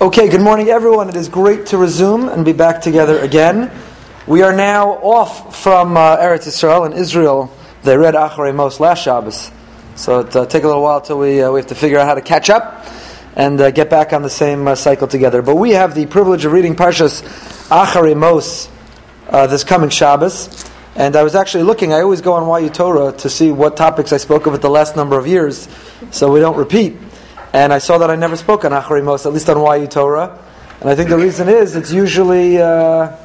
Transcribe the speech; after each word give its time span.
Okay, 0.00 0.28
good 0.28 0.42
morning, 0.42 0.68
everyone. 0.68 1.08
It 1.08 1.16
is 1.16 1.28
great 1.28 1.66
to 1.66 1.76
resume 1.76 2.28
and 2.28 2.44
be 2.44 2.52
back 2.52 2.82
together 2.82 3.18
again. 3.18 3.68
We 4.28 4.42
are 4.42 4.52
now 4.52 4.90
off 4.92 5.60
from 5.60 5.96
uh, 5.96 6.18
Eretz 6.18 6.46
Israel 6.46 6.84
in 6.84 6.92
Israel. 6.92 7.52
They 7.82 7.96
read 7.96 8.14
Acharei 8.14 8.54
Mos 8.54 8.78
last 8.78 9.02
Shabbos, 9.02 9.50
so 9.96 10.20
it 10.20 10.36
uh, 10.36 10.46
take 10.46 10.62
a 10.62 10.68
little 10.68 10.84
while 10.84 11.00
till 11.00 11.18
we 11.18 11.42
uh, 11.42 11.50
we 11.50 11.58
have 11.58 11.66
to 11.70 11.74
figure 11.74 11.98
out 11.98 12.06
how 12.06 12.14
to 12.14 12.20
catch 12.20 12.48
up 12.48 12.86
and 13.34 13.60
uh, 13.60 13.72
get 13.72 13.90
back 13.90 14.12
on 14.12 14.22
the 14.22 14.30
same 14.30 14.68
uh, 14.68 14.76
cycle 14.76 15.08
together. 15.08 15.42
But 15.42 15.56
we 15.56 15.70
have 15.70 15.96
the 15.96 16.06
privilege 16.06 16.44
of 16.44 16.52
reading 16.52 16.76
Parshas 16.76 17.24
Acharei 17.68 18.16
Mos 18.16 18.68
uh, 19.30 19.48
this 19.48 19.64
coming 19.64 19.90
Shabbos. 19.90 20.64
And 20.94 21.16
I 21.16 21.24
was 21.24 21.34
actually 21.34 21.64
looking. 21.64 21.92
I 21.92 22.02
always 22.02 22.20
go 22.20 22.34
on 22.34 22.62
YU 22.62 22.70
Torah 22.70 23.10
to 23.18 23.28
see 23.28 23.50
what 23.50 23.76
topics 23.76 24.12
I 24.12 24.18
spoke 24.18 24.46
of 24.46 24.54
at 24.54 24.62
the 24.62 24.70
last 24.70 24.94
number 24.94 25.18
of 25.18 25.26
years, 25.26 25.68
so 26.12 26.32
we 26.32 26.38
don't 26.38 26.56
repeat. 26.56 26.96
And 27.52 27.72
I 27.72 27.78
saw 27.78 27.98
that 27.98 28.10
I 28.10 28.16
never 28.16 28.36
spoke 28.36 28.64
on 28.64 28.72
Acharei 28.72 29.02
Mos, 29.02 29.24
at 29.26 29.32
least 29.32 29.48
on 29.48 29.80
YU 29.80 29.86
Torah. 29.86 30.38
And 30.80 30.88
I 30.88 30.94
think 30.94 31.08
the 31.08 31.16
reason 31.16 31.48
is 31.48 31.74
it's 31.74 31.92
usually 31.92 32.58
uh, 32.58 33.16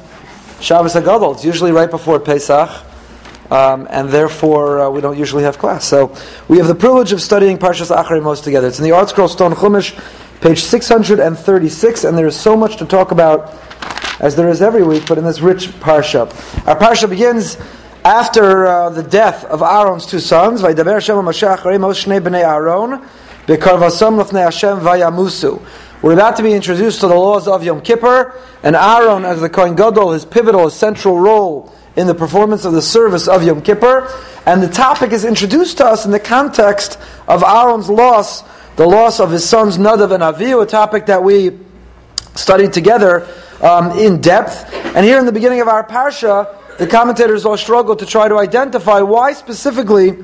Shabbos 0.60 0.94
Hagadol. 0.94 1.34
It's 1.34 1.44
usually 1.44 1.72
right 1.72 1.90
before 1.90 2.18
Pesach. 2.18 2.70
Um, 3.50 3.86
and 3.90 4.08
therefore 4.08 4.80
uh, 4.80 4.90
we 4.90 5.02
don't 5.02 5.18
usually 5.18 5.44
have 5.44 5.58
class. 5.58 5.84
So 5.84 6.16
we 6.48 6.56
have 6.58 6.66
the 6.66 6.74
privilege 6.74 7.12
of 7.12 7.20
studying 7.20 7.58
Parshas 7.58 7.94
Acharei 7.94 8.22
Mos 8.22 8.40
together. 8.40 8.68
It's 8.68 8.78
in 8.78 8.84
the 8.84 8.90
ArtScroll 8.90 9.28
Stone 9.28 9.52
Chumash, 9.52 9.92
page 10.40 10.62
636, 10.62 12.04
and 12.04 12.16
there 12.16 12.26
is 12.26 12.34
so 12.34 12.56
much 12.56 12.78
to 12.78 12.86
talk 12.86 13.10
about 13.10 13.54
as 14.20 14.34
there 14.36 14.48
is 14.48 14.62
every 14.62 14.82
week, 14.82 15.04
but 15.06 15.18
in 15.18 15.24
this 15.24 15.40
rich 15.40 15.68
Parsha. 15.80 16.26
Our 16.66 16.78
Parsha 16.78 17.08
begins 17.08 17.58
after 18.04 18.66
uh, 18.66 18.90
the 18.90 19.02
death 19.02 19.44
of 19.44 19.62
Aaron's 19.62 20.06
two 20.06 20.20
sons, 20.20 20.62
Vaydaber 20.62 20.94
Hashem 20.94 21.16
Moshe 21.16 21.56
Acharei 21.56 21.80
Mos 21.80 22.04
Shnei 22.04 22.20
Bnei 22.20 22.42
Aaron, 22.42 23.06
We're 26.02 26.12
about 26.12 26.36
to 26.36 26.42
be 26.42 26.52
introduced 26.52 27.00
to 27.00 27.08
the 27.08 27.14
laws 27.14 27.46
of 27.46 27.62
Yom 27.62 27.82
Kippur, 27.82 28.40
and 28.62 28.74
Aaron, 28.74 29.26
as 29.26 29.42
the 29.42 29.50
Kohen 29.50 29.74
Gadol, 29.74 30.12
his 30.12 30.24
pivotal, 30.24 30.64
his 30.64 30.72
central 30.72 31.18
role 31.18 31.70
in 31.94 32.06
the 32.06 32.14
performance 32.14 32.64
of 32.64 32.72
the 32.72 32.80
service 32.80 33.28
of 33.28 33.42
Yom 33.42 33.60
Kippur. 33.60 34.10
And 34.46 34.62
the 34.62 34.68
topic 34.68 35.12
is 35.12 35.26
introduced 35.26 35.76
to 35.78 35.84
us 35.84 36.06
in 36.06 36.10
the 36.10 36.20
context 36.20 36.98
of 37.28 37.42
Aaron's 37.42 37.90
loss, 37.90 38.44
the 38.76 38.86
loss 38.86 39.20
of 39.20 39.30
his 39.30 39.46
sons 39.46 39.76
Nadav 39.76 40.10
and 40.12 40.22
Avihu, 40.22 40.62
a 40.62 40.66
topic 40.66 41.06
that 41.06 41.22
we 41.22 41.58
studied 42.34 42.72
together 42.72 43.26
um, 43.60 43.98
in 43.98 44.22
depth. 44.22 44.72
And 44.96 45.04
here 45.04 45.18
in 45.18 45.26
the 45.26 45.32
beginning 45.32 45.60
of 45.60 45.68
our 45.68 45.86
parsha, 45.86 46.56
the 46.78 46.86
commentators 46.86 47.44
all 47.44 47.58
struggle 47.58 47.94
to 47.96 48.06
try 48.06 48.26
to 48.26 48.38
identify 48.38 49.00
why 49.00 49.34
specifically 49.34 50.16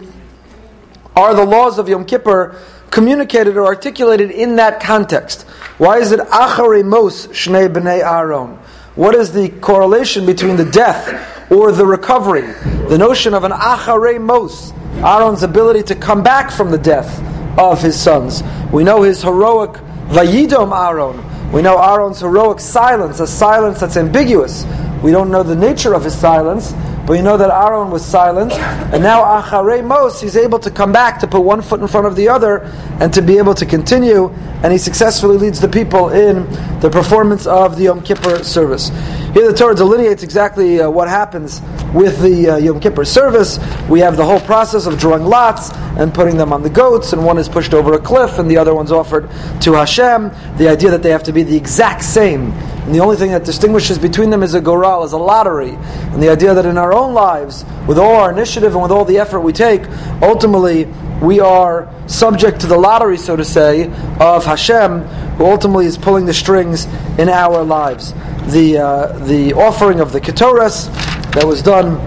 are 1.14 1.34
the 1.34 1.44
laws 1.44 1.78
of 1.78 1.88
Yom 1.88 2.04
Kippur 2.04 2.56
communicated 2.90 3.56
or 3.56 3.66
articulated 3.66 4.30
in 4.30 4.56
that 4.56 4.80
context. 4.80 5.42
Why 5.78 5.98
is 5.98 6.12
it 6.12 6.20
Acharei 6.20 6.84
Mos 6.84 7.28
Shnei 7.28 7.72
Bnei 7.72 8.00
Aaron? 8.00 8.58
What 8.96 9.14
is 9.14 9.32
the 9.32 9.48
correlation 9.60 10.26
between 10.26 10.56
the 10.56 10.64
death 10.64 11.50
or 11.50 11.72
the 11.72 11.86
recovery? 11.86 12.42
The 12.88 12.98
notion 12.98 13.34
of 13.34 13.44
an 13.44 13.52
Acharei 13.52 14.20
Mos, 14.20 14.72
Aaron's 14.96 15.42
ability 15.42 15.84
to 15.84 15.94
come 15.94 16.22
back 16.22 16.50
from 16.50 16.70
the 16.70 16.78
death 16.78 17.22
of 17.58 17.80
his 17.80 17.98
sons. 17.98 18.42
We 18.72 18.84
know 18.84 19.02
his 19.02 19.22
heroic 19.22 19.72
Vayidom 20.08 20.76
Aaron. 20.76 21.52
We 21.52 21.62
know 21.62 21.78
Aaron's 21.78 22.20
heroic 22.20 22.60
silence, 22.60 23.20
a 23.20 23.26
silence 23.26 23.80
that's 23.80 23.96
ambiguous. 23.96 24.66
We 25.02 25.12
don't 25.12 25.30
know 25.30 25.42
the 25.42 25.56
nature 25.56 25.94
of 25.94 26.04
his 26.04 26.18
silence, 26.18 26.72
but 27.10 27.16
you 27.16 27.24
know 27.24 27.36
that 27.36 27.50
Aaron 27.50 27.90
was 27.90 28.04
silent, 28.04 28.52
and 28.52 29.02
now 29.02 29.24
Acharei 29.24 29.84
Mos, 29.84 30.20
he's 30.20 30.36
able 30.36 30.60
to 30.60 30.70
come 30.70 30.92
back 30.92 31.18
to 31.18 31.26
put 31.26 31.40
one 31.40 31.60
foot 31.60 31.80
in 31.80 31.88
front 31.88 32.06
of 32.06 32.14
the 32.14 32.28
other 32.28 32.58
and 33.00 33.12
to 33.12 33.20
be 33.20 33.36
able 33.36 33.52
to 33.52 33.66
continue, 33.66 34.28
and 34.62 34.70
he 34.72 34.78
successfully 34.78 35.36
leads 35.36 35.58
the 35.58 35.66
people 35.66 36.10
in 36.10 36.48
the 36.78 36.88
performance 36.88 37.48
of 37.48 37.76
the 37.76 37.82
Yom 37.82 38.00
Kippur 38.00 38.44
service. 38.44 38.90
Here 39.34 39.50
the 39.50 39.52
Torah 39.52 39.74
delineates 39.74 40.22
exactly 40.22 40.80
uh, 40.80 40.88
what 40.88 41.08
happens 41.08 41.60
with 41.92 42.22
the 42.22 42.50
uh, 42.50 42.56
Yom 42.58 42.78
Kippur 42.78 43.04
service. 43.04 43.58
We 43.88 43.98
have 43.98 44.16
the 44.16 44.24
whole 44.24 44.38
process 44.42 44.86
of 44.86 44.96
drawing 44.96 45.24
lots 45.24 45.72
and 45.98 46.14
putting 46.14 46.36
them 46.36 46.52
on 46.52 46.62
the 46.62 46.70
goats, 46.70 47.12
and 47.12 47.24
one 47.24 47.38
is 47.38 47.48
pushed 47.48 47.74
over 47.74 47.94
a 47.94 47.98
cliff 47.98 48.38
and 48.38 48.48
the 48.48 48.56
other 48.56 48.72
one's 48.72 48.92
offered 48.92 49.28
to 49.62 49.72
Hashem. 49.72 50.30
The 50.58 50.68
idea 50.68 50.92
that 50.92 51.02
they 51.02 51.10
have 51.10 51.24
to 51.24 51.32
be 51.32 51.42
the 51.42 51.56
exact 51.56 52.04
same 52.04 52.52
and 52.84 52.94
the 52.94 53.00
only 53.00 53.16
thing 53.16 53.30
that 53.30 53.44
distinguishes 53.44 53.98
between 53.98 54.30
them 54.30 54.42
is 54.42 54.54
a 54.54 54.60
goral, 54.60 55.04
is 55.04 55.12
a 55.12 55.18
lottery. 55.18 55.70
And 55.70 56.22
the 56.22 56.30
idea 56.30 56.54
that 56.54 56.66
in 56.66 56.78
our 56.78 56.92
own 56.92 57.14
lives, 57.14 57.64
with 57.86 57.98
all 57.98 58.16
our 58.16 58.30
initiative 58.32 58.72
and 58.72 58.82
with 58.82 58.90
all 58.90 59.04
the 59.04 59.18
effort 59.18 59.40
we 59.40 59.52
take, 59.52 59.82
ultimately 60.22 60.86
we 61.20 61.40
are 61.40 61.92
subject 62.06 62.60
to 62.62 62.66
the 62.66 62.78
lottery, 62.78 63.18
so 63.18 63.36
to 63.36 63.44
say, 63.44 63.84
of 64.18 64.44
Hashem, 64.44 65.02
who 65.36 65.44
ultimately 65.44 65.86
is 65.86 65.98
pulling 65.98 66.24
the 66.24 66.34
strings 66.34 66.86
in 67.18 67.28
our 67.28 67.62
lives. 67.62 68.12
The, 68.52 68.78
uh, 68.78 69.18
the 69.26 69.52
offering 69.52 70.00
of 70.00 70.12
the 70.12 70.20
Ketores 70.20 70.86
that 71.32 71.46
was 71.46 71.62
done 71.62 72.00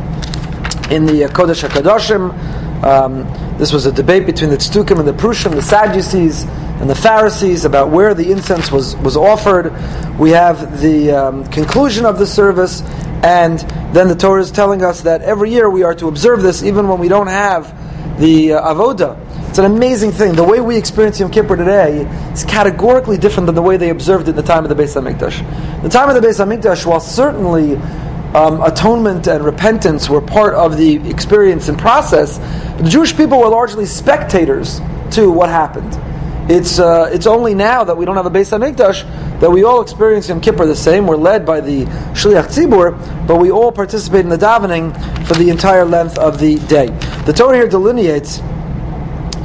in 0.91 1.05
the 1.05 1.25
uh, 1.25 1.29
Kodesh 1.29 1.67
HaKadoshim, 1.67 2.83
um, 2.83 3.23
this 3.57 3.71
was 3.71 3.85
a 3.85 3.91
debate 3.91 4.25
between 4.25 4.49
the 4.49 4.57
Tzdukim 4.57 4.99
and 4.99 5.07
the 5.07 5.13
Prushim, 5.13 5.51
the 5.51 5.61
Sadducees, 5.61 6.45
and 6.83 6.89
the 6.89 6.95
Pharisees 6.95 7.63
about 7.63 7.91
where 7.91 8.13
the 8.13 8.29
incense 8.29 8.69
was, 8.69 8.97
was 8.97 9.15
offered. 9.15 9.71
We 10.19 10.31
have 10.31 10.81
the 10.81 11.11
um, 11.11 11.45
conclusion 11.45 12.05
of 12.05 12.19
the 12.19 12.27
service, 12.27 12.81
and 13.23 13.59
then 13.95 14.09
the 14.09 14.15
Torah 14.15 14.41
is 14.41 14.51
telling 14.51 14.83
us 14.83 14.99
that 15.03 15.21
every 15.21 15.49
year 15.49 15.69
we 15.69 15.83
are 15.83 15.95
to 15.95 16.09
observe 16.09 16.41
this 16.41 16.61
even 16.61 16.89
when 16.89 16.99
we 16.99 17.07
don't 17.07 17.27
have 17.27 17.73
the 18.19 18.55
uh, 18.55 18.73
avoda. 18.73 19.17
It's 19.47 19.59
an 19.59 19.63
amazing 19.63 20.11
thing. 20.11 20.35
The 20.35 20.43
way 20.43 20.59
we 20.59 20.75
experience 20.75 21.21
Yom 21.21 21.31
Kippur 21.31 21.55
today 21.55 22.01
is 22.33 22.43
categorically 22.43 23.17
different 23.17 23.45
than 23.45 23.55
the 23.55 23.61
way 23.61 23.77
they 23.77 23.89
observed 23.89 24.27
it 24.27 24.31
in 24.31 24.35
the 24.35 24.43
time 24.43 24.65
of 24.65 24.69
the 24.69 24.75
Beis 24.75 25.01
Hamikdash. 25.01 25.83
The 25.83 25.89
time 25.89 26.09
of 26.09 26.21
the 26.21 26.27
Beis 26.27 26.45
Hamikdash, 26.45 26.85
while 26.85 26.99
certainly 26.99 27.77
um, 28.35 28.61
atonement 28.61 29.27
and 29.27 29.45
repentance 29.45 30.09
were 30.09 30.19
part 30.19 30.53
of 30.53 30.75
the 30.75 30.95
experience 31.09 31.69
and 31.69 31.79
process, 31.79 32.39
the 32.81 32.89
Jewish 32.89 33.15
people 33.15 33.39
were 33.39 33.47
largely 33.47 33.85
spectators 33.85 34.81
to 35.11 35.31
what 35.31 35.47
happened. 35.47 35.97
It's, 36.49 36.77
uh, 36.77 37.09
it's 37.13 37.25
only 37.25 37.55
now 37.55 37.85
that 37.85 37.95
we 37.95 38.05
don't 38.05 38.17
have 38.17 38.25
a 38.25 38.31
Beis 38.31 38.51
Hamikdash 38.51 39.39
that 39.39 39.49
we 39.49 39.63
all 39.63 39.81
experience 39.81 40.27
Yom 40.27 40.41
Kippur 40.41 40.65
the 40.65 40.75
same. 40.75 41.07
We're 41.07 41.15
led 41.15 41.45
by 41.45 41.61
the 41.61 41.85
Shliach 42.13 42.47
Tzibur, 42.47 43.27
but 43.27 43.37
we 43.37 43.51
all 43.51 43.71
participate 43.71 44.21
in 44.21 44.29
the 44.29 44.37
davening 44.37 44.93
for 45.25 45.35
the 45.35 45.49
entire 45.49 45.85
length 45.85 46.17
of 46.17 46.39
the 46.39 46.59
day. 46.67 46.87
The 47.25 47.33
Torah 47.33 47.55
here 47.55 47.67
delineates 47.67 48.39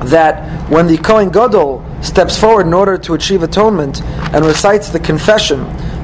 that 0.05 0.71
when 0.71 0.87
the 0.87 0.99
Kohen 0.99 1.31
Gadol 1.31 1.85
steps 2.03 2.39
forward 2.39 2.67
in 2.67 2.75
order 2.75 2.99
to 2.99 3.15
achieve 3.15 3.43
atonement 3.43 4.03
and 4.03 4.45
recites 4.45 4.91
the 4.91 5.01
confession 5.01 5.61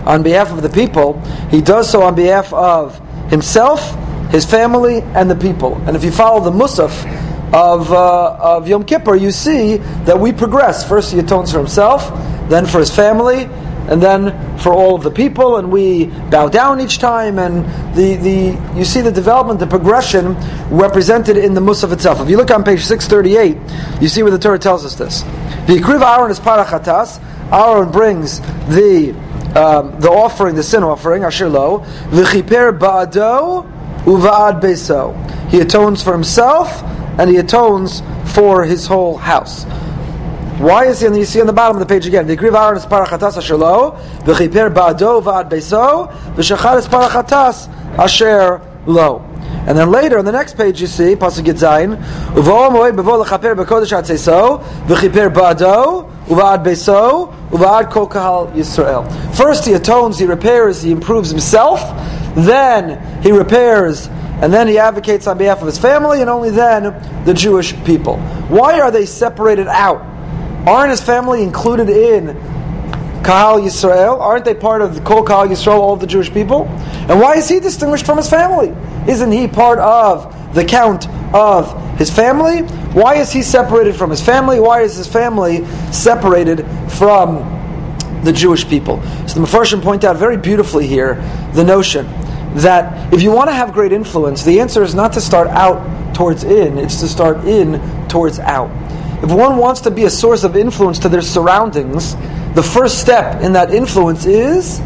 on 0.06 0.22
behalf 0.22 0.52
of 0.52 0.62
the 0.62 0.68
people, 0.68 1.20
he 1.50 1.60
does 1.60 1.90
so 1.90 2.02
on 2.02 2.14
behalf 2.14 2.52
of 2.52 3.00
himself, 3.30 3.96
his 4.30 4.44
family, 4.44 5.00
and 5.00 5.30
the 5.30 5.36
people. 5.36 5.76
And 5.86 5.96
if 5.96 6.04
you 6.04 6.10
follow 6.10 6.40
the 6.40 6.50
Musaf, 6.50 7.23
of, 7.54 7.92
uh, 7.92 8.36
of 8.40 8.66
Yom 8.66 8.84
Kippur, 8.84 9.14
you 9.14 9.30
see 9.30 9.76
that 10.06 10.18
we 10.18 10.32
progress. 10.32 10.86
First, 10.86 11.12
he 11.12 11.20
atones 11.20 11.52
for 11.52 11.58
himself, 11.58 12.08
then 12.50 12.66
for 12.66 12.80
his 12.80 12.94
family, 12.94 13.44
and 13.86 14.02
then 14.02 14.58
for 14.58 14.72
all 14.72 14.96
of 14.96 15.04
the 15.04 15.10
people, 15.10 15.58
and 15.58 15.70
we 15.70 16.06
bow 16.30 16.48
down 16.48 16.80
each 16.80 16.98
time, 16.98 17.38
and 17.38 17.64
the, 17.94 18.16
the 18.16 18.76
you 18.76 18.84
see 18.84 19.02
the 19.02 19.12
development, 19.12 19.60
the 19.60 19.68
progression 19.68 20.34
represented 20.68 21.36
in 21.36 21.54
the 21.54 21.60
Musaf 21.60 21.92
itself. 21.92 22.20
If 22.20 22.28
you 22.28 22.36
look 22.36 22.50
on 22.50 22.64
page 22.64 22.84
638, 22.84 24.02
you 24.02 24.08
see 24.08 24.24
where 24.24 24.32
the 24.32 24.38
Torah 24.38 24.58
tells 24.58 24.84
us 24.84 24.96
this. 24.96 25.22
The 25.68 25.76
Ikriv 25.76 26.02
Aaron 26.02 26.32
is 26.32 26.40
parachatas. 26.40 27.22
Aaron 27.52 27.92
brings 27.92 28.40
the 28.66 29.14
um, 29.54 30.00
the 30.00 30.10
offering, 30.10 30.56
the 30.56 30.64
sin 30.64 30.82
offering, 30.82 31.22
Asher 31.22 31.48
Lo, 31.48 31.84
v'chiper 32.08 32.76
ba'ado 32.76 33.70
uva'ad 34.02 34.60
beso. 34.60 35.14
He 35.50 35.60
atones 35.60 36.02
for 36.02 36.12
himself 36.12 36.82
and 37.18 37.30
he 37.30 37.36
atones 37.36 38.02
for 38.34 38.64
his 38.64 38.86
whole 38.86 39.16
house. 39.16 39.64
Why 40.58 40.86
is 40.86 41.00
he? 41.00 41.06
And 41.06 41.16
you 41.16 41.24
see 41.24 41.40
on 41.40 41.46
the 41.46 41.52
bottom 41.52 41.76
of 41.76 41.80
the 41.80 41.92
page 41.92 42.06
again. 42.06 42.26
The 42.26 42.36
Griv 42.36 42.54
Aaron 42.58 42.76
is 42.76 42.86
parachatas 42.86 43.36
ashelo, 43.36 43.98
v'chiper 44.20 44.72
ba'ado 44.72 45.22
v'ad 45.22 45.50
beso, 45.50 46.12
v'shachar 46.34 46.78
is 46.78 46.86
parachatas 46.86 47.68
asher 47.98 48.60
lo. 48.86 49.28
And 49.66 49.76
then 49.76 49.90
later 49.90 50.18
on 50.18 50.24
the 50.24 50.32
next 50.32 50.56
page 50.56 50.80
you 50.80 50.86
see 50.86 51.16
pasuk 51.16 51.46
Zayin, 51.54 51.96
uvo 52.34 52.70
moed 52.70 52.94
bevo 52.94 53.24
lechaper 53.24 53.56
bekodesh 53.56 53.92
atzeso, 53.98 54.62
v'chiper 54.86 55.32
ba'ado 55.32 56.08
uva'ad 56.26 56.64
beso, 56.64 57.34
uva'ad 57.50 57.90
kol 57.90 58.06
kahal 58.06 58.52
Yisrael. 58.52 59.04
First 59.36 59.64
he 59.64 59.72
atones, 59.72 60.18
he 60.18 60.24
repairs, 60.24 60.82
he 60.82 60.92
improves 60.92 61.30
himself. 61.30 61.80
Then 62.36 63.22
he 63.22 63.32
repairs 63.32 64.08
and 64.42 64.52
then 64.52 64.68
he 64.68 64.78
advocates 64.78 65.26
on 65.26 65.38
behalf 65.38 65.60
of 65.60 65.66
his 65.66 65.78
family, 65.78 66.20
and 66.20 66.30
only 66.30 66.50
then 66.50 67.24
the 67.24 67.34
Jewish 67.34 67.74
people. 67.84 68.18
Why 68.48 68.80
are 68.80 68.90
they 68.90 69.06
separated 69.06 69.68
out? 69.68 70.02
Aren't 70.66 70.90
his 70.90 71.00
family 71.00 71.42
included 71.42 71.88
in 71.88 72.28
Kahal 73.22 73.60
Yisrael? 73.60 74.18
Aren't 74.20 74.44
they 74.44 74.54
part 74.54 74.82
of 74.82 74.94
the 74.94 75.00
Kol 75.00 75.24
Kahal 75.24 75.48
Yisrael, 75.48 75.78
all 75.78 75.94
of 75.94 76.00
the 76.00 76.06
Jewish 76.06 76.32
people? 76.32 76.66
And 77.08 77.20
why 77.20 77.36
is 77.36 77.48
he 77.48 77.60
distinguished 77.60 78.06
from 78.06 78.16
his 78.16 78.28
family? 78.28 78.74
Isn't 79.10 79.32
he 79.32 79.48
part 79.48 79.78
of 79.78 80.54
the 80.54 80.64
count 80.64 81.08
of 81.34 81.98
his 81.98 82.10
family? 82.10 82.62
Why 82.92 83.16
is 83.16 83.32
he 83.32 83.42
separated 83.42 83.96
from 83.96 84.10
his 84.10 84.20
family? 84.20 84.60
Why 84.60 84.82
is 84.82 84.96
his 84.96 85.06
family 85.06 85.66
separated 85.92 86.66
from 86.90 87.54
the 88.24 88.32
Jewish 88.32 88.66
people. 88.66 89.02
So 89.28 89.40
the 89.40 89.46
Mepharshim 89.46 89.82
point 89.82 90.02
out 90.02 90.16
very 90.16 90.36
beautifully 90.36 90.86
here 90.86 91.14
the 91.52 91.62
notion 91.62 92.06
that 92.54 93.12
if 93.12 93.22
you 93.22 93.30
want 93.30 93.48
to 93.48 93.54
have 93.54 93.72
great 93.72 93.92
influence, 93.92 94.44
the 94.44 94.60
answer 94.60 94.82
is 94.82 94.94
not 94.94 95.12
to 95.14 95.20
start 95.20 95.48
out 95.48 96.14
towards 96.14 96.44
in, 96.44 96.78
it's 96.78 97.00
to 97.00 97.08
start 97.08 97.44
in 97.44 97.80
towards 98.08 98.38
out. 98.38 98.70
If 99.22 99.30
one 99.30 99.56
wants 99.56 99.80
to 99.82 99.90
be 99.90 100.04
a 100.04 100.10
source 100.10 100.44
of 100.44 100.56
influence 100.56 100.98
to 101.00 101.08
their 101.08 101.22
surroundings, 101.22 102.14
the 102.54 102.62
first 102.62 103.00
step 103.00 103.42
in 103.42 103.54
that 103.54 103.72
influence 103.72 104.26
is 104.26 104.78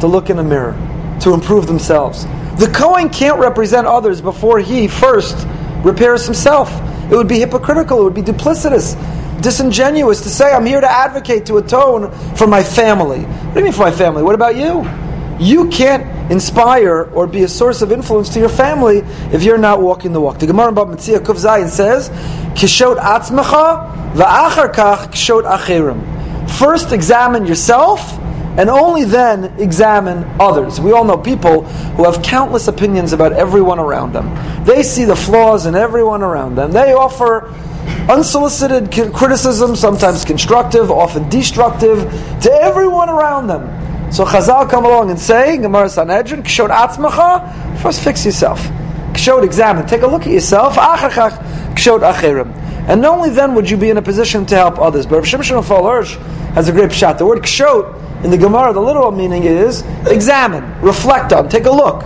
to 0.00 0.06
look 0.06 0.28
in 0.28 0.38
a 0.38 0.44
mirror, 0.44 0.72
to 1.20 1.32
improve 1.32 1.66
themselves. 1.66 2.24
The 2.58 2.70
Kohen 2.74 3.08
can't 3.08 3.38
represent 3.38 3.86
others 3.86 4.20
before 4.20 4.58
he 4.58 4.88
first 4.88 5.46
repairs 5.84 6.24
himself. 6.24 6.70
It 7.10 7.16
would 7.16 7.28
be 7.28 7.38
hypocritical, 7.38 8.00
it 8.00 8.04
would 8.04 8.14
be 8.14 8.22
duplicitous, 8.22 8.96
disingenuous 9.40 10.22
to 10.22 10.28
say, 10.28 10.52
I'm 10.52 10.66
here 10.66 10.80
to 10.80 10.90
advocate, 10.90 11.46
to 11.46 11.58
atone 11.58 12.10
for 12.34 12.46
my 12.46 12.62
family. 12.62 13.20
What 13.20 13.54
do 13.54 13.60
you 13.60 13.64
mean 13.64 13.72
for 13.72 13.82
my 13.82 13.92
family? 13.92 14.22
What 14.22 14.34
about 14.34 14.56
you? 14.56 14.88
You 15.38 15.68
can't 15.68 16.15
inspire 16.30 17.04
or 17.14 17.26
be 17.26 17.42
a 17.42 17.48
source 17.48 17.82
of 17.82 17.92
influence 17.92 18.28
to 18.30 18.40
your 18.40 18.48
family 18.48 18.98
if 19.32 19.42
you're 19.42 19.58
not 19.58 19.80
walking 19.80 20.12
the 20.12 20.20
walk. 20.20 20.38
The 20.38 20.46
Gemara 20.46 20.72
Bava 20.72 20.94
Metzia 20.94 21.18
Kuf 21.18 21.36
Zayin 21.36 21.68
says, 21.68 22.08
Kishot 22.54 22.98
atzmecha 22.98 24.14
va'achar 24.14 24.72
kach 24.72 25.12
kishot 25.12 25.44
acherim. 25.44 26.50
First 26.50 26.92
examine 26.92 27.46
yourself 27.46 28.18
and 28.58 28.70
only 28.70 29.04
then 29.04 29.44
examine 29.60 30.24
others. 30.40 30.80
We 30.80 30.92
all 30.92 31.04
know 31.04 31.18
people 31.18 31.64
who 31.64 32.04
have 32.04 32.22
countless 32.22 32.68
opinions 32.68 33.12
about 33.12 33.32
everyone 33.32 33.78
around 33.78 34.12
them. 34.14 34.64
They 34.64 34.82
see 34.82 35.04
the 35.04 35.16
flaws 35.16 35.66
in 35.66 35.74
everyone 35.74 36.22
around 36.22 36.54
them. 36.54 36.72
They 36.72 36.94
offer 36.94 37.52
unsolicited 38.08 38.90
criticism, 39.14 39.76
sometimes 39.76 40.24
constructive, 40.24 40.90
often 40.90 41.28
destructive, 41.28 41.98
to 42.42 42.52
everyone 42.52 43.10
around 43.10 43.48
them. 43.48 43.75
So 44.10 44.24
Chazal 44.24 44.68
come 44.70 44.84
along 44.84 45.10
and 45.10 45.18
say, 45.18 45.56
Gemara 45.58 45.88
Sanhedrin, 45.88 46.42
Kshot 46.42 46.70
Atzmacha, 46.70 47.78
first 47.82 48.02
fix 48.02 48.24
yourself. 48.24 48.60
Kshot 49.12 49.42
examine, 49.42 49.86
take 49.86 50.02
a 50.02 50.06
look 50.06 50.22
at 50.22 50.32
yourself, 50.32 50.76
Achachach, 50.76 51.36
Kshot 51.74 52.00
Acherim. 52.00 52.54
And 52.88 53.04
only 53.04 53.30
then 53.30 53.54
would 53.54 53.68
you 53.68 53.76
be 53.76 53.90
in 53.90 53.96
a 53.96 54.02
position 54.02 54.46
to 54.46 54.54
help 54.54 54.78
others. 54.78 55.06
But 55.06 55.16
Rav 55.16 55.24
Shimshon 55.24 55.64
Hirsch 55.66 56.14
has 56.54 56.68
a 56.68 56.72
great 56.72 56.92
shot. 56.92 57.18
The 57.18 57.26
word 57.26 57.42
Kshot 57.42 58.24
in 58.24 58.30
the 58.30 58.38
Gemara, 58.38 58.72
the 58.72 58.80
literal 58.80 59.10
meaning 59.10 59.44
is 59.44 59.82
examine, 60.06 60.80
reflect 60.80 61.32
on, 61.32 61.48
take 61.48 61.66
a 61.66 61.70
look. 61.70 62.02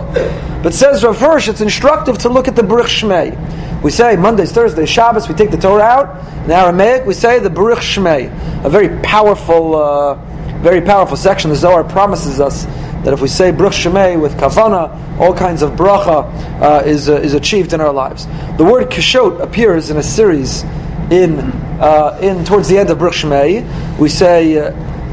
But 0.63 0.73
says 0.73 1.03
Rav 1.03 1.21
it's 1.47 1.61
instructive 1.61 2.17
to 2.19 2.29
look 2.29 2.47
at 2.47 2.55
the 2.55 2.63
Baruch 2.63 2.87
Shmei. 2.87 3.81
We 3.81 3.91
say 3.91 4.15
Mondays, 4.15 4.51
Thursdays, 4.51 4.89
Shabbos, 4.89 5.29
we 5.29 5.35
take 5.35 5.51
the 5.51 5.57
Torah 5.57 5.83
out. 5.83 6.45
In 6.45 6.51
Aramaic, 6.51 7.05
we 7.05 7.13
say 7.13 7.39
the 7.39 7.49
Baruch 7.49 7.79
Shmei, 7.79 8.65
a 8.65 8.69
very 8.69 8.89
powerful 9.01 9.75
uh, 9.75 10.40
very 10.61 10.81
powerful 10.81 11.17
section. 11.17 11.49
The 11.49 11.55
Zohar 11.55 11.83
promises 11.83 12.39
us 12.39 12.65
that 13.03 13.13
if 13.13 13.21
we 13.21 13.27
say 13.27 13.51
Bruch 13.51 13.73
Shemay 13.73 14.19
with 14.19 14.33
kavana, 14.37 15.19
all 15.19 15.33
kinds 15.33 15.63
of 15.63 15.71
bracha 15.71 16.61
uh, 16.61 16.83
is, 16.85 17.09
uh, 17.09 17.15
is 17.15 17.33
achieved 17.33 17.73
in 17.73 17.81
our 17.81 17.91
lives. 17.91 18.27
The 18.57 18.63
word 18.63 18.89
kishot 18.89 19.41
appears 19.41 19.89
in 19.89 19.97
a 19.97 20.03
series 20.03 20.63
in, 21.09 21.39
uh, 21.79 22.19
in 22.21 22.45
towards 22.45 22.69
the 22.69 22.77
end 22.77 22.91
of 22.91 22.99
Bruch 22.99 23.13
Shemay. 23.13 23.97
We 23.97 24.07
say, 24.07 24.57
uh, 24.57 24.71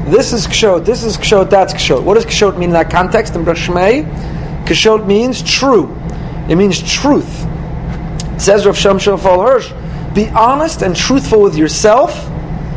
this 0.09 0.33
is 0.33 0.45
kishot, 0.45 0.85
this 0.85 1.03
is 1.03 1.17
kishot, 1.17 1.49
that's 1.49 1.73
kishot. 1.73 2.03
What 2.03 2.13
does 2.13 2.25
kishot 2.25 2.53
mean 2.57 2.69
in 2.69 2.73
that 2.73 2.91
context 2.91 3.35
in 3.35 3.43
Bruch 3.43 3.57
Shemay? 3.57 4.05
Kishot 4.65 5.07
means 5.07 5.41
true. 5.41 5.95
It 6.47 6.55
means 6.55 6.79
truth. 6.81 7.45
It 8.35 8.39
says 8.39 8.65
Rav 8.65 8.75
Shimshon 8.75 9.19
Hirsch, 9.19 9.71
be 10.13 10.29
honest 10.29 10.81
and 10.83 10.95
truthful 10.95 11.41
with 11.41 11.55
yourself 11.55 12.13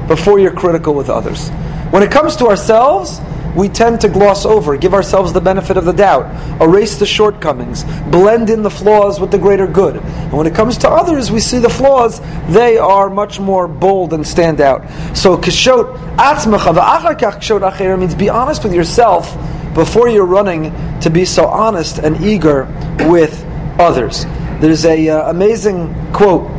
before 0.08 0.38
you're 0.38 0.52
critical 0.52 0.94
with 0.94 1.08
others. 1.08 1.50
When 1.92 2.02
it 2.02 2.10
comes 2.10 2.36
to 2.36 2.46
ourselves, 2.46 3.20
we 3.54 3.68
tend 3.68 4.00
to 4.00 4.08
gloss 4.08 4.46
over, 4.46 4.78
give 4.78 4.94
ourselves 4.94 5.34
the 5.34 5.42
benefit 5.42 5.76
of 5.76 5.84
the 5.84 5.92
doubt, 5.92 6.24
erase 6.58 6.96
the 6.98 7.04
shortcomings, 7.04 7.84
blend 8.10 8.48
in 8.48 8.62
the 8.62 8.70
flaws 8.70 9.20
with 9.20 9.30
the 9.30 9.36
greater 9.36 9.66
good. 9.66 9.96
And 9.96 10.32
when 10.32 10.46
it 10.46 10.54
comes 10.54 10.78
to 10.78 10.88
others, 10.88 11.30
we 11.30 11.38
see 11.38 11.58
the 11.58 11.68
flaws, 11.68 12.22
they 12.48 12.78
are 12.78 13.10
much 13.10 13.38
more 13.38 13.68
bold 13.68 14.14
and 14.14 14.26
stand 14.26 14.62
out. 14.62 14.88
So, 15.14 15.36
kishot 15.36 16.16
atzmacha 16.16 16.74
v'achar 16.74 17.20
kishot 17.20 17.70
acher 17.70 17.98
means 17.98 18.14
be 18.14 18.30
honest 18.30 18.64
with 18.64 18.72
yourself 18.72 19.36
before 19.74 20.08
you're 20.08 20.24
running 20.24 20.72
to 21.00 21.10
be 21.10 21.26
so 21.26 21.46
honest 21.46 21.98
and 21.98 22.24
eager 22.24 22.64
with 23.00 23.44
others. 23.78 24.24
There's 24.60 24.86
a 24.86 25.10
uh, 25.10 25.28
amazing 25.28 25.94
quote. 26.14 26.50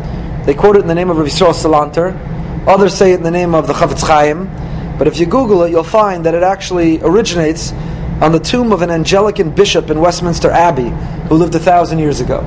They 0.45 0.53
quote 0.53 0.75
it 0.75 0.81
in 0.81 0.87
the 0.87 0.93
name 0.93 1.09
of 1.09 1.17
Rav 1.17 1.25
Yisrael 1.25 1.55
Salanter. 1.55 2.67
Others 2.67 2.93
say 2.95 3.13
it 3.13 3.15
in 3.15 3.23
the 3.23 3.31
name 3.31 3.55
of 3.55 3.65
the 3.65 3.73
Chafetz 3.73 4.05
Chaim. 4.05 4.47
But 5.03 5.11
if 5.11 5.19
you 5.19 5.25
Google 5.25 5.63
it, 5.63 5.69
you'll 5.69 5.83
find 5.83 6.25
that 6.25 6.33
it 6.33 6.43
actually 6.43 7.01
originates 7.01 7.73
on 8.21 8.31
the 8.31 8.39
tomb 8.39 8.71
of 8.71 8.81
an 8.81 8.89
Anglican 8.89 9.49
bishop 9.49 9.89
in 9.89 9.99
Westminster 9.99 10.49
Abbey 10.49 10.91
who 11.27 11.35
lived 11.35 11.53
a 11.55 11.59
thousand 11.59 11.99
years 11.99 12.21
ago. 12.21 12.39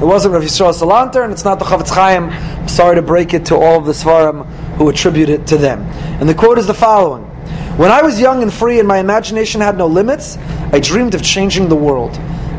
It 0.00 0.04
wasn't 0.04 0.34
Rav 0.34 0.44
Yisrael 0.44 0.72
Salanter, 0.72 1.24
and 1.24 1.32
it's 1.32 1.44
not 1.44 1.58
the 1.58 1.64
Chafetz 1.64 1.90
Chaim. 1.90 2.30
I'm 2.30 2.68
sorry 2.68 2.94
to 2.94 3.02
break 3.02 3.34
it 3.34 3.46
to 3.46 3.56
all 3.56 3.80
of 3.80 3.86
the 3.86 3.90
Svarim 3.90 4.46
who 4.76 4.88
attribute 4.88 5.28
it 5.28 5.48
to 5.48 5.56
them. 5.56 5.80
And 6.20 6.28
the 6.28 6.34
quote 6.34 6.56
is 6.56 6.68
the 6.68 6.72
following 6.72 7.24
When 7.78 7.90
I 7.90 8.02
was 8.02 8.20
young 8.20 8.44
and 8.44 8.54
free 8.54 8.78
and 8.78 8.86
my 8.86 8.98
imagination 8.98 9.60
had 9.60 9.76
no 9.76 9.88
limits, 9.88 10.38
I 10.70 10.78
dreamed 10.78 11.16
of 11.16 11.22
changing 11.24 11.68
the 11.68 11.74
world. 11.74 12.12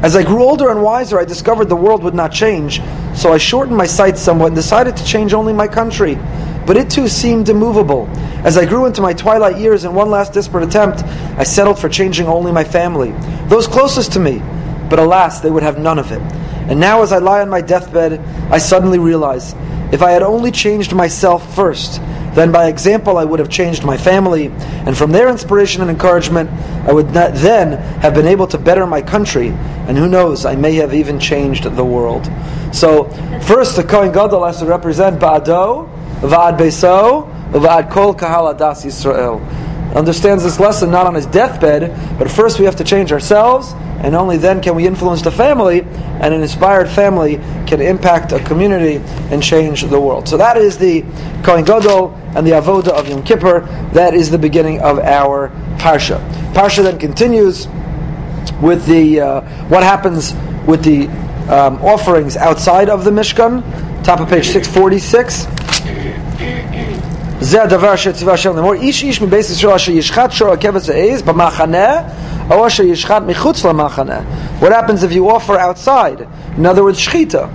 As 0.03 0.17
I 0.17 0.23
grew 0.23 0.43
older 0.43 0.69
and 0.69 0.83
wiser, 0.83 1.17
I 1.17 1.23
discovered 1.23 1.69
the 1.69 1.77
world 1.77 2.03
would 2.03 2.13
not 2.13 2.33
change, 2.33 2.81
so 3.15 3.31
I 3.31 3.37
shortened 3.37 3.77
my 3.77 3.87
sights 3.87 4.19
somewhat 4.19 4.47
and 4.47 4.55
decided 4.57 4.97
to 4.97 5.05
change 5.05 5.33
only 5.33 5.53
my 5.53 5.69
country 5.69 6.19
but 6.65 6.77
it 6.77 6.89
too 6.89 7.07
seemed 7.07 7.49
immovable. 7.49 8.07
As 8.45 8.59
I 8.59 8.65
grew 8.65 8.85
into 8.85 9.01
my 9.01 9.11
twilight 9.11 9.57
years 9.57 9.85
in 9.85 9.95
one 9.95 10.11
last 10.11 10.33
desperate 10.33 10.63
attempt, 10.63 11.03
I 11.03 11.43
settled 11.43 11.79
for 11.79 11.89
changing 11.89 12.27
only 12.27 12.51
my 12.51 12.63
family, 12.63 13.11
those 13.47 13.65
closest 13.65 14.13
to 14.13 14.19
me. 14.19 14.39
But 14.87 14.99
alas, 14.99 15.39
they 15.39 15.49
would 15.49 15.63
have 15.63 15.79
none 15.79 15.97
of 15.97 16.11
it. 16.11 16.21
And 16.69 16.79
now, 16.79 17.01
as 17.01 17.11
I 17.11 17.17
lie 17.17 17.41
on 17.41 17.49
my 17.49 17.61
deathbed, 17.61 18.19
I 18.51 18.59
suddenly 18.59 18.99
realize 18.99 19.55
if 19.91 20.03
I 20.03 20.11
had 20.11 20.21
only 20.21 20.51
changed 20.51 20.93
myself 20.93 21.55
first, 21.55 21.99
then 22.35 22.51
by 22.51 22.67
example 22.67 23.17
I 23.17 23.23
would 23.23 23.39
have 23.39 23.49
changed 23.49 23.83
my 23.83 23.97
family, 23.97 24.47
and 24.85 24.95
from 24.95 25.11
their 25.11 25.27
inspiration 25.27 25.81
and 25.81 25.89
encouragement, 25.89 26.51
I 26.87 26.93
would 26.93 27.09
then 27.09 27.79
have 28.01 28.13
been 28.13 28.27
able 28.27 28.45
to 28.47 28.59
better 28.59 28.85
my 28.85 29.01
country, 29.01 29.47
and 29.87 29.97
who 29.97 30.07
knows, 30.07 30.45
I 30.45 30.55
may 30.55 30.75
have 30.75 30.93
even 30.93 31.19
changed 31.19 31.63
the 31.63 31.85
world. 31.85 32.29
So, 32.71 33.05
first, 33.47 33.75
the 33.75 33.83
Kohen 33.83 34.11
Gadol 34.11 34.45
has 34.45 34.59
to 34.59 34.67
represent 34.67 35.19
Ba'ado, 35.19 35.89
Va'ad 36.19 36.59
Beso, 36.59 37.31
Va'ad 37.51 37.91
Kol 37.91 38.13
Kahal 38.13 38.53
Adas 38.53 38.85
Yisrael. 38.85 39.41
Understands 39.95 40.43
this 40.43 40.59
lesson 40.59 40.91
not 40.91 41.05
on 41.07 41.15
his 41.15 41.25
deathbed, 41.27 42.19
but 42.19 42.29
first 42.29 42.59
we 42.59 42.65
have 42.65 42.75
to 42.75 42.83
change 42.83 43.13
ourselves, 43.13 43.71
and 44.03 44.13
only 44.13 44.35
then 44.35 44.61
can 44.61 44.75
we 44.75 44.85
influence 44.85 45.21
the 45.21 45.31
family, 45.31 45.81
and 45.81 46.33
an 46.33 46.41
inspired 46.41 46.89
family 46.89 47.37
can 47.65 47.79
impact 47.79 48.33
a 48.33 48.39
community 48.43 48.97
and 49.31 49.41
change 49.41 49.83
the 49.83 49.99
world. 49.99 50.27
So 50.27 50.35
that 50.37 50.57
is 50.57 50.77
the 50.77 51.03
Kohen 51.43 51.63
Gadol 51.63 52.13
and 52.35 52.45
the 52.45 52.51
Avoda 52.51 52.89
of 52.89 53.07
Yom 53.07 53.23
Kippur. 53.23 53.61
That 53.93 54.13
is 54.13 54.29
the 54.29 54.37
beginning 54.37 54.81
of 54.81 54.99
our 54.99 55.49
Parsha. 55.77 56.19
Parsha 56.53 56.83
then 56.83 56.99
continues 56.99 57.67
with 58.61 58.85
the 58.85 59.21
uh, 59.21 59.41
what 59.67 59.83
happens 59.83 60.33
with 60.67 60.83
the 60.83 61.07
um, 61.49 61.77
offerings 61.83 62.35
outside 62.35 62.89
of 62.89 63.05
the 63.05 63.11
Mishkan. 63.11 63.63
Top 64.03 64.19
of 64.19 64.29
page 64.29 64.49
646. 64.49 65.64
זה 67.44 67.62
הדבר 67.62 67.96
שציווה 67.96 68.34
השם 68.34 68.56
לאמור, 68.56 68.72
איש 68.72 69.02
איש 69.02 69.22
מבית 69.22 69.40
ישראל 69.40 69.74
אשר 69.74 69.92
ישחט 69.92 70.32
שור 70.32 70.52
הכבש 70.52 70.88
העז 70.88 71.22
במחנה, 71.22 71.96
או 72.50 72.66
אשר 72.66 72.82
ישחט 72.82 73.22
מחוץ 73.26 73.64
למחנה. 73.64 74.18
What 74.60 74.72
happens 74.72 75.02
if 75.02 75.12
you 75.12 75.30
offer 75.30 75.58
outside? 75.58 76.26
In 76.58 76.66
other 76.66 76.82
words, 76.84 76.98
shchita. 76.98 77.48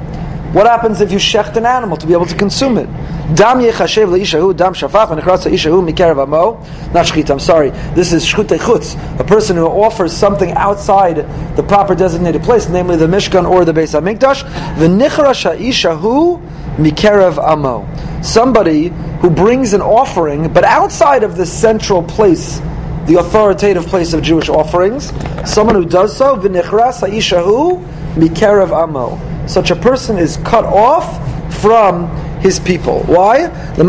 What 0.53 0.67
happens 0.67 1.01
if 1.01 1.11
you 1.11 1.19
shecht 1.19 1.57
an 1.57 1.65
animal 1.65 1.97
to 1.97 2.07
be 2.07 2.13
able 2.13 2.25
to 2.25 2.35
consume 2.35 2.77
it? 2.77 2.87
Dam 3.35 3.59
yechashev 3.59 4.07
leishahu 4.07 4.55
dam 4.55 4.73
shafach 4.73 5.09
v'nechratza 5.09 5.51
ishahu 5.51 5.85
mikerev 5.87 6.17
amo. 6.23 6.63
Not 6.93 7.05
shchita, 7.05 7.31
I'm 7.31 7.39
sorry. 7.39 7.71
This 7.93 8.13
is 8.13 8.25
shchute 8.25 8.57
chutz, 8.57 8.97
a 9.19 9.23
person 9.23 9.57
who 9.57 9.65
offers 9.65 10.13
something 10.13 10.51
outside 10.53 11.17
the 11.57 11.63
proper 11.63 11.93
designated 11.93 12.41
place, 12.43 12.69
namely 12.69 12.95
the 12.95 13.05
Mishkan 13.05 13.47
or 13.47 13.65
the 13.65 13.73
Beis 13.73 13.93
HaMikdash. 13.99 14.43
V'nichrash 14.77 15.43
ha'ishahu 15.43 16.41
mikerev 16.76 17.38
amo. 17.38 17.88
Somebody 18.22 18.88
who 19.20 19.30
brings 19.30 19.72
an 19.72 19.80
offering, 19.80 20.52
but 20.52 20.64
outside 20.64 21.22
of 21.22 21.36
the 21.36 21.46
central 21.46 22.02
place, 22.02 22.60
the 23.06 23.16
authoritative 23.18 23.86
place 23.86 24.12
of 24.12 24.22
Jewish 24.22 24.48
offerings, 24.48 25.12
someone 25.50 25.74
who 25.74 25.84
does 25.84 26.16
so, 26.16 26.36
v'nichras 26.36 27.00
ha'ishahu 27.00 27.82
mikerev 28.14 28.72
amo 28.72 29.18
such 29.50 29.70
a 29.70 29.76
person 29.76 30.16
is 30.16 30.36
cut 30.38 30.64
off 30.64 31.18
from 31.60 32.08
his 32.40 32.60
people. 32.60 33.02
Why? 33.02 33.48
The 33.76 33.84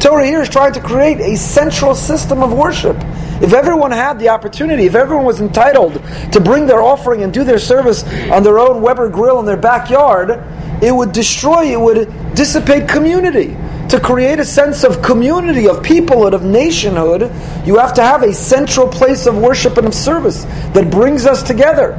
Torah 0.00 0.26
here 0.26 0.42
is 0.42 0.48
trying 0.48 0.72
to 0.72 0.80
create 0.80 1.20
a 1.20 1.36
central 1.36 1.94
system 1.94 2.42
of 2.42 2.52
worship. 2.52 2.96
If 3.40 3.52
everyone 3.52 3.92
had 3.92 4.18
the 4.18 4.30
opportunity, 4.30 4.86
if 4.86 4.94
everyone 4.94 5.24
was 5.24 5.40
entitled 5.40 5.94
to 6.32 6.40
bring 6.40 6.66
their 6.66 6.82
offering 6.82 7.22
and 7.22 7.32
do 7.32 7.44
their 7.44 7.58
service 7.58 8.02
on 8.30 8.42
their 8.42 8.58
own 8.58 8.82
Weber 8.82 9.08
grill 9.08 9.38
in 9.38 9.46
their 9.46 9.56
backyard, 9.56 10.42
it 10.82 10.92
would 10.92 11.12
destroy, 11.12 11.72
it 11.72 11.80
would 11.80 12.34
dissipate 12.34 12.88
community. 12.88 13.56
To 13.90 13.98
create 13.98 14.38
a 14.38 14.44
sense 14.44 14.84
of 14.84 15.00
community, 15.02 15.66
of 15.66 15.78
peoplehood, 15.78 16.34
of 16.34 16.44
nationhood, 16.44 17.22
you 17.64 17.78
have 17.78 17.94
to 17.94 18.02
have 18.02 18.22
a 18.22 18.34
central 18.34 18.86
place 18.86 19.26
of 19.26 19.38
worship 19.38 19.78
and 19.78 19.86
of 19.86 19.94
service 19.94 20.44
that 20.74 20.90
brings 20.90 21.24
us 21.24 21.42
together. 21.42 21.96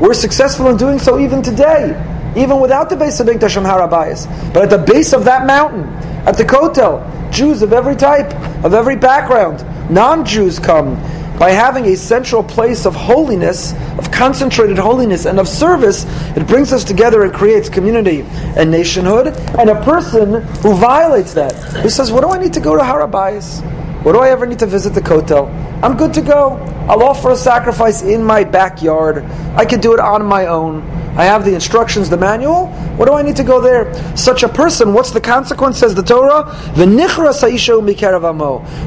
We're 0.00 0.14
successful 0.14 0.68
in 0.68 0.76
doing 0.76 0.98
so 0.98 1.18
even 1.18 1.42
today, 1.42 1.90
even 2.36 2.60
without 2.60 2.90
the 2.90 2.96
Beis 2.96 3.20
HaMikdash 3.20 3.56
and 3.56 3.66
Har 3.66 3.88
HaBayis. 3.88 4.52
But 4.52 4.62
at 4.64 4.70
the 4.70 4.78
base 4.78 5.12
of 5.12 5.24
that 5.24 5.46
mountain, 5.46 5.84
at 6.28 6.36
the 6.36 6.44
Kotel, 6.44 7.02
Jews 7.32 7.62
of 7.62 7.72
every 7.72 7.96
type, 7.96 8.32
of 8.64 8.72
every 8.72 8.94
background, 8.94 9.64
non-Jews 9.90 10.58
come 10.58 10.96
by 11.38 11.50
having 11.50 11.84
a 11.86 11.96
central 11.96 12.42
place 12.42 12.86
of 12.86 12.94
holiness, 12.94 13.74
of 13.98 14.10
concentrated 14.10 14.78
holiness, 14.78 15.26
and 15.26 15.38
of 15.38 15.46
service, 15.46 16.04
it 16.34 16.46
brings 16.46 16.72
us 16.72 16.82
together 16.82 17.24
and 17.24 17.32
creates 17.32 17.68
community 17.68 18.22
and 18.56 18.70
nationhood. 18.70 19.28
And 19.58 19.68
a 19.68 19.82
person 19.84 20.42
who 20.62 20.74
violates 20.74 21.34
that, 21.34 21.52
who 21.82 21.90
says, 21.90 22.10
What 22.10 22.22
do 22.22 22.30
I 22.30 22.38
need 22.38 22.54
to 22.54 22.60
go 22.60 22.74
to 22.76 22.82
Har 22.82 23.06
HaBayis? 23.06 23.85
What 24.06 24.12
do 24.12 24.20
I 24.20 24.30
ever 24.30 24.46
need 24.46 24.60
to 24.60 24.66
visit 24.66 24.90
the 24.90 25.00
Kotel? 25.00 25.48
I'm 25.82 25.96
good 25.96 26.14
to 26.14 26.22
go. 26.22 26.58
I'll 26.88 27.02
offer 27.02 27.32
a 27.32 27.36
sacrifice 27.36 28.02
in 28.02 28.22
my 28.22 28.44
backyard. 28.44 29.24
I 29.56 29.64
can 29.64 29.80
do 29.80 29.94
it 29.94 29.98
on 29.98 30.24
my 30.24 30.46
own. 30.46 30.82
I 31.18 31.24
have 31.24 31.44
the 31.44 31.52
instructions, 31.52 32.08
the 32.08 32.16
manual. 32.16 32.68
What 32.98 33.06
do 33.06 33.14
I 33.14 33.22
need 33.22 33.34
to 33.34 33.42
go 33.42 33.60
there? 33.60 33.92
Such 34.16 34.44
a 34.44 34.48
person, 34.48 34.92
what's 34.92 35.10
the 35.10 35.20
consequence, 35.20 35.78
says 35.78 35.96
the 35.96 36.04
Torah? 36.04 36.44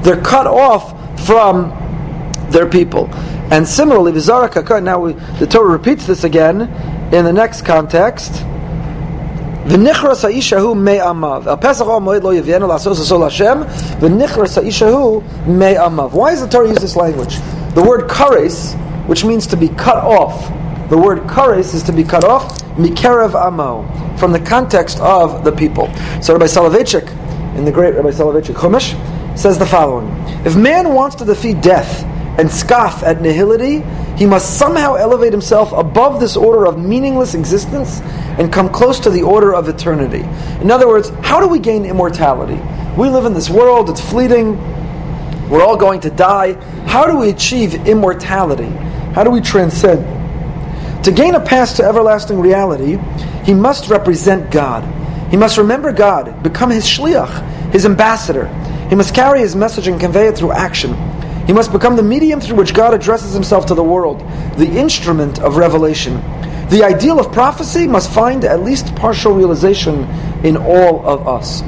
They're 0.04 0.22
cut 0.22 0.48
off 0.48 1.26
from 1.26 1.72
their 2.50 2.70
people. 2.70 3.10
And 3.52 3.68
similarly, 3.68 4.14
now 4.14 5.00
we, 5.00 5.12
the 5.12 5.48
Torah 5.52 5.70
repeats 5.70 6.08
this 6.08 6.24
again 6.24 6.62
in 7.14 7.26
the 7.26 7.34
next 7.34 7.64
context. 7.64 8.46
V'nichras 9.70 10.24
ha'ishahu 10.24 10.76
me'amav. 10.76 11.46
Al 11.46 11.58
Pesach 11.58 11.88
al 11.88 12.02
moed 12.02 12.24
lo 12.24 12.32
yavienu 12.34 12.68
la'asos 12.68 12.96
asol 12.96 13.22
Hashem. 13.30 13.64
V'nichras 14.00 14.56
ha'ishahu 14.60 15.22
me'amav. 15.46 16.12
Why 16.14 16.32
does 16.32 16.42
the 16.42 16.48
Torah 16.48 16.70
use 16.70 16.80
this 16.80 16.96
language? 16.96 17.36
The 17.76 17.84
word 17.84 18.10
kares, 18.10 18.74
which 19.08 19.24
means 19.24 19.46
to 19.46 19.56
be 19.56 19.70
cut 19.70 19.98
off. 19.98 20.50
The 20.90 20.98
word 20.98 21.20
kares 21.28 21.76
is 21.76 21.84
to 21.84 21.94
be 21.94 22.04
cut 22.04 22.24
off. 22.24 22.60
Mikerev 22.78 23.36
amo. 23.36 23.86
From 24.18 24.32
the 24.32 24.40
context 24.40 25.00
of 25.02 25.44
the 25.44 25.52
people. 25.52 25.86
So 26.24 26.34
Rabbi 26.34 26.46
Soloveitchik, 26.46 27.56
in 27.56 27.64
the 27.64 27.72
great 27.72 27.94
Rabbi 27.94 28.10
Soloveitchik 28.10 28.56
Chumash, 28.56 29.38
says 29.38 29.60
the 29.60 29.68
following. 29.68 30.10
If 30.48 30.56
man 30.56 30.96
wants 30.96 31.16
to 31.18 31.26
defeat 31.26 31.62
death, 31.62 32.04
and 32.40 32.50
scoff 32.50 33.04
at 33.04 33.18
nihility, 33.18 33.84
he 34.20 34.26
must 34.26 34.58
somehow 34.58 34.96
elevate 34.96 35.32
himself 35.32 35.72
above 35.72 36.20
this 36.20 36.36
order 36.36 36.68
of 36.68 36.78
meaningless 36.78 37.36
existence 37.36 38.02
and 38.38 38.52
come 38.52 38.68
close 38.68 39.00
to 39.00 39.10
the 39.10 39.24
order 39.24 39.56
of 39.56 39.70
eternity. 39.70 40.28
In 40.62 40.70
other 40.70 40.90
words, 40.90 41.08
how 41.24 41.40
do 41.40 41.48
we 41.48 41.58
gain 41.58 41.86
immortality? 41.86 42.60
We 42.98 43.08
live 43.08 43.24
in 43.24 43.34
this 43.34 43.50
world, 43.50 43.90
it's 43.90 44.02
fleeting, 44.02 44.58
we're 45.50 45.64
all 45.64 45.78
going 45.78 46.02
to 46.02 46.10
die. 46.10 46.56
How 46.86 47.08
do 47.08 47.16
we 47.16 47.30
achieve 47.30 47.88
immortality? 47.88 48.68
How 49.16 49.24
do 49.24 49.32
we 49.32 49.40
transcend? 49.40 50.04
To 51.06 51.12
gain 51.14 51.36
a 51.36 51.40
path 51.40 51.78
to 51.78 51.86
everlasting 51.86 52.42
reality, 52.42 53.00
he 53.46 53.54
must 53.54 53.90
represent 53.90 54.52
God. 54.52 54.84
He 55.32 55.38
must 55.38 55.58
remember 55.58 55.94
God, 55.94 56.44
become 56.44 56.72
his 56.72 56.84
shliach, 56.86 57.72
his 57.72 57.86
ambassador. 57.86 58.48
He 58.90 58.96
must 58.96 59.16
carry 59.16 59.40
his 59.40 59.56
message 59.56 59.88
and 59.88 59.98
convey 59.98 60.28
it 60.28 60.38
through 60.38 60.52
action. 60.52 60.92
He 61.50 61.54
must 61.54 61.72
become 61.72 61.96
the 61.96 62.04
medium 62.04 62.40
through 62.40 62.58
which 62.58 62.76
God 62.76 62.94
addresses 62.94 63.34
himself 63.34 63.66
to 63.66 63.74
the 63.74 63.82
world, 63.84 64.20
the 64.60 64.70
instrument 64.70 65.40
of 65.40 65.58
revelation. 65.58 66.14
The 66.70 66.84
ideal 66.84 67.20
of 67.20 67.32
prophecy 67.32 67.88
must 67.88 68.12
find 68.12 68.46
at 68.46 68.62
least 68.62 68.96
partial 68.96 69.34
realization 69.34 70.04
in 70.46 70.58
all 70.58 71.04
of 71.08 71.28
us. 71.28 71.62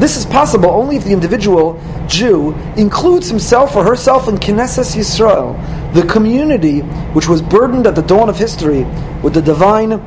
This 0.00 0.16
is 0.16 0.26
possible 0.26 0.70
only 0.70 0.96
if 0.96 1.04
the 1.04 1.12
individual 1.12 1.80
Jew 2.08 2.52
includes 2.76 3.28
himself 3.28 3.76
or 3.76 3.84
herself 3.84 4.26
in 4.26 4.38
Knesset 4.38 4.96
Yisrael, 4.96 5.54
the 5.94 6.02
community 6.02 6.80
which 7.14 7.28
was 7.28 7.40
burdened 7.40 7.86
at 7.86 7.94
the 7.94 8.02
dawn 8.02 8.28
of 8.28 8.36
history 8.36 8.82
with 9.22 9.34
the 9.34 9.42
divine 9.42 10.02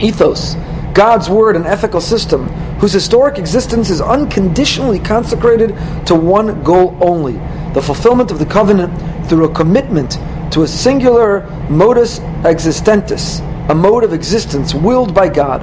ethos, 0.00 0.56
God's 0.92 1.30
word 1.30 1.54
and 1.54 1.68
ethical 1.68 2.00
system, 2.00 2.48
whose 2.80 2.92
historic 2.92 3.38
existence 3.38 3.90
is 3.90 4.00
unconditionally 4.00 4.98
consecrated 4.98 5.68
to 6.06 6.16
one 6.16 6.64
goal 6.64 6.98
only 7.00 7.38
the 7.74 7.82
fulfillment 7.82 8.30
of 8.30 8.38
the 8.38 8.46
covenant 8.46 8.92
through 9.28 9.44
a 9.44 9.54
commitment 9.54 10.18
to 10.52 10.62
a 10.62 10.68
singular 10.68 11.46
modus 11.68 12.18
existentis, 12.42 13.40
a 13.70 13.74
mode 13.74 14.04
of 14.04 14.12
existence 14.12 14.74
willed 14.74 15.14
by 15.14 15.28
God. 15.28 15.62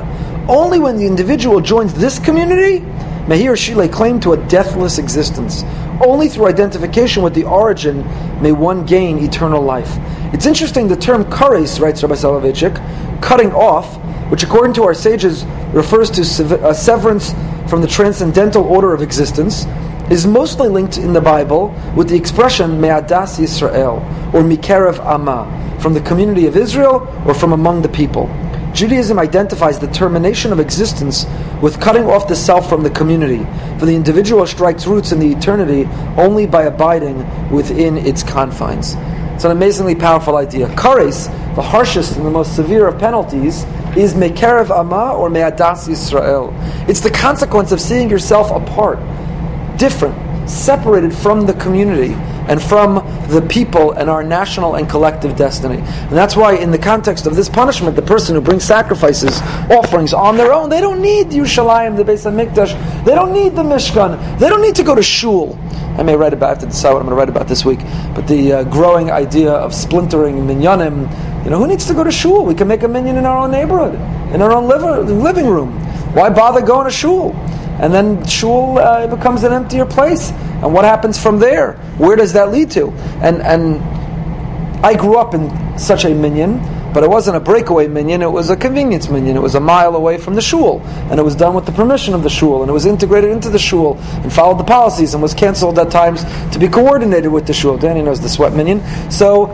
Only 0.50 0.80
when 0.80 0.98
the 0.98 1.06
individual 1.06 1.60
joins 1.60 1.94
this 1.94 2.20
community 2.20 2.80
may 3.28 3.38
he 3.38 3.50
or 3.50 3.58
she 3.58 3.76
lay 3.76 3.90
claim 3.90 4.20
to 4.22 4.32
a 4.32 4.48
deathless 4.48 4.98
existence. 4.98 5.64
Only 6.06 6.30
through 6.30 6.48
identification 6.48 7.24
with 7.24 7.34
the 7.34 7.44
origin 7.44 8.06
may 8.42 8.54
one 8.54 8.86
gain 8.86 9.18
eternal 9.18 9.62
life. 9.62 9.98
It's 10.34 10.46
interesting, 10.46 10.88
the 10.88 10.96
term 10.96 11.26
kares, 11.26 11.82
writes 11.82 12.04
Rabbi 12.04 12.16
Soloveitchik, 12.16 13.22
cutting 13.22 13.52
off, 13.52 13.98
which 14.32 14.44
according 14.44 14.74
to 14.76 14.84
our 14.84 14.94
sages 14.94 15.44
refers 15.74 16.10
to 16.12 16.46
a 16.56 16.70
uh, 16.70 16.74
severance 16.74 17.34
from 17.70 17.82
the 17.82 17.88
transcendental 17.88 18.64
order 18.64 18.94
of 18.94 19.02
existence, 19.02 19.66
is 20.10 20.26
mostly 20.26 20.70
linked 20.70 20.98
in 20.98 21.14
the 21.14 21.22
Bible 21.22 21.76
with 21.96 22.10
the 22.10 22.16
expression 22.16 22.80
Me'adas 22.80 23.40
Yisrael, 23.40 23.98
or 24.34 24.42
Mikerev 24.42 25.00
Amma, 25.06 25.78
from 25.82 25.94
the 25.94 26.02
community 26.02 26.46
of 26.48 26.56
Israel 26.56 27.08
or 27.26 27.34
from 27.34 27.54
among 27.54 27.82
the 27.82 27.90
people. 27.90 28.30
Judaism 28.74 29.18
identifies 29.18 29.80
the 29.80 29.88
termination 29.88 30.54
of 30.54 30.60
existence 30.60 31.26
with 31.62 31.82
cutting 31.82 32.06
off 32.06 32.28
the 32.28 32.36
self 32.36 32.70
from 32.70 32.84
the 32.84 32.90
community, 32.92 33.46
for 33.80 33.86
the 33.86 33.96
individual 33.96 34.46
strikes 34.46 34.86
roots 34.86 35.12
in 35.12 35.20
the 35.20 35.32
eternity 35.32 35.86
only 36.18 36.46
by 36.46 36.64
abiding 36.64 37.50
within 37.50 37.98
its 37.98 38.24
confines. 38.24 38.96
It's 39.34 39.46
an 39.46 39.52
amazingly 39.52 39.96
powerful 39.96 40.38
idea. 40.38 40.68
Kares, 40.70 41.26
the 41.56 41.62
harshest 41.62 42.18
and 42.18 42.26
the 42.26 42.32
most 42.32 42.56
severe 42.56 42.88
of 42.88 43.00
penalties, 43.00 43.66
is 43.96 44.14
Mekerev 44.14 44.70
Amma 44.70 45.14
or 45.14 45.30
Me'adas 45.30 45.88
Yisrael. 45.88 46.54
It's 46.88 47.00
the 47.00 47.12
consequence 47.12 47.72
of 47.72 47.82
seeing 47.82 48.10
yourself 48.10 48.52
apart 48.52 49.00
different, 49.78 50.50
separated 50.50 51.14
from 51.14 51.46
the 51.46 51.54
community 51.54 52.14
and 52.48 52.62
from 52.62 52.96
the 53.30 53.46
people 53.50 53.92
and 53.92 54.10
our 54.10 54.24
national 54.24 54.76
and 54.76 54.90
collective 54.90 55.36
destiny. 55.36 55.78
And 55.78 56.12
that's 56.12 56.36
why, 56.36 56.56
in 56.56 56.72
the 56.72 56.78
context 56.78 57.28
of 57.28 57.36
this 57.36 57.50
punishment, 57.50 57.96
the 57.96 58.02
person 58.02 58.36
who 58.36 58.42
brings 58.42 58.64
sacrifices, 58.64 59.42
offerings 59.70 60.14
on 60.14 60.38
their 60.38 60.54
own, 60.54 60.70
they 60.70 60.80
don't 60.80 61.02
need 61.02 61.28
Yerushalayim, 61.28 61.98
the 61.98 62.04
Beis 62.04 62.26
Hamikdash. 62.26 63.06
They 63.06 63.16
don't 63.16 63.34
need 63.34 63.56
the 63.56 63.64
Mishkan. 63.64 64.40
They 64.40 64.48
don't 64.48 64.62
need 64.62 64.76
to 64.76 64.84
go 64.84 64.96
to 64.96 65.04
shul. 65.04 65.60
I 65.98 66.04
may 66.04 66.16
write 66.16 66.34
about, 66.34 66.46
I 66.46 66.50
have 66.50 66.60
to 66.60 66.66
decide 66.68 66.94
what 66.94 67.00
I'm 67.00 67.08
going 67.08 67.16
to 67.16 67.20
write 67.20 67.30
about 67.30 67.48
this 67.48 67.66
week, 67.66 67.80
but 68.14 68.28
the 68.28 68.54
uh, 68.54 68.64
growing 68.66 69.10
idea 69.12 69.52
of 69.52 69.74
splintering 69.74 70.36
minyanim, 70.36 71.44
you 71.44 71.50
know, 71.50 71.58
who 71.58 71.68
needs 71.68 71.86
to 71.88 71.94
go 71.94 72.04
to 72.04 72.12
shul? 72.12 72.46
We 72.46 72.54
can 72.54 72.68
make 72.68 72.84
a 72.84 72.88
minyan 72.88 73.18
in 73.18 73.26
our 73.26 73.40
own 73.44 73.52
neighborhood, 73.52 73.96
in 74.34 74.42
our 74.42 74.54
own 74.54 74.68
living 74.68 75.48
room. 75.48 75.72
Why 76.14 76.30
bother 76.30 76.62
going 76.62 76.86
to 76.86 76.92
shul? 76.92 77.34
And 77.80 77.94
then 77.94 78.26
shul 78.26 78.80
uh, 78.80 79.08
becomes 79.08 79.44
an 79.44 79.54
emptier 79.54 79.86
place. 79.86 80.32
And 80.32 80.74
what 80.74 80.86
happens 80.86 81.22
from 81.22 81.40
there? 81.40 81.74
Where 81.98 82.16
does 82.16 82.34
that 82.34 82.52
lead 82.52 82.72
to? 82.72 82.90
And 83.22 83.42
and 83.42 83.82
I 84.84 84.96
grew 84.96 85.18
up 85.18 85.34
in 85.34 85.78
such 85.78 86.06
a 86.06 86.14
minyan, 86.14 86.60
but 86.94 87.04
it 87.04 87.10
wasn't 87.10 87.38
a 87.38 87.40
breakaway 87.40 87.88
minyan. 87.88 88.22
It 88.22 88.32
was 88.32 88.50
a 88.50 88.56
convenience 88.56 89.10
minyan. 89.10 89.36
It 89.36 89.42
was 89.42 89.56
a 89.56 89.60
mile 89.60 89.96
away 89.96 90.18
from 90.18 90.36
the 90.36 90.42
shul, 90.42 90.82
and 91.10 91.20
it 91.20 91.24
was 91.24 91.36
done 91.36 91.56
with 91.56 91.66
the 91.66 91.72
permission 91.72 92.14
of 92.14 92.24
the 92.24 92.30
shul, 92.30 92.62
and 92.62 92.70
it 92.70 92.74
was 92.74 92.86
integrated 92.86 93.32
into 93.32 93.50
the 93.50 93.60
shul 93.60 93.98
and 93.98 94.32
followed 94.32 94.60
the 94.60 94.64
policies, 94.64 95.14
and 95.14 95.22
was 95.22 95.34
canceled 95.34 95.78
at 95.80 95.92
times 95.92 96.24
to 96.52 96.60
be 96.60 96.68
coordinated 96.68 97.32
with 97.32 97.48
the 97.48 97.54
shul. 97.54 97.78
Danny 97.78 98.02
knows 98.02 98.22
the 98.22 98.30
sweat 98.30 98.54
minyan, 98.54 98.82
So, 99.12 99.48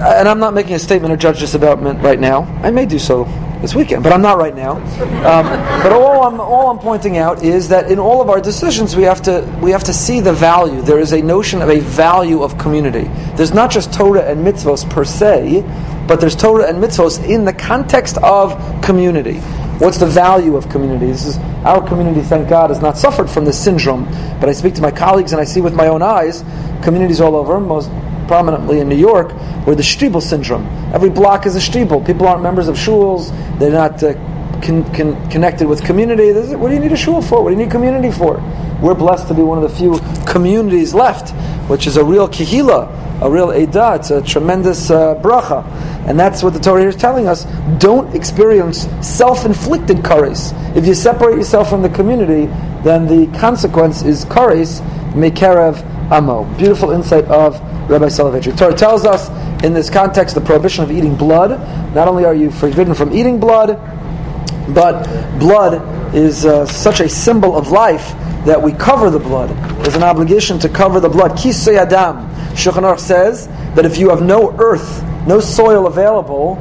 and 0.00 0.28
I'm 0.28 0.38
not 0.38 0.52
making 0.52 0.74
a 0.74 0.78
statement 0.78 1.12
or 1.12 1.16
judge 1.16 1.40
this 1.40 1.54
about 1.54 1.80
right 2.02 2.20
now. 2.20 2.42
I 2.62 2.70
may 2.70 2.86
do 2.86 2.98
so 2.98 3.24
this 3.60 3.74
weekend, 3.74 4.02
but 4.02 4.12
I'm 4.12 4.22
not 4.22 4.38
right 4.38 4.54
now. 4.54 4.76
Um, 5.18 5.46
but 5.82 5.92
all 5.92 6.22
I'm 6.24 6.40
all 6.40 6.70
I'm 6.70 6.78
pointing 6.78 7.18
out 7.18 7.42
is 7.42 7.68
that 7.68 7.90
in 7.90 7.98
all 7.98 8.20
of 8.20 8.30
our 8.30 8.40
decisions, 8.40 8.96
we 8.96 9.02
have 9.02 9.22
to 9.22 9.42
we 9.60 9.70
have 9.70 9.84
to 9.84 9.92
see 9.92 10.20
the 10.20 10.32
value. 10.32 10.80
There 10.82 10.98
is 10.98 11.12
a 11.12 11.20
notion 11.20 11.62
of 11.62 11.68
a 11.68 11.80
value 11.80 12.42
of 12.42 12.58
community. 12.58 13.04
There's 13.34 13.52
not 13.52 13.70
just 13.70 13.92
Torah 13.92 14.22
and 14.22 14.46
mitzvos 14.46 14.88
per 14.88 15.04
se, 15.04 15.62
but 16.06 16.20
there's 16.20 16.36
Torah 16.36 16.68
and 16.68 16.82
mitzvos 16.82 17.22
in 17.28 17.44
the 17.44 17.52
context 17.52 18.16
of 18.18 18.56
community. 18.82 19.40
What's 19.78 19.98
the 19.98 20.06
value 20.06 20.56
of 20.56 20.68
community? 20.68 21.06
This 21.06 21.24
is 21.24 21.38
our 21.64 21.86
community. 21.86 22.20
Thank 22.22 22.48
God 22.48 22.70
has 22.70 22.80
not 22.80 22.98
suffered 22.98 23.30
from 23.30 23.44
this 23.44 23.62
syndrome. 23.62 24.04
But 24.40 24.48
I 24.48 24.52
speak 24.52 24.74
to 24.74 24.82
my 24.82 24.90
colleagues 24.90 25.32
and 25.32 25.40
I 25.40 25.44
see 25.44 25.60
with 25.60 25.74
my 25.74 25.86
own 25.86 26.02
eyes 26.02 26.44
communities 26.82 27.20
all 27.20 27.36
over, 27.36 27.60
most 27.60 27.90
prominently 28.28 28.80
in 28.80 28.88
New 28.88 28.96
York, 28.96 29.32
where 29.66 29.74
the 29.74 29.82
Stiebel 29.82 30.22
syndrome. 30.22 30.66
Every 30.92 31.10
block 31.10 31.46
is 31.46 31.56
a 31.56 31.58
Stiebel. 31.58 32.06
People 32.06 32.28
aren't 32.28 32.42
members 32.42 32.68
of 32.68 32.76
shuls. 32.76 33.30
They're 33.58 33.72
not 33.72 34.02
uh, 34.02 34.14
con- 34.62 34.84
con- 34.94 35.30
connected 35.30 35.66
with 35.66 35.82
community. 35.84 36.32
What 36.54 36.68
do 36.68 36.74
you 36.74 36.80
need 36.80 36.92
a 36.92 36.96
shul 36.96 37.22
for? 37.22 37.42
What 37.42 37.50
do 37.50 37.56
you 37.56 37.64
need 37.64 37.70
community 37.72 38.10
for? 38.10 38.40
We're 38.80 38.94
blessed 38.94 39.26
to 39.28 39.34
be 39.34 39.42
one 39.42 39.62
of 39.62 39.68
the 39.68 39.76
few 39.76 39.98
communities 40.24 40.94
left, 40.94 41.30
which 41.68 41.86
is 41.86 41.96
a 41.96 42.04
real 42.04 42.28
kihila, 42.28 43.22
a 43.22 43.30
real 43.30 43.48
edah. 43.48 43.96
It's 43.96 44.10
a 44.10 44.22
tremendous 44.22 44.90
uh, 44.90 45.16
bracha. 45.16 45.66
And 46.06 46.18
that's 46.18 46.42
what 46.42 46.54
the 46.54 46.60
Torah 46.60 46.80
here 46.80 46.88
is 46.88 46.96
telling 46.96 47.26
us. 47.26 47.44
Don't 47.78 48.14
experience 48.14 48.88
self-inflicted 49.06 49.98
kares. 49.98 50.54
If 50.76 50.86
you 50.86 50.94
separate 50.94 51.36
yourself 51.36 51.68
from 51.68 51.82
the 51.82 51.88
community, 51.88 52.46
then 52.82 53.06
the 53.06 53.26
consequence 53.38 54.02
is 54.02 54.24
kares, 54.24 54.80
mekarev 55.12 55.97
amo. 56.10 56.44
Beautiful 56.56 56.90
insight 56.90 57.24
of 57.26 57.60
Rabbi 57.90 58.06
Soloveitchik. 58.06 58.56
Torah 58.56 58.74
tells 58.74 59.04
us 59.04 59.28
in 59.64 59.72
this 59.72 59.90
context 59.90 60.34
the 60.34 60.40
prohibition 60.40 60.84
of 60.84 60.90
eating 60.90 61.14
blood. 61.14 61.50
Not 61.94 62.08
only 62.08 62.24
are 62.24 62.34
you 62.34 62.50
forbidden 62.50 62.94
from 62.94 63.12
eating 63.12 63.40
blood, 63.40 63.76
but 64.74 65.04
blood 65.38 66.14
is 66.14 66.44
uh, 66.44 66.66
such 66.66 67.00
a 67.00 67.08
symbol 67.08 67.56
of 67.56 67.70
life 67.70 68.14
that 68.44 68.60
we 68.60 68.72
cover 68.72 69.10
the 69.10 69.18
blood. 69.18 69.50
There's 69.82 69.96
an 69.96 70.02
obligation 70.02 70.58
to 70.60 70.68
cover 70.68 71.00
the 71.00 71.08
blood. 71.08 71.32
Kisui 71.32 71.82
HaDam. 71.82 72.28
Shulchan 72.52 72.82
Aruch 72.82 73.00
says 73.00 73.46
that 73.74 73.84
if 73.84 73.98
you 73.98 74.10
have 74.10 74.22
no 74.22 74.54
earth, 74.58 75.02
no 75.26 75.40
soil 75.40 75.86
available 75.86 76.56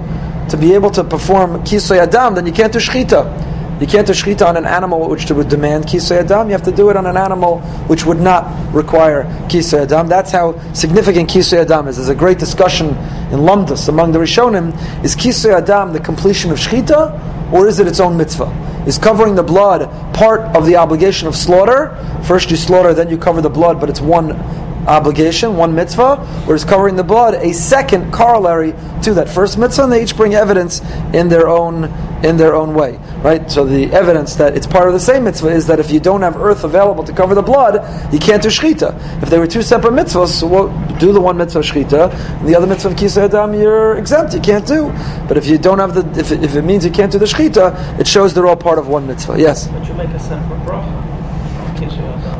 to 0.50 0.58
be 0.58 0.74
able 0.74 0.90
to 0.92 1.04
perform 1.04 1.64
Kisui 1.64 2.06
HaDam, 2.06 2.36
then 2.36 2.46
you 2.46 2.54
can't 2.54 2.72
do 2.72 2.80
Shechita. 2.80 3.57
You 3.80 3.86
can't 3.86 4.08
do 4.08 4.14
shechita 4.14 4.44
on 4.44 4.58
an 4.58 4.66
animal 4.66 5.08
which 5.08 5.30
would 5.30 5.50
demand 5.50 5.86
kisui 5.86 6.24
hadam. 6.24 6.48
You 6.48 6.54
have 6.54 6.64
to 6.64 6.72
do 6.72 6.90
it 6.90 6.98
on 6.98 7.06
an 7.06 7.16
animal 7.16 7.60
which 7.88 8.06
would 8.06 8.20
not 8.20 8.74
require 8.74 9.26
kisui 9.50 9.86
hadam. 9.86 10.10
That's 10.10 10.32
how 10.32 10.60
significant 10.74 11.30
kisui 11.30 11.64
hadam 11.64 11.88
is. 11.88 11.98
There's 11.98 12.10
a 12.10 12.16
great 12.16 12.40
discussion 12.40 12.88
in 12.88 13.42
Lumdus 13.46 13.88
among 13.88 14.14
the 14.14 14.20
Rishonim. 14.20 14.74
Is 15.04 15.16
kisui 15.16 15.62
hadam 15.62 15.94
the 15.94 16.00
completion 16.00 16.52
of 16.52 16.58
shechita, 16.58 17.54
or 17.54 17.68
is 17.68 17.80
it 17.80 17.88
its 17.88 18.00
own 18.00 18.18
mitzvah? 18.18 18.52
Is 18.88 18.98
covering 18.98 19.36
the 19.36 19.44
blood 19.44 19.92
part 20.16 20.42
of 20.56 20.66
the 20.66 20.76
obligation 20.78 21.28
of 21.28 21.36
slaughter? 21.36 21.96
First 22.24 22.50
you 22.50 22.58
slaughter, 22.58 22.96
then 22.96 23.10
you 23.10 23.18
cover 23.18 23.42
the 23.42 23.50
blood, 23.50 23.80
but 23.80 23.90
it's 23.90 24.02
one 24.02 24.30
obligation, 24.88 25.56
one 25.58 25.76
mitzvah, 25.76 26.18
whereas 26.46 26.64
covering 26.64 26.96
the 26.96 27.04
blood, 27.04 27.36
a 27.36 27.54
second 27.54 28.12
corollary 28.12 28.74
to 29.04 29.14
that 29.16 29.30
first 29.30 29.58
mitzvah, 29.58 29.84
and 29.84 29.92
they 29.92 30.04
each 30.04 30.16
bring 30.16 30.34
evidence 30.34 30.82
in 31.14 31.30
their 31.30 31.48
own 31.48 31.86
in 32.24 32.38
their 32.38 32.56
own 32.56 32.74
way. 32.74 32.98
Right? 33.22 33.50
So 33.52 33.66
the 33.66 33.92
evidence 33.92 34.36
that 34.36 34.56
it's 34.56 34.66
part 34.66 34.88
of 34.88 34.94
the 34.94 35.00
same 35.00 35.26
mitzvah 35.26 35.50
is 35.50 35.68
that 35.68 35.80
if 35.80 35.92
you 35.92 36.00
don't 36.00 36.22
have 36.22 36.36
earth 36.38 36.64
available 36.64 37.04
to 37.04 37.14
cover 37.14 37.36
the 37.36 37.42
blood, 37.42 37.76
you 38.12 38.20
can't 38.20 38.42
do 38.42 38.50
shechita. 38.50 39.22
If 39.22 39.30
they 39.30 39.38
were 39.38 39.48
two 39.48 39.62
separate 39.62 39.94
mitzvahs, 39.94 40.30
so 40.30 40.48
we'll 40.48 40.98
do 40.98 41.12
the 41.14 41.22
one 41.22 41.38
mitzvah 41.38 41.60
shechita, 41.60 42.12
and 42.40 42.48
the 42.48 42.56
other 42.56 42.68
mitzvah 42.68 42.90
of 42.90 42.96
kisui 42.96 43.30
hadam 43.30 43.60
you're 43.60 43.98
exempt, 43.98 44.34
you 44.34 44.40
can't 44.40 44.66
do. 44.66 44.90
But 45.28 45.38
if 45.38 45.48
you 45.48 45.58
don't 45.58 45.80
have 45.80 45.94
the 45.94 46.20
if 46.20 46.32
if 46.32 46.56
it 46.56 46.64
means 46.64 46.86
you 46.86 46.92
can't 46.92 47.12
do 47.12 47.20
the 47.20 47.26
shechita, 47.26 48.00
it 48.00 48.08
shows 48.08 48.34
they're 48.34 48.48
all 48.48 48.56
part 48.56 48.80
of 48.80 48.88
one 48.88 49.06
mitzvah. 49.08 49.40
Yes. 49.40 49.68
But 49.68 49.88
you 49.88 49.94
make 49.94 50.10
a 50.10 50.20
separate 50.20 50.60
bracha. 50.66 51.07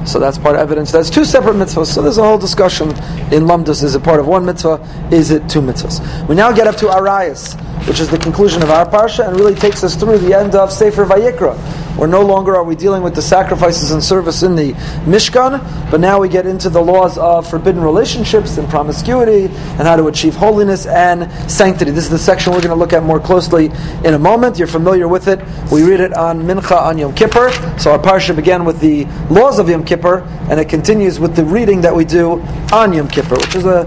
So 0.08 0.20
that's 0.20 0.38
part 0.38 0.56
of 0.56 0.62
evidence. 0.62 0.92
That's 0.92 1.10
two 1.10 1.26
separate 1.26 1.56
mitzvahs. 1.56 1.88
So 1.88 2.02
there's 2.02 2.18
a 2.18 2.24
whole 2.24 2.38
discussion 2.38 2.90
in 3.32 3.44
Lumdus. 3.44 3.84
Is 3.84 3.94
it 3.94 4.04
part 4.04 4.20
of 4.20 4.28
one 4.28 4.46
mitzvah? 4.46 4.80
Is 5.12 5.32
it 5.32 5.50
two 5.50 5.62
mitzvahs? 5.62 6.28
We 6.30 6.36
now 6.36 6.52
get 6.52 6.66
up 6.66 6.78
to 6.78 6.86
Arayos, 6.86 7.60
which 7.88 8.00
is 8.00 8.10
the 8.10 8.18
conclusion 8.18 8.64
of 8.64 8.70
our 8.70 8.86
parsha, 8.90 9.28
and 9.28 9.36
really 9.36 9.56
takes 9.56 9.84
us 9.84 9.96
through 9.96 10.20
the 10.20 10.34
end 10.34 10.56
of 10.56 10.72
Sefer 10.72 11.06
Vayikra, 11.06 11.56
where 11.98 12.08
no 12.08 12.22
longer 12.22 12.56
are 12.56 12.64
we 12.64 12.76
dealing 12.76 13.04
with 13.04 13.16
the 13.16 13.22
sacrifices 13.22 13.92
and 13.92 14.04
service 14.04 14.44
in 14.44 14.56
the 14.56 14.74
Mishkan, 15.06 15.60
but 15.90 16.00
now 16.00 16.20
we 16.20 16.30
get 16.30 16.46
into 16.46 16.70
the 16.70 16.82
laws 16.82 17.18
of 17.18 17.50
forbidden 17.50 17.82
relationships 17.82 18.58
and 18.58 18.70
promiscuity, 18.70 19.46
and 19.46 19.82
how 19.82 19.96
to 19.96 20.08
achieve 20.08 20.36
holiness 20.36 20.86
and 20.86 21.32
sanctity. 21.52 21.92
This 21.92 22.06
is 22.06 22.10
the 22.10 22.18
section 22.18 22.54
we're 22.54 22.60
going 22.60 22.70
to 22.70 22.76
look 22.76 22.94
at 22.94 23.04
more 23.04 23.20
closely 23.20 23.66
in 24.06 24.14
a 24.14 24.20
moment. 24.20 24.58
You're 24.58 24.68
familiar 24.68 25.08
with 25.08 25.28
it. 25.28 25.40
We 25.72 25.84
read 25.84 26.00
it 26.00 26.14
on 26.14 26.44
Mincha 26.44 26.78
on 26.80 26.98
Yom 26.98 27.16
Kippur. 27.16 27.52
So 27.80 27.92
our 27.92 28.00
parsha 28.00 28.36
began 28.36 28.64
with 28.64 28.80
the 28.80 29.06
laws 29.30 29.60
of 29.60 29.70
Yom 29.70 29.84
Kippur, 29.84 30.20
and 30.50 30.60
it 30.60 30.70
continues 30.70 31.20
with 31.20 31.36
the 31.36 31.44
reading 31.44 31.82
that 31.82 31.96
we 31.96 32.06
do 32.06 32.42
on 32.72 32.94
Yom 32.94 33.08
Kippur, 33.08 33.36
which 33.36 33.56
is 33.56 33.66
a 33.66 33.86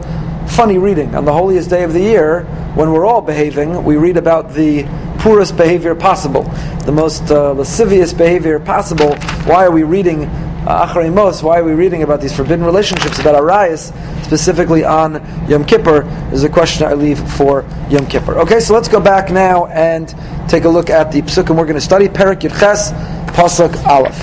funny 0.49 0.79
reading. 0.79 1.15
On 1.15 1.25
the 1.25 1.33
holiest 1.33 1.71
day 1.71 1.85
of 1.85 1.93
the 1.93 2.01
year, 2.01 2.43
when 2.75 2.93
we're 2.93 3.07
all 3.07 3.23
behaving, 3.23 3.85
we 3.85 3.97
read 3.97 4.17
about 4.17 4.53
the 4.53 4.83
poorest 5.21 5.57
behavior 5.57 5.95
possible, 5.95 6.43
the 6.87 6.93
most 6.93 7.31
uh, 7.31 7.53
lascivious 7.53 8.13
behavior 8.13 8.59
possible. 8.59 9.15
Why 9.45 9.67
are 9.67 9.71
we 9.71 9.83
reading 9.83 10.25
uh, 10.25 10.87
Acharei 10.87 11.13
Mos? 11.13 11.43
Why 11.43 11.59
are 11.59 11.65
we 11.65 11.73
reading 11.73 12.03
about 12.03 12.21
these 12.21 12.35
forbidden 12.35 12.65
relationships, 12.65 13.19
about 13.19 13.35
Arayos, 13.35 13.93
specifically 14.25 14.83
on 14.83 15.15
Yom 15.49 15.65
Kippur? 15.65 16.05
Is 16.33 16.45
a 16.45 16.49
question 16.49 16.87
I 16.87 16.95
leave 16.95 17.19
for 17.37 17.67
Yom 17.91 18.07
Kippur. 18.07 18.39
Okay, 18.41 18.61
so 18.61 18.73
let's 18.73 18.89
go 18.89 18.99
back 18.99 19.31
now 19.31 19.67
and 19.67 20.15
take 20.49 20.65
a 20.65 20.69
look 20.69 20.89
at 20.89 21.13
the 21.13 21.21
psukim 21.23 21.57
we're 21.57 21.65
going 21.65 21.75
to 21.75 21.81
study. 21.81 22.09
Perik 22.09 22.41
Yirches, 22.41 22.93
Pasuk 23.29 23.85
Aleph. 23.85 24.19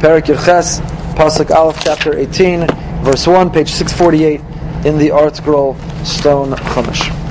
Perik 0.00 0.24
Yirches, 0.24 0.80
Pasuk 1.14 1.50
Aleph, 1.50 1.78
chapter 1.82 2.18
18, 2.18 2.66
verse 3.04 3.26
1, 3.26 3.50
page 3.50 3.70
648 3.70 4.40
in 4.86 4.98
the 4.98 5.12
Art 5.12 5.36
Scroll 5.36 5.74
Stone 6.04 6.50
Chumash. 6.50 7.25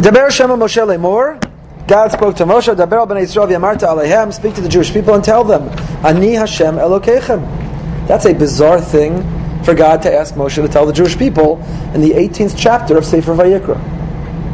Daber 0.00 0.30
Shema 0.30 0.56
Moshe 0.56 0.80
Lemor, 0.86 1.38
God 1.86 2.12
spoke 2.12 2.34
to 2.36 2.44
Moshe, 2.44 2.74
Daber 2.74 3.06
bnei 3.06 3.24
Yisrael 3.24 3.46
v'yamarta 3.46 3.88
aleihem, 3.88 4.32
speak 4.32 4.54
to 4.54 4.62
the 4.62 4.68
Jewish 4.68 4.90
people 4.90 5.12
and 5.12 5.22
tell 5.22 5.44
them, 5.44 5.68
Ani 6.02 6.32
Hashem 6.32 6.76
Elokechem. 6.76 8.08
That's 8.08 8.24
a 8.24 8.32
bizarre 8.32 8.80
thing 8.80 9.20
for 9.64 9.74
God 9.74 10.00
to 10.02 10.10
ask 10.10 10.34
Moshe 10.34 10.54
to 10.54 10.66
tell 10.66 10.86
the 10.86 10.94
Jewish 10.94 11.18
people 11.18 11.62
in 11.92 12.00
the 12.00 12.12
18th 12.12 12.54
chapter 12.56 12.96
of 12.96 13.04
Sefer 13.04 13.34
Vayikra. 13.34 13.78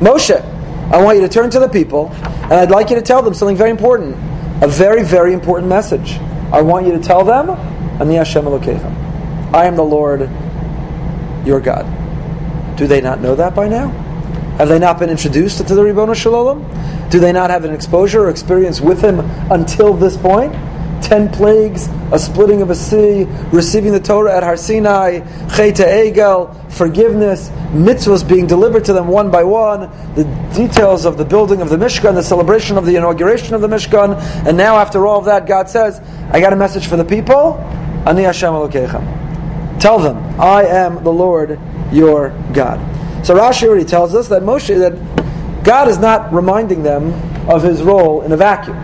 Moshe, 0.01 0.42
I 0.92 1.01
want 1.01 1.18
you 1.18 1.22
to 1.22 1.33
turn 1.33 1.51
to 1.51 1.61
the 1.61 1.68
people, 1.68 2.11
and 2.14 2.55
I'd 2.55 2.72
like 2.72 2.90
you 2.90 2.96
to 2.96 3.03
tell 3.03 3.22
them 3.22 3.33
something 3.33 3.57
very 3.57 3.70
important, 3.70 4.16
a 4.61 4.66
very, 4.66 5.05
very 5.05 5.35
important 5.35 5.68
message. 5.68 6.18
I 6.53 6.62
want 6.62 6.85
you 6.85 6.94
to 6.94 7.01
tell 7.01 7.22
them, 7.22 7.51
Ani 8.01 8.16
Hashem 8.16 8.44
Elokechem. 8.44 9.55
I 9.55 9.66
am 9.66 9.77
the 9.77 9.85
Lord, 9.85 10.29
your 11.46 11.61
God. 11.61 11.87
Do 12.77 12.88
they 12.88 13.01
not 13.01 13.20
know 13.20 13.37
that 13.37 13.55
by 13.55 13.68
now? 13.68 14.07
Have 14.59 14.68
they 14.68 14.81
not 14.81 14.99
been 14.99 15.09
introduced 15.09 15.59
to 15.59 15.62
the 15.62 15.83
Ribono 15.83 16.16
Shel 16.16 16.33
Olam? 16.33 17.11
Do 17.12 17.21
they 17.21 17.31
not 17.31 17.49
have 17.51 17.64
an 17.64 17.73
exposure 17.73 18.25
or 18.25 18.29
experience 18.29 18.81
with 18.81 19.01
him 19.01 19.21
until 19.53 19.94
this 19.94 20.16
point? 20.16 20.53
Ten 21.01 21.31
plagues, 21.31 21.88
a 22.11 22.18
splitting 22.18 22.61
of 22.61 22.68
a 22.68 22.75
sea, 22.75 23.25
receiving 23.53 23.92
the 23.92 24.01
Torah 24.01 24.37
at 24.37 24.42
Har 24.42 24.57
Sinai, 24.57 25.21
Cheta 25.55 25.85
Egel, 25.85 26.73
forgiveness, 26.73 27.51
mitzvahs 27.71 28.29
being 28.29 28.49
delivered 28.49 28.85
to 28.87 28.92
them 28.92 29.07
one 29.07 29.31
by 29.31 29.44
one, 29.44 29.83
the 30.16 30.25
details 30.57 31.05
of 31.05 31.16
the 31.18 31.25
building 31.25 31.62
of 31.62 31.71
the 31.71 31.77
Mishkan, 31.77 32.14
the 32.14 32.23
celebration 32.23 32.77
of 32.77 32.85
the 32.85 32.97
inauguration 32.97 33.55
of 33.55 33.61
the 33.61 33.68
Mishkan, 33.68 34.18
and 34.44 34.57
now 34.57 34.77
after 34.77 35.07
all 35.07 35.21
of 35.21 35.27
that, 35.27 35.47
God 35.47 35.71
says, 35.71 36.01
I 36.33 36.40
got 36.40 36.53
a 36.53 36.57
message 36.57 36.88
for 36.88 36.97
the 36.97 37.05
people, 37.05 37.55
Ani 38.07 38.25
Hashem 38.25 38.53
Elokeichem. 38.53 39.81
Tell 39.81 40.01
them, 40.01 40.18
I 40.40 40.64
am 40.64 41.05
the 41.05 41.12
Lord 41.12 41.61
your 41.92 42.31
God. 42.53 42.97
So 43.24 43.35
Rashi 43.37 43.66
already 43.68 43.85
tells 43.85 44.14
us 44.14 44.28
that 44.28 44.42
Moshe, 44.42 44.76
that 44.78 45.64
God 45.64 45.88
is 45.88 45.98
not 45.98 46.33
reminding 46.33 46.83
them 46.83 47.12
of 47.48 47.62
his 47.62 47.83
role 47.83 48.22
in 48.22 48.33
a 48.33 48.37
vacuum. 48.37 48.76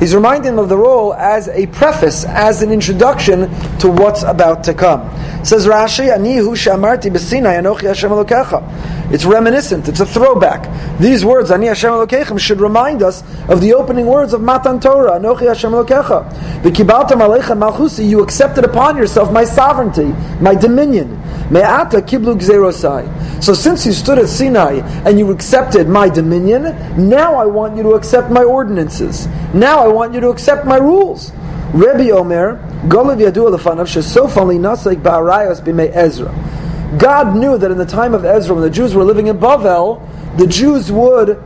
He's 0.00 0.14
reminding 0.14 0.56
them 0.56 0.58
of 0.58 0.68
the 0.68 0.76
role 0.76 1.14
as 1.14 1.46
a 1.48 1.66
preface, 1.68 2.24
as 2.24 2.62
an 2.62 2.72
introduction 2.72 3.48
to 3.78 3.88
what's 3.88 4.24
about 4.24 4.64
to 4.64 4.74
come. 4.74 5.08
Says 5.44 5.66
Rashi, 5.66 6.12
Ani 6.12 6.38
hu 6.38 6.56
shamarti 6.56 7.12
b'sinai 7.12 7.62
anochi 7.62 7.86
Hashem 7.86 8.10
Elokecha. 8.10 9.12
It's 9.12 9.24
reminiscent, 9.24 9.88
it's 9.88 10.00
a 10.00 10.06
throwback. 10.06 10.98
These 10.98 11.24
words, 11.24 11.50
Ani 11.52 11.66
Hashem 11.66 11.90
Elokechem, 11.90 12.40
should 12.40 12.60
remind 12.60 13.02
us 13.02 13.22
of 13.48 13.60
the 13.60 13.74
opening 13.74 14.06
words 14.06 14.32
of 14.32 14.40
Matan 14.40 14.80
Torah, 14.80 15.20
Anochi 15.20 15.46
Hashem 15.46 15.70
Elokecha. 15.70 16.32
Malchusi, 16.62 18.08
you 18.08 18.22
accepted 18.22 18.64
upon 18.64 18.96
yourself 18.96 19.30
my 19.30 19.44
sovereignty, 19.44 20.14
my 20.40 20.54
dominion. 20.54 21.21
Me'ata 21.52 22.00
kiblu 22.00 22.34
gzerosai. 22.40 23.44
So 23.44 23.52
since 23.52 23.84
you 23.84 23.92
stood 23.92 24.18
at 24.18 24.28
Sinai 24.28 24.80
and 25.04 25.18
you 25.18 25.30
accepted 25.30 25.86
my 25.86 26.08
dominion, 26.08 26.62
now 26.96 27.34
I 27.34 27.44
want 27.44 27.76
you 27.76 27.82
to 27.82 27.90
accept 27.90 28.30
my 28.30 28.42
ordinances. 28.42 29.26
Now 29.52 29.84
I 29.84 29.88
want 29.88 30.14
you 30.14 30.20
to 30.20 30.30
accept 30.30 30.64
my 30.64 30.78
rules. 30.78 31.30
Rebbe 31.74 32.10
Omer, 32.10 32.56
Golav 32.88 33.20
Yadu 33.20 33.50
Nasek 33.50 35.02
Ba'arayos 35.02 35.90
Ezra. 35.94 36.98
God 36.98 37.36
knew 37.36 37.58
that 37.58 37.70
in 37.70 37.78
the 37.78 37.86
time 37.86 38.14
of 38.14 38.24
Ezra, 38.24 38.54
when 38.54 38.62
the 38.62 38.70
Jews 38.70 38.94
were 38.94 39.04
living 39.04 39.26
in 39.26 39.38
Bavel, 39.38 40.00
the 40.38 40.46
Jews 40.46 40.90
would 40.90 41.42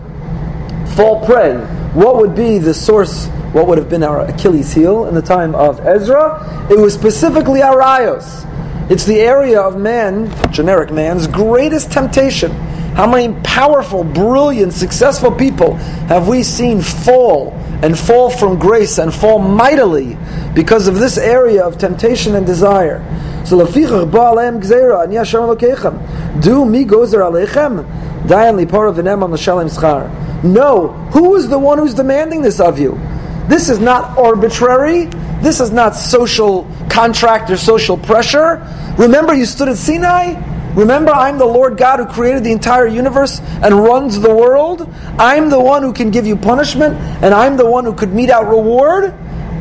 fall 0.95 1.25
prey. 1.27 1.57
What 1.95 2.17
would 2.17 2.35
be 2.37 2.59
the 2.59 2.75
source? 2.75 3.27
What 3.53 3.67
would 3.67 3.79
have 3.79 3.89
been 3.89 4.03
our 4.03 4.21
Achilles 4.21 4.73
heel 4.73 5.07
in 5.07 5.15
the 5.15 5.23
time 5.23 5.55
of 5.55 5.81
Ezra? 5.87 6.69
It 6.71 6.79
was 6.79 6.95
specifically 6.95 7.61
Arayos. 7.61 8.45
It's 8.89 9.05
the 9.05 9.19
area 9.19 9.61
of 9.61 9.77
man, 9.77 10.31
generic 10.53 10.93
man's 10.93 11.27
greatest 11.27 11.91
temptation. 11.91 12.53
How 12.95 13.11
many 13.11 13.35
powerful, 13.43 14.05
brilliant, 14.05 14.73
successful 14.73 15.33
people 15.33 15.75
have 16.07 16.29
we 16.29 16.45
seen 16.45 16.81
fall 16.81 17.53
and 17.83 17.99
fall 17.99 18.31
from 18.31 18.59
grace 18.59 18.99
and 18.99 19.13
fall 19.13 19.41
mightily 19.41 20.17
because 20.55 20.87
of 20.87 20.95
this 20.95 21.19
area 21.19 21.65
of 21.65 21.79
temptation 21.79 22.37
and 22.37 22.47
desire? 22.47 23.01
So 23.45 23.59
lefichach 23.59 24.09
ba'alem 24.11 24.63
gzeira 24.63 25.03
ani 25.03 25.17
Hashem 25.17 25.41
Elokeichem. 25.41 26.43
Do 26.43 26.65
mi 26.65 26.85
gozer 26.85 27.21
aleichem? 27.21 27.85
Dayan 28.23 28.65
lipara 28.65 28.95
v'nem 28.95 29.21
al 29.21 29.29
nashalim 29.29 29.69
schar. 29.69 30.09
No, 30.45 30.89
who 31.13 31.35
is 31.35 31.49
the 31.49 31.59
one 31.59 31.79
who's 31.79 31.95
demanding 31.95 32.41
this 32.41 32.61
of 32.61 32.79
you? 32.79 33.01
This 33.49 33.69
is 33.69 33.81
not 33.81 34.17
arbitrary. 34.17 35.11
This 35.43 35.61
is 35.61 35.71
not 35.71 35.95
social 35.95 36.71
contract 36.89 37.51
or 37.51 37.57
social 37.57 37.97
pressure. 37.97 38.67
Remember, 38.99 39.35
you 39.35 39.45
stood 39.45 39.69
at 39.69 39.77
Sinai? 39.77 40.35
Remember, 40.75 41.11
I'm 41.11 41.39
the 41.39 41.47
Lord 41.47 41.79
God 41.79 42.01
who 42.01 42.07
created 42.07 42.45
the 42.45 42.53
entire 42.53 42.87
universe 42.87 43.41
and 43.41 43.75
runs 43.75 44.21
the 44.21 44.35
world. 44.35 44.87
I'm 45.19 45.49
the 45.49 45.61
one 45.61 45.83
who 45.83 45.93
can 45.93 46.11
give 46.11 46.27
you 46.27 46.37
punishment, 46.37 46.95
and 47.23 47.33
I'm 47.33 47.57
the 47.57 47.65
one 47.65 47.85
who 47.85 47.95
could 47.95 48.13
mete 48.13 48.29
out 48.29 48.47
reward. 48.47 49.15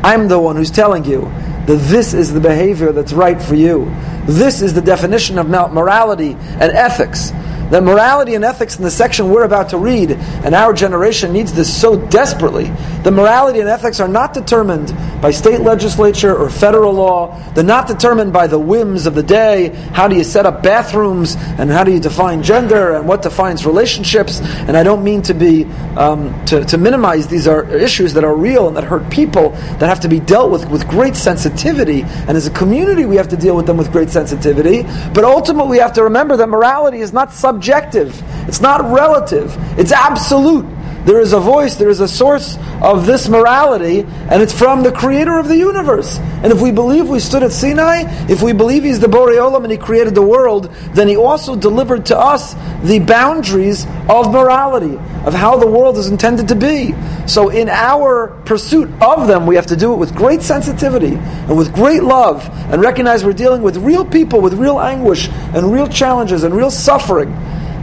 I'm 0.04 0.28
the 0.28 0.38
one 0.38 0.56
who's 0.56 0.70
telling 0.70 1.04
you 1.04 1.22
that 1.66 1.78
this 1.88 2.12
is 2.14 2.32
the 2.32 2.40
behavior 2.40 2.92
that's 2.92 3.12
right 3.12 3.40
for 3.40 3.54
you. 3.54 3.86
This 4.26 4.60
is 4.60 4.74
the 4.74 4.82
definition 4.82 5.38
of 5.38 5.48
morality 5.48 6.32
and 6.32 6.72
ethics 6.72 7.32
that 7.70 7.82
morality 7.82 8.34
and 8.34 8.44
ethics 8.44 8.76
in 8.76 8.84
the 8.84 8.90
section 8.90 9.30
we're 9.30 9.44
about 9.44 9.70
to 9.70 9.78
read, 9.78 10.12
and 10.12 10.54
our 10.54 10.72
generation 10.72 11.32
needs 11.32 11.52
this 11.52 11.72
so 11.72 11.96
desperately. 11.96 12.70
The 13.02 13.10
morality 13.10 13.60
and 13.60 13.68
ethics 13.68 14.00
are 14.00 14.08
not 14.08 14.34
determined 14.34 14.94
by 15.20 15.30
state 15.30 15.60
legislature 15.60 16.36
or 16.36 16.48
federal 16.48 16.92
law. 16.92 17.38
They're 17.54 17.64
not 17.64 17.88
determined 17.88 18.32
by 18.32 18.46
the 18.46 18.58
whims 18.58 19.06
of 19.06 19.14
the 19.14 19.22
day. 19.22 19.68
How 19.92 20.06
do 20.08 20.16
you 20.16 20.24
set 20.24 20.46
up 20.46 20.62
bathrooms, 20.62 21.34
and 21.58 21.70
how 21.70 21.84
do 21.84 21.92
you 21.92 22.00
define 22.00 22.42
gender, 22.42 22.94
and 22.94 23.08
what 23.08 23.22
defines 23.22 23.66
relationships? 23.66 24.40
And 24.40 24.76
I 24.76 24.82
don't 24.82 25.02
mean 25.02 25.22
to 25.22 25.34
be 25.34 25.64
um, 25.96 26.44
to, 26.46 26.64
to 26.64 26.78
minimize 26.78 27.26
these 27.26 27.48
are 27.48 27.68
issues 27.74 28.14
that 28.14 28.24
are 28.24 28.36
real 28.36 28.68
and 28.68 28.76
that 28.76 28.84
hurt 28.84 29.10
people 29.10 29.50
that 29.50 29.88
have 29.88 30.00
to 30.00 30.08
be 30.08 30.20
dealt 30.20 30.50
with 30.50 30.68
with 30.68 30.86
great 30.86 31.16
sensitivity. 31.16 32.02
And 32.02 32.36
as 32.36 32.46
a 32.46 32.50
community, 32.50 33.06
we 33.06 33.16
have 33.16 33.28
to 33.28 33.36
deal 33.36 33.56
with 33.56 33.66
them 33.66 33.76
with 33.76 33.90
great 33.90 34.10
sensitivity. 34.10 34.82
But 35.14 35.24
ultimately, 35.24 35.72
we 35.72 35.78
have 35.78 35.94
to 35.94 36.04
remember 36.04 36.36
that 36.36 36.48
morality 36.48 37.00
is 37.00 37.12
not 37.12 37.32
subject 37.32 37.55
subjective, 37.56 38.22
it's 38.46 38.60
not 38.60 38.82
relative, 38.92 39.56
it's 39.78 39.90
absolute. 39.92 40.66
There 41.06 41.20
is 41.20 41.32
a 41.32 41.38
voice, 41.38 41.76
there 41.76 41.88
is 41.88 42.00
a 42.00 42.08
source 42.08 42.58
of 42.82 43.06
this 43.06 43.28
morality, 43.28 44.00
and 44.00 44.42
it's 44.42 44.52
from 44.52 44.82
the 44.82 44.90
creator 44.90 45.38
of 45.38 45.46
the 45.46 45.56
universe. 45.56 46.18
And 46.18 46.52
if 46.52 46.60
we 46.60 46.72
believe 46.72 47.08
we 47.08 47.20
stood 47.20 47.44
at 47.44 47.52
Sinai, 47.52 48.02
if 48.28 48.42
we 48.42 48.52
believe 48.52 48.82
he's 48.82 48.98
the 48.98 49.06
Borei 49.06 49.38
Olam 49.38 49.62
and 49.62 49.70
he 49.70 49.78
created 49.78 50.16
the 50.16 50.22
world, 50.22 50.64
then 50.94 51.06
he 51.06 51.16
also 51.16 51.54
delivered 51.54 52.06
to 52.06 52.18
us 52.18 52.54
the 52.82 52.98
boundaries 52.98 53.86
of 54.08 54.32
morality, 54.32 54.96
of 55.24 55.32
how 55.32 55.56
the 55.56 55.66
world 55.68 55.96
is 55.96 56.08
intended 56.08 56.48
to 56.48 56.56
be. 56.56 56.92
So 57.28 57.50
in 57.50 57.68
our 57.68 58.28
pursuit 58.44 58.90
of 59.00 59.28
them, 59.28 59.46
we 59.46 59.54
have 59.54 59.66
to 59.66 59.76
do 59.76 59.92
it 59.92 59.96
with 59.98 60.12
great 60.12 60.42
sensitivity 60.42 61.14
and 61.14 61.56
with 61.56 61.72
great 61.72 62.02
love, 62.02 62.48
and 62.72 62.82
recognize 62.82 63.24
we're 63.24 63.32
dealing 63.32 63.62
with 63.62 63.76
real 63.76 64.04
people 64.04 64.40
with 64.40 64.54
real 64.54 64.80
anguish 64.80 65.28
and 65.28 65.72
real 65.72 65.86
challenges 65.86 66.42
and 66.42 66.52
real 66.52 66.70
suffering. 66.72 67.32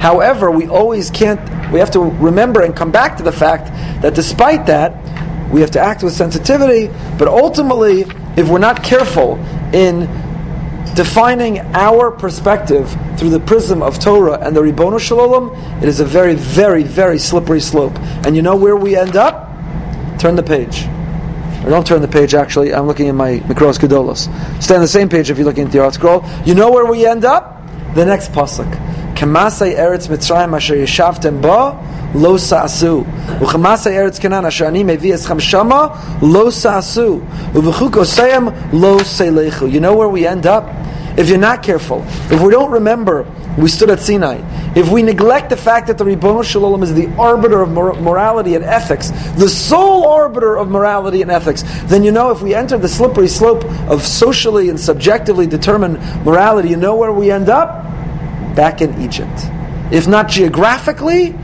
However, 0.03 0.51
we 0.51 0.67
always 0.67 1.09
can't, 1.09 1.39
we 1.71 1.79
have 1.79 1.91
to 1.91 2.01
remember 2.01 2.61
and 2.61 2.75
come 2.75 2.91
back 2.91 3.15
to 3.15 3.23
the 3.23 3.31
fact 3.31 3.67
that 4.01 4.13
despite 4.13 4.65
that, 4.65 4.91
we 5.49 5.61
have 5.61 5.71
to 5.71 5.79
act 5.79 6.03
with 6.03 6.11
sensitivity, 6.11 6.87
but 7.17 7.29
ultimately, 7.29 8.01
if 8.35 8.49
we're 8.49 8.59
not 8.59 8.83
careful 8.83 9.37
in 9.71 10.01
defining 10.93 11.59
our 11.73 12.11
perspective 12.11 12.93
through 13.17 13.29
the 13.29 13.39
prism 13.39 13.81
of 13.81 13.97
Torah 13.97 14.39
and 14.41 14.53
the 14.53 14.59
Ribbono 14.59 14.99
Shel 14.99 15.19
Olam, 15.19 15.81
it 15.81 15.87
is 15.87 16.01
a 16.01 16.05
very, 16.05 16.35
very, 16.35 16.83
very 16.83 17.17
slippery 17.17 17.61
slope. 17.61 17.97
And 18.25 18.35
you 18.35 18.41
know 18.41 18.57
where 18.57 18.75
we 18.75 18.97
end 18.97 19.15
up? 19.15 19.51
Turn 20.19 20.35
the 20.35 20.43
page. 20.43 20.83
Or 21.63 21.69
don't 21.69 21.87
turn 21.87 22.01
the 22.01 22.09
page, 22.09 22.33
actually. 22.33 22.73
I'm 22.73 22.87
looking 22.87 23.07
at 23.07 23.15
my 23.15 23.39
Mikros 23.39 23.79
Gedolos. 23.79 24.27
Stay 24.61 24.75
on 24.75 24.81
the 24.81 24.87
same 24.89 25.07
page 25.07 25.29
if 25.29 25.37
you're 25.37 25.45
looking 25.45 25.67
at 25.67 25.71
the 25.71 25.77
ArtScroll. 25.77 26.45
You 26.45 26.55
know 26.55 26.71
where 26.71 26.85
we 26.85 27.05
end 27.05 27.23
up? 27.23 27.61
The 27.95 28.03
next 28.03 28.33
pasuk. 28.33 28.67
Kemasei 29.23 29.73
Eretz 29.77 30.09
Mitzrayim 30.09 30.53
asher 30.53 30.75
yeshavtem 30.75 31.41
ba 31.41 31.79
lo 32.13 32.35
sa'asu. 32.35 33.05
Uchemasei 33.39 33.93
Eretz 33.93 34.19
Canaan 34.19 34.45
asher 34.45 34.65
ani 34.65 34.83
mevi 34.83 35.13
eschem 35.13 35.39
shama 35.39 35.97
lo 36.21 36.49
sa'asu. 36.49 37.21
Uvechukosayim 37.53 38.73
lo 38.73 38.97
seilechu. 38.99 39.71
You 39.71 39.79
know 39.79 39.95
where 39.95 40.09
we 40.09 40.27
end 40.27 40.45
up? 40.45 40.67
If 41.17 41.29
you're 41.29 41.37
not 41.37 41.63
careful, 41.63 42.03
if 42.31 42.41
we 42.41 42.51
don't 42.51 42.71
remember 42.71 43.25
we 43.57 43.69
stood 43.69 43.89
at 43.91 44.01
Sinai, 44.01 44.41
if 44.75 44.89
we 44.89 45.01
neglect 45.03 45.49
the 45.49 45.55
fact 45.55 45.87
that 45.87 45.97
the 45.97 46.03
Ribbono 46.03 46.43
Shel 46.43 46.63
Olam 46.63 46.83
is 46.83 46.93
the 46.93 47.07
arbiter 47.15 47.61
of 47.61 47.71
mor- 47.71 47.93
morality 48.01 48.55
and 48.55 48.65
ethics, 48.65 49.11
the 49.37 49.47
sole 49.47 50.05
arbiter 50.05 50.57
of 50.57 50.69
morality 50.69 51.21
and 51.21 51.31
ethics, 51.31 51.63
then 51.83 52.03
you 52.03 52.11
know 52.11 52.31
if 52.31 52.41
we 52.41 52.53
enter 52.53 52.77
the 52.77 52.89
slippery 52.89 53.29
slope 53.29 53.63
of 53.89 54.03
socially 54.03 54.67
and 54.67 54.77
subjectively 54.77 55.47
determined 55.47 55.97
morality, 56.25 56.69
you 56.69 56.77
know 56.77 56.95
where 56.95 57.13
we 57.13 57.31
end 57.31 57.47
up? 57.47 57.92
Back 58.55 58.81
in 58.81 59.01
Egypt. 59.01 59.49
If 59.91 60.07
not 60.07 60.29
geographically, 60.29 61.35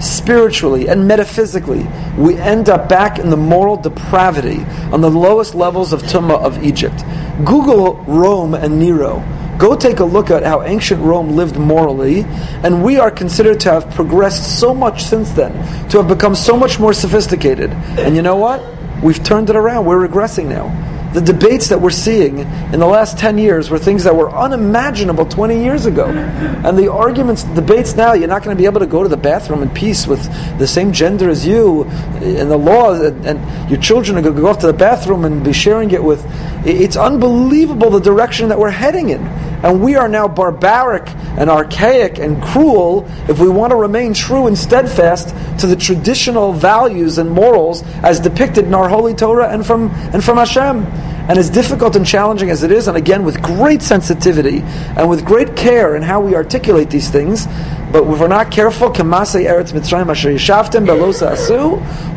spiritually 0.00 0.88
and 0.88 1.08
metaphysically, 1.08 1.86
we 2.16 2.36
end 2.36 2.68
up 2.68 2.88
back 2.88 3.18
in 3.18 3.30
the 3.30 3.36
moral 3.36 3.76
depravity 3.76 4.64
on 4.92 5.00
the 5.00 5.10
lowest 5.10 5.54
levels 5.54 5.92
of 5.92 6.02
Tumma 6.02 6.38
of 6.38 6.62
Egypt. 6.62 7.02
Google 7.44 7.94
Rome 8.04 8.54
and 8.54 8.78
Nero. 8.78 9.24
Go 9.58 9.74
take 9.74 10.00
a 10.00 10.04
look 10.04 10.30
at 10.30 10.42
how 10.42 10.62
ancient 10.62 11.00
Rome 11.02 11.30
lived 11.30 11.56
morally, 11.56 12.24
and 12.62 12.84
we 12.84 12.98
are 12.98 13.10
considered 13.10 13.58
to 13.60 13.72
have 13.72 13.90
progressed 13.94 14.60
so 14.60 14.74
much 14.74 15.04
since 15.04 15.30
then, 15.30 15.52
to 15.88 15.98
have 15.98 16.08
become 16.08 16.34
so 16.34 16.56
much 16.56 16.78
more 16.78 16.92
sophisticated. 16.92 17.70
And 17.98 18.14
you 18.14 18.20
know 18.20 18.36
what? 18.36 18.62
We've 19.02 19.22
turned 19.22 19.48
it 19.48 19.56
around. 19.56 19.86
We're 19.86 20.06
regressing 20.06 20.46
now 20.46 20.95
the 21.16 21.22
debates 21.22 21.70
that 21.70 21.80
we're 21.80 21.88
seeing 21.88 22.40
in 22.40 22.78
the 22.78 22.86
last 22.86 23.16
10 23.16 23.38
years 23.38 23.70
were 23.70 23.78
things 23.78 24.04
that 24.04 24.14
were 24.14 24.30
unimaginable 24.30 25.24
20 25.24 25.64
years 25.64 25.86
ago. 25.86 26.04
And 26.04 26.76
the 26.76 26.92
arguments, 26.92 27.42
debates 27.42 27.96
now, 27.96 28.12
you're 28.12 28.28
not 28.28 28.44
going 28.44 28.54
to 28.54 28.60
be 28.60 28.66
able 28.66 28.80
to 28.80 28.86
go 28.86 29.02
to 29.02 29.08
the 29.08 29.16
bathroom 29.16 29.62
in 29.62 29.70
peace 29.70 30.06
with 30.06 30.22
the 30.58 30.66
same 30.66 30.92
gender 30.92 31.30
as 31.30 31.46
you, 31.46 31.84
and 32.20 32.50
the 32.50 32.58
law, 32.58 32.92
and, 33.00 33.26
and 33.26 33.70
your 33.70 33.80
children 33.80 34.18
are 34.18 34.20
going 34.20 34.34
to 34.34 34.42
go 34.42 34.48
off 34.48 34.58
to 34.58 34.66
the 34.66 34.74
bathroom 34.74 35.24
and 35.24 35.42
be 35.42 35.54
sharing 35.54 35.90
it 35.90 36.04
with. 36.04 36.22
It's 36.66 36.98
unbelievable 36.98 37.88
the 37.88 38.00
direction 38.00 38.50
that 38.50 38.58
we're 38.58 38.68
heading 38.68 39.08
in. 39.08 39.24
And 39.62 39.82
we 39.82 39.96
are 39.96 40.08
now 40.08 40.28
barbaric 40.28 41.08
and 41.38 41.50
archaic 41.50 42.18
and 42.18 42.42
cruel 42.42 43.08
if 43.28 43.38
we 43.38 43.48
want 43.48 43.70
to 43.70 43.76
remain 43.76 44.14
true 44.14 44.46
and 44.46 44.56
steadfast 44.56 45.34
to 45.60 45.66
the 45.66 45.76
traditional 45.76 46.52
values 46.52 47.18
and 47.18 47.30
morals 47.30 47.82
as 48.02 48.20
depicted 48.20 48.64
in 48.64 48.74
our 48.74 48.88
holy 48.88 49.14
Torah 49.14 49.48
and 49.48 49.66
from, 49.66 49.90
and 50.12 50.22
from 50.22 50.36
Hashem. 50.36 50.84
And 51.28 51.38
as 51.38 51.50
difficult 51.50 51.96
and 51.96 52.06
challenging 52.06 52.50
as 52.50 52.62
it 52.62 52.70
is, 52.70 52.86
and 52.86 52.96
again 52.96 53.24
with 53.24 53.42
great 53.42 53.82
sensitivity 53.82 54.60
and 54.96 55.10
with 55.10 55.24
great 55.24 55.56
care 55.56 55.96
in 55.96 56.02
how 56.02 56.20
we 56.20 56.36
articulate 56.36 56.88
these 56.88 57.10
things, 57.10 57.46
but 57.96 58.12
if 58.12 58.20
we're 58.20 58.28
not 58.28 58.50
careful, 58.50 58.90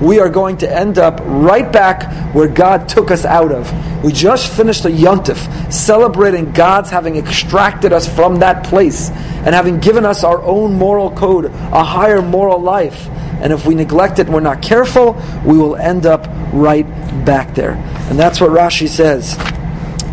we 0.02 0.20
are 0.20 0.30
going 0.30 0.58
to 0.58 0.70
end 0.70 0.98
up 0.98 1.22
right 1.24 1.72
back 1.72 2.36
where 2.36 2.50
God 2.50 2.90
took 2.90 3.12
us 3.12 3.24
out 3.24 3.54
of. 3.54 4.04
We 4.04 4.12
just 4.12 4.52
finished 4.52 4.84
a 4.84 4.90
yontif, 4.90 5.72
celebrating 5.72 6.52
God's 6.52 6.90
having 6.90 7.16
extracted 7.16 7.94
us 7.94 8.14
from 8.14 8.40
that 8.40 8.66
place 8.66 9.10
and 9.10 9.56
having 9.56 9.80
given 9.80 10.04
us 10.04 10.26
our 10.26 10.42
own 10.42 10.74
moral 10.74 11.12
code, 11.12 11.46
a 11.46 11.84
higher 11.86 12.22
moral 12.22 12.60
life. 12.60 13.08
And 13.42 13.54
if 13.54 13.66
we 13.66 13.74
neglect 13.74 14.20
it 14.20 14.26
and 14.26 14.34
we're 14.34 14.42
not 14.42 14.62
careful, 14.62 15.14
we 15.46 15.58
will 15.58 15.78
end 15.78 16.06
up 16.06 16.28
right 16.52 16.84
back 17.24 17.56
there. 17.56 17.76
And 18.10 18.20
that's 18.20 18.42
what 18.42 18.50
Rashi 18.50 18.90
says. 18.90 19.38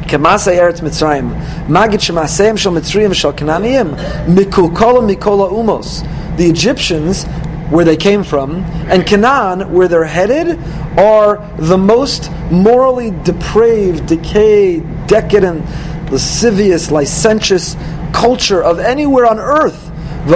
Kemasa 0.06 0.52
Eretz 0.56 0.80
Mitzrayim, 0.80 1.34
Magid 1.66 2.00
Shemaseim 2.00 2.56
Shal 2.56 2.72
Mitzrayim 2.72 3.12
Shal 3.14 3.32
Kananiyim, 3.32 3.96
Mikulkola 4.26 5.02
Mikola 5.02 5.50
Umos. 5.50 6.02
The 6.36 6.46
Egyptians, 6.46 7.24
where 7.70 7.84
they 7.84 7.96
came 7.96 8.22
from, 8.22 8.62
and 8.88 9.04
Canaan, 9.04 9.72
where 9.72 9.88
they're 9.88 10.04
headed, 10.04 10.58
are 10.98 11.44
the 11.58 11.76
most 11.76 12.30
morally 12.50 13.10
depraved, 13.24 14.06
decayed, 14.06 14.84
decadent, 15.08 15.64
lascivious, 16.10 16.90
licentious 16.90 17.76
culture 18.12 18.62
of 18.62 18.78
anywhere 18.78 19.26
on 19.26 19.38
earth. 19.38 19.90
And 20.26 20.34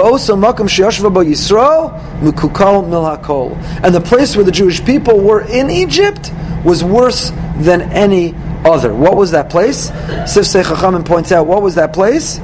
the 3.95 4.03
place 4.05 4.35
where 4.35 4.45
the 4.45 4.51
Jewish 4.51 4.85
people 4.85 5.19
were 5.19 5.41
in 5.41 5.69
Egypt 5.69 6.31
was 6.63 6.83
worse 6.83 7.31
than 7.57 7.81
any 7.91 8.33
other. 8.65 8.93
What 8.93 9.15
was 9.15 9.31
that 9.31 9.49
place? 9.49 9.89
Sifsei 9.89 10.63
Chachamim 10.63 11.05
points 11.05 11.31
out, 11.31 11.47
what 11.47 11.61
was 11.61 11.75
that 11.75 11.93
place? 11.93 12.39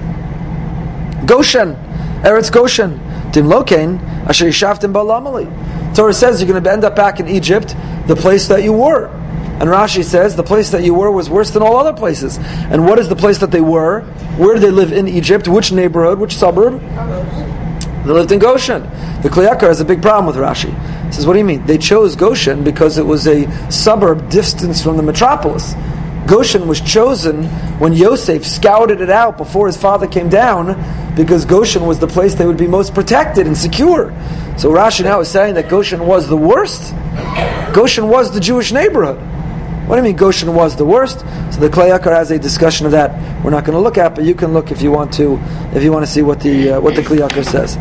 Goshen. 1.26 1.76
Eretz 2.24 2.52
Goshen. 2.52 3.00
Dimlokein, 3.32 4.02
Asher 4.28 4.46
Yishavtim 4.46 4.94
Balamali. 4.94 5.96
Torah 5.96 6.14
says 6.14 6.42
you're 6.42 6.50
going 6.50 6.64
to 6.64 6.72
end 6.72 6.84
up 6.84 6.96
back 6.96 7.20
in 7.20 7.28
Egypt, 7.28 7.76
the 8.08 8.16
place 8.16 8.48
that 8.48 8.64
you 8.64 8.74
were. 8.74 9.08
And 9.60 9.70
Rashi 9.70 10.04
says 10.04 10.36
the 10.36 10.44
place 10.44 10.70
that 10.70 10.84
you 10.84 10.94
were 10.94 11.12
was 11.12 11.30
worse 11.30 11.50
than 11.52 11.64
all 11.64 11.78
other 11.78 11.94
places. 11.94 12.38
And 12.38 12.86
what 12.86 13.00
is 13.00 13.10
the 13.10 13.16
place 13.16 13.40
that 13.40 13.50
they 13.50 13.62
were? 13.62 14.02
Where 14.38 14.54
did 14.54 14.64
they 14.64 14.70
live 14.70 14.92
in 14.92 15.08
Egypt? 15.08 15.48
Which 15.48 15.72
neighborhood? 15.72 16.20
Which 16.20 16.36
suburb? 16.36 16.80
They 18.06 18.12
lived 18.12 18.32
in 18.32 18.40
Goshen. 18.40 18.84
The 19.24 19.30
Kli 19.30 19.50
Yakar 19.50 19.68
has 19.68 19.82
a 19.82 19.86
big 19.86 20.02
problem 20.02 20.28
with 20.28 20.36
Rashi. 20.36 20.72
He 21.08 21.12
says, 21.12 21.26
what 21.26 21.34
do 21.34 21.40
you 21.40 21.46
mean? 21.46 21.66
They 21.66 21.80
chose 21.80 22.16
Goshen 22.16 22.64
because 22.64 22.98
it 23.00 23.06
was 23.06 23.28
a 23.28 23.50
suburb 23.72 24.30
distance 24.30 24.82
from 24.84 24.96
the 24.96 25.04
metropolis. 25.04 25.74
Goshen 26.28 26.68
was 26.68 26.82
chosen 26.82 27.46
when 27.80 27.94
Yosef 27.94 28.46
scouted 28.46 29.00
it 29.00 29.10
out 29.10 29.38
before 29.38 29.68
his 29.68 29.78
father 29.78 30.08
came 30.08 30.28
down 30.28 30.76
because 31.16 31.46
Goshen 31.46 31.86
was 31.86 32.00
the 32.00 32.08
place 32.08 32.36
they 32.36 32.46
would 32.46 32.58
be 32.58 32.68
most 32.68 32.94
protected 32.94 33.48
and 33.48 33.58
secure. 33.58 34.12
So 34.58 34.72
Rashi 34.72 35.04
now 35.04 35.22
is 35.22 35.30
saying 35.30 35.56
that 35.56 35.70
Goshen 35.70 36.06
was 36.06 36.28
the 36.28 36.36
worst. 36.36 36.94
Goshen 37.74 38.10
was 38.10 38.34
the 38.34 38.40
Jewish 38.40 38.72
neighborhood. 38.72 39.18
What 39.88 39.96
do 39.96 40.02
you 40.02 40.04
mean 40.04 40.18
Goshen 40.18 40.54
was 40.54 40.76
the 40.76 40.86
worst? 40.86 41.20
So 41.52 41.62
the 41.62 41.70
Kli 41.70 41.98
Yakar 41.98 42.14
has 42.14 42.30
a 42.30 42.38
discussion 42.38 42.86
of 42.86 42.92
that. 42.92 43.12
We're 43.42 43.52
not 43.52 43.64
going 43.64 43.78
to 43.78 43.82
look 43.82 43.98
at, 43.98 44.14
but 44.14 44.26
you 44.26 44.36
can 44.36 44.54
look 44.54 44.70
if 44.70 44.82
you 44.82 44.92
want 44.92 45.14
to, 45.14 45.40
if 45.74 45.82
you 45.82 45.94
want 45.94 46.06
to 46.06 46.12
see 46.12 46.24
what 46.24 46.42
the 46.42 46.72
uh, 46.72 46.82
what 46.82 46.96
the 46.96 47.02
Kli 47.02 47.26
Yakar 47.26 47.46
says. 47.46 47.76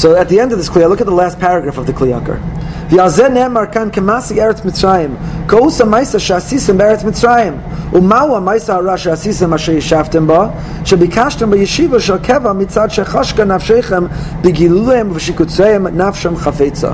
So 0.00 0.16
at 0.16 0.28
the 0.28 0.40
end 0.40 0.50
of 0.50 0.58
this 0.58 0.68
Kli, 0.68 0.88
look 0.88 1.00
at 1.00 1.06
the 1.06 1.12
last 1.12 1.38
paragraph 1.38 1.78
of 1.78 1.86
the 1.86 1.92
Kli 1.92 2.08
Yakar. 2.08 2.59
ועל 2.89 3.27
נאמר 3.33 3.65
כאן 3.71 3.89
כמסי 3.91 4.41
ארץ 4.41 4.65
מצרים, 4.65 5.15
כעוס 5.47 5.81
המייסה 5.81 6.19
שעשיתם 6.19 6.77
בארץ 6.77 7.03
מצרים, 7.03 7.53
ומהו 7.93 8.35
המייסה 8.35 8.75
הרע 8.75 8.97
שעשיתם 8.97 9.53
אשר 9.53 9.71
ישבתם 9.71 10.27
בו, 10.27 10.43
שביקשתם 10.85 11.51
בישיבה 11.51 11.99
של 11.99 12.17
קבע 12.17 12.53
מצד 12.53 12.91
שחשקה 12.91 13.45
נפשכם 13.45 14.03
בגילויהם 14.41 15.11
ובשיקוציהם 15.11 15.87
נפשם 15.87 16.37
חפצה. 16.37 16.91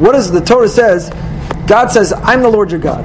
What 0.00 0.14
is 0.14 0.30
the 0.30 0.40
Torah 0.40 0.68
says, 0.68 1.10
God 1.66 1.90
says, 1.90 2.12
I'm 2.12 2.40
the 2.42 2.48
Lord 2.48 2.70
your 2.70 2.80
God. 2.80 3.04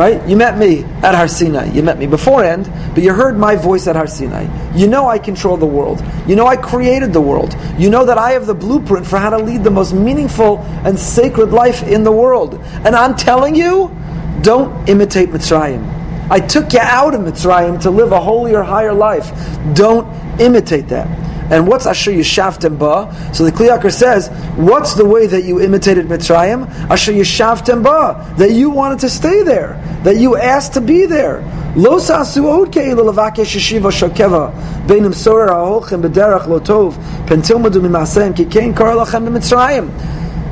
Right? 0.00 0.26
You 0.26 0.34
met 0.34 0.56
me 0.56 0.84
at 1.02 1.14
Har 1.14 1.28
Sinai. 1.28 1.72
You 1.72 1.82
met 1.82 1.98
me 1.98 2.06
beforehand, 2.06 2.72
but 2.94 3.02
you 3.02 3.12
heard 3.12 3.36
my 3.36 3.54
voice 3.54 3.86
at 3.86 3.96
Har 3.96 4.06
Sinai. 4.06 4.46
You 4.74 4.86
know 4.86 5.06
I 5.06 5.18
control 5.18 5.58
the 5.58 5.66
world. 5.66 6.02
You 6.26 6.36
know 6.36 6.46
I 6.46 6.56
created 6.56 7.12
the 7.12 7.20
world. 7.20 7.54
You 7.76 7.90
know 7.90 8.06
that 8.06 8.16
I 8.16 8.30
have 8.30 8.46
the 8.46 8.54
blueprint 8.54 9.06
for 9.06 9.18
how 9.18 9.28
to 9.28 9.36
lead 9.36 9.62
the 9.62 9.70
most 9.70 9.92
meaningful 9.92 10.60
and 10.86 10.98
sacred 10.98 11.50
life 11.50 11.82
in 11.82 12.02
the 12.02 12.10
world. 12.10 12.54
And 12.86 12.96
I'm 12.96 13.14
telling 13.14 13.54
you, 13.54 13.94
don't 14.40 14.88
imitate 14.88 15.28
Mitzrayim. 15.28 15.84
I 16.30 16.40
took 16.40 16.72
you 16.72 16.80
out 16.80 17.14
of 17.14 17.20
Mitzrayim 17.20 17.82
to 17.82 17.90
live 17.90 18.12
a 18.12 18.20
holier, 18.20 18.62
higher 18.62 18.94
life. 18.94 19.30
Don't 19.74 20.08
imitate 20.40 20.88
that. 20.88 21.08
And 21.50 21.66
what's 21.66 21.84
Asher 21.84 22.12
Yishavtem 22.12 22.78
Ba? 22.78 23.12
So 23.34 23.44
the 23.44 23.50
Kli 23.50 23.76
Yakar 23.76 23.92
says, 23.92 24.28
what's 24.56 24.94
the 24.94 25.04
way 25.04 25.26
that 25.26 25.42
you 25.44 25.60
imitated 25.60 26.06
Mitzrayim? 26.06 26.68
Asher 26.88 27.12
Yishavtem 27.12 27.82
Ba. 27.82 28.34
That 28.38 28.52
you 28.52 28.70
wanted 28.70 29.00
to 29.00 29.10
stay 29.10 29.42
there. 29.42 29.80
That 30.04 30.16
you 30.18 30.36
asked 30.36 30.74
to 30.74 30.80
be 30.80 31.06
there. 31.06 31.42
Lo 31.76 31.98
sa'asu 31.98 32.46
od 32.46 32.72
ke'ilu 32.72 33.12
levakesh 33.12 33.54
yeshiva 33.54 33.90
shokeva 33.90 34.52
beinim 34.86 35.14
sorer 35.14 35.48
ha'olchem 35.48 36.02
b'derach 36.02 36.48
lo 36.48 36.58
tov 36.58 36.94
pentilmadu 37.26 37.80
mimaseim 37.80 38.34
ki 38.34 38.46
kein 38.46 38.74
kar 38.74 38.94
lachem 38.94 39.28
b'Mitzrayim. 39.28 39.88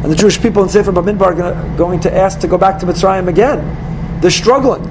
And 0.03 0.13
the 0.13 0.17
Jewish 0.17 0.41
people 0.41 0.63
in 0.63 0.69
Sefer 0.69 0.93
Bamidbar 0.93 1.41
are 1.41 1.77
going 1.77 1.99
to 2.01 2.15
ask 2.15 2.39
to 2.41 2.49
go 2.49 2.57
back 2.57 2.79
to 2.81 2.87
Mitzrayim 2.87 3.27
again. 3.27 4.21
They're 4.21 4.31
struggling. 4.31 4.83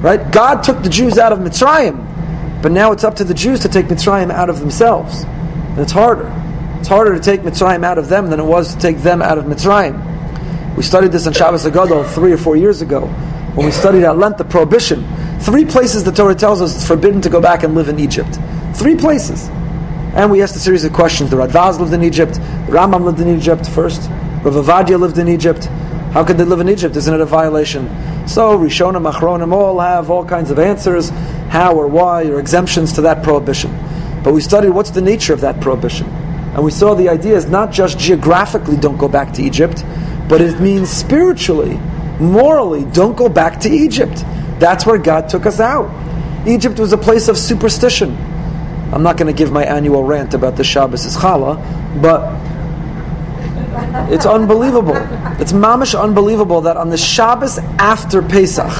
Right? 0.00 0.30
God 0.32 0.62
took 0.62 0.82
the 0.82 0.88
Jews 0.88 1.18
out 1.18 1.32
of 1.32 1.40
Mitzrayim, 1.40 2.62
but 2.62 2.72
now 2.72 2.92
it's 2.92 3.04
up 3.04 3.16
to 3.16 3.24
the 3.24 3.34
Jews 3.34 3.60
to 3.60 3.68
take 3.68 3.86
Mitzrayim 3.86 4.32
out 4.32 4.50
of 4.50 4.60
themselves. 4.60 5.24
It's 5.80 5.92
harder. 5.92 6.32
It's 6.78 6.88
harder 6.88 7.14
to 7.14 7.20
take 7.20 7.40
Mitzrayim 7.40 7.84
out 7.84 7.98
of 7.98 8.08
them 8.08 8.30
than 8.30 8.40
it 8.40 8.44
was 8.44 8.74
to 8.74 8.80
take 8.80 8.98
them 8.98 9.20
out 9.22 9.38
of 9.38 9.44
Mitzrayim. 9.44 10.76
We 10.76 10.82
studied 10.82 11.12
this 11.12 11.26
on 11.26 11.32
Shabbos 11.32 11.64
Hagadol 11.64 12.08
three 12.14 12.32
or 12.32 12.38
four 12.38 12.56
years 12.56 12.82
ago 12.82 13.06
when 13.54 13.66
we 13.66 13.72
studied 13.72 14.04
at 14.04 14.16
length 14.16 14.38
the 14.38 14.44
prohibition. 14.44 15.06
Three 15.40 15.64
places 15.64 16.04
the 16.04 16.12
Torah 16.12 16.34
tells 16.34 16.62
us 16.62 16.76
it's 16.76 16.86
forbidden 16.86 17.20
to 17.22 17.30
go 17.30 17.40
back 17.40 17.64
and 17.64 17.74
live 17.74 17.88
in 17.88 17.98
Egypt. 17.98 18.38
Three 18.74 18.94
places. 18.94 19.48
And 20.14 20.30
we 20.30 20.42
asked 20.42 20.56
a 20.56 20.60
series 20.60 20.84
of 20.84 20.92
questions. 20.92 21.30
The 21.30 21.36
Radvaz 21.36 21.80
lived 21.80 21.92
in 21.92 22.02
Egypt, 22.02 22.34
the 22.34 22.72
Rambam 22.72 23.04
lived 23.04 23.20
in 23.20 23.36
Egypt 23.36 23.68
first, 23.68 24.08
Rav 24.42 24.54
Ovadia 24.54 24.98
lived 24.98 25.18
in 25.18 25.28
Egypt. 25.28 25.64
How 26.12 26.24
could 26.24 26.38
they 26.38 26.44
live 26.44 26.60
in 26.60 26.68
Egypt? 26.68 26.96
Isn't 26.96 27.12
it 27.12 27.20
a 27.20 27.26
violation? 27.26 27.88
So 28.28 28.56
Rishonim, 28.56 29.10
Achronim 29.10 29.52
all 29.52 29.80
have 29.80 30.10
all 30.10 30.24
kinds 30.24 30.50
of 30.50 30.58
answers, 30.58 31.10
how 31.48 31.74
or 31.74 31.86
why, 31.86 32.24
or 32.26 32.38
exemptions 32.38 32.92
to 32.94 33.00
that 33.02 33.22
prohibition. 33.22 33.70
But 34.22 34.34
we 34.34 34.40
studied 34.40 34.70
what's 34.70 34.90
the 34.90 35.00
nature 35.00 35.32
of 35.32 35.40
that 35.42 35.60
prohibition. 35.60 36.06
And 36.06 36.64
we 36.64 36.70
saw 36.70 36.94
the 36.94 37.08
idea 37.08 37.36
is 37.36 37.46
not 37.46 37.70
just 37.70 37.98
geographically 37.98 38.76
don't 38.76 38.96
go 38.96 39.08
back 39.08 39.32
to 39.34 39.42
Egypt, 39.42 39.84
but 40.28 40.40
it 40.40 40.60
means 40.60 40.90
spiritually, 40.90 41.76
morally, 42.18 42.84
don't 42.84 43.16
go 43.16 43.28
back 43.28 43.60
to 43.60 43.70
Egypt. 43.70 44.24
That's 44.58 44.84
where 44.84 44.98
God 44.98 45.28
took 45.28 45.46
us 45.46 45.60
out. 45.60 45.88
Egypt 46.46 46.78
was 46.78 46.92
a 46.92 46.98
place 46.98 47.28
of 47.28 47.38
superstition. 47.38 48.16
I'm 48.92 49.02
not 49.02 49.16
going 49.16 49.26
to 49.32 49.36
give 49.36 49.52
my 49.52 49.64
annual 49.64 50.02
rant 50.02 50.34
about 50.34 50.56
the 50.56 50.64
Shabbos 50.64 51.04
is 51.04 51.16
Challah, 51.16 51.56
but 52.00 52.22
it's 54.10 54.26
unbelievable. 54.26 54.96
It's 55.40 55.52
mamish 55.52 55.98
unbelievable 55.98 56.62
that 56.62 56.76
on 56.76 56.88
the 56.88 56.96
Shabbos 56.96 57.58
after 57.78 58.22
Pesach, 58.22 58.72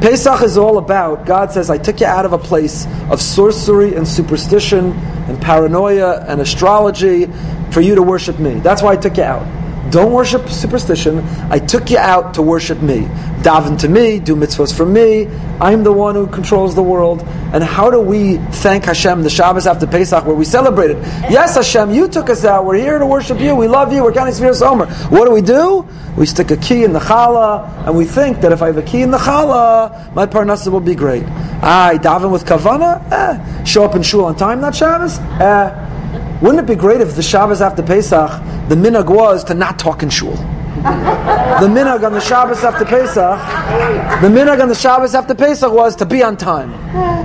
Pesach 0.00 0.42
is 0.42 0.56
all 0.56 0.78
about, 0.78 1.26
God 1.26 1.52
says, 1.52 1.68
I 1.68 1.76
took 1.76 2.00
you 2.00 2.06
out 2.06 2.24
of 2.24 2.32
a 2.32 2.38
place 2.38 2.86
of 3.10 3.20
sorcery 3.20 3.94
and 3.94 4.08
superstition 4.08 4.92
and 4.92 5.40
paranoia 5.40 6.24
and 6.26 6.40
astrology 6.40 7.26
for 7.70 7.82
you 7.82 7.94
to 7.94 8.02
worship 8.02 8.38
me. 8.38 8.54
That's 8.60 8.80
why 8.80 8.92
I 8.92 8.96
took 8.96 9.18
you 9.18 9.24
out. 9.24 9.59
Don't 9.90 10.12
worship 10.12 10.48
superstition. 10.48 11.18
I 11.50 11.58
took 11.58 11.90
you 11.90 11.98
out 11.98 12.34
to 12.34 12.42
worship 12.42 12.80
me. 12.80 13.08
Daven 13.42 13.78
to 13.80 13.88
me, 13.88 14.20
do 14.20 14.36
mitzvahs 14.36 14.76
for 14.76 14.86
me. 14.86 15.26
I'm 15.60 15.82
the 15.82 15.92
one 15.92 16.14
who 16.14 16.26
controls 16.26 16.74
the 16.74 16.82
world. 16.82 17.22
And 17.52 17.64
how 17.64 17.90
do 17.90 18.00
we 18.00 18.36
thank 18.36 18.84
Hashem 18.84 19.22
the 19.22 19.30
Shabbos 19.30 19.66
after 19.66 19.86
Pesach 19.86 20.24
where 20.26 20.36
we 20.36 20.44
celebrated? 20.44 20.98
Yes, 21.28 21.56
Hashem, 21.56 21.90
you 21.90 22.06
took 22.06 22.30
us 22.30 22.44
out. 22.44 22.66
We're 22.66 22.76
here 22.76 22.98
to 22.98 23.06
worship 23.06 23.40
you. 23.40 23.56
We 23.56 23.66
love 23.66 23.92
you. 23.92 24.04
We're 24.04 24.12
counting 24.12 24.34
Sfiras 24.34 24.62
Omer. 24.62 24.86
What 25.08 25.24
do 25.24 25.32
we 25.32 25.40
do? 25.42 25.88
We 26.16 26.26
stick 26.26 26.50
a 26.50 26.56
key 26.56 26.84
in 26.84 26.92
the 26.92 27.00
challah 27.00 27.86
and 27.86 27.96
we 27.96 28.04
think 28.04 28.40
that 28.42 28.52
if 28.52 28.62
I 28.62 28.66
have 28.66 28.76
a 28.76 28.82
key 28.82 29.02
in 29.02 29.10
the 29.10 29.18
challah, 29.18 30.14
my 30.14 30.26
parnasa 30.26 30.68
will 30.70 30.80
be 30.80 30.94
great. 30.94 31.24
I 31.24 31.98
daven 32.00 32.30
with 32.30 32.44
kavana, 32.44 33.02
eh. 33.10 33.64
show 33.64 33.84
up 33.84 33.94
in 33.94 34.02
shul 34.02 34.24
on 34.24 34.36
time 34.36 34.60
that 34.60 34.74
Shabbos, 34.74 35.18
eh. 35.18 35.89
Wouldn't 36.40 36.60
it 36.60 36.66
be 36.66 36.74
great 36.74 37.00
if 37.00 37.16
the 37.16 37.22
Shabbos 37.22 37.60
after 37.60 37.82
Pesach, 37.82 38.30
the 38.68 38.74
minhag 38.74 39.06
was 39.06 39.44
to 39.44 39.54
not 39.54 39.78
talk 39.78 40.02
in 40.02 40.08
shul? 40.08 40.36
the 40.80 41.66
minhag 41.66 42.02
on 42.04 42.12
the 42.12 42.20
Shabbos 42.20 42.64
after 42.64 42.86
Pesach, 42.86 43.38
the 44.22 44.28
minhag 44.28 44.62
on 44.62 44.68
the 44.68 44.74
Shabbos 44.74 45.14
after 45.14 45.34
Pesach 45.34 45.70
was 45.70 45.96
to 45.96 46.06
be 46.06 46.22
on 46.22 46.38
time, 46.38 46.72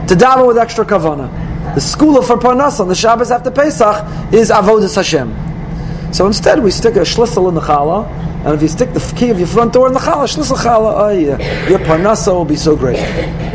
to 0.07 0.15
daven 0.15 0.47
with 0.47 0.57
extra 0.57 0.85
kavana. 0.85 1.73
The 1.75 1.81
school 1.81 2.21
for 2.21 2.35
Parnas 2.37 2.79
on 2.81 2.89
the 2.89 2.95
Shabbos 2.95 3.31
after 3.31 3.51
Pesach 3.51 4.33
is 4.33 4.49
Avodas 4.49 4.95
Hashem. 4.95 6.13
So 6.13 6.27
instead, 6.27 6.61
we 6.61 6.71
stick 6.71 6.95
a 6.95 6.99
schlissel 6.99 7.47
in 7.47 7.55
the 7.55 7.61
challah, 7.61 8.07
and 8.45 8.53
if 8.53 8.61
you 8.61 8.67
stick 8.67 8.93
the 8.93 9.13
key 9.17 9.29
of 9.29 9.37
your 9.37 9.47
front 9.47 9.71
door 9.73 9.87
in 9.87 9.93
the 9.93 9.99
challah, 9.99 10.25
schlissel 10.25 10.57
challah, 10.57 10.93
oh 10.93 11.05
uh, 11.05 11.09
yeah, 11.09 11.69
your 11.69 11.79
parnasa 11.79 12.33
will 12.33 12.45
be 12.45 12.55
so 12.57 12.75
great. 12.75 12.97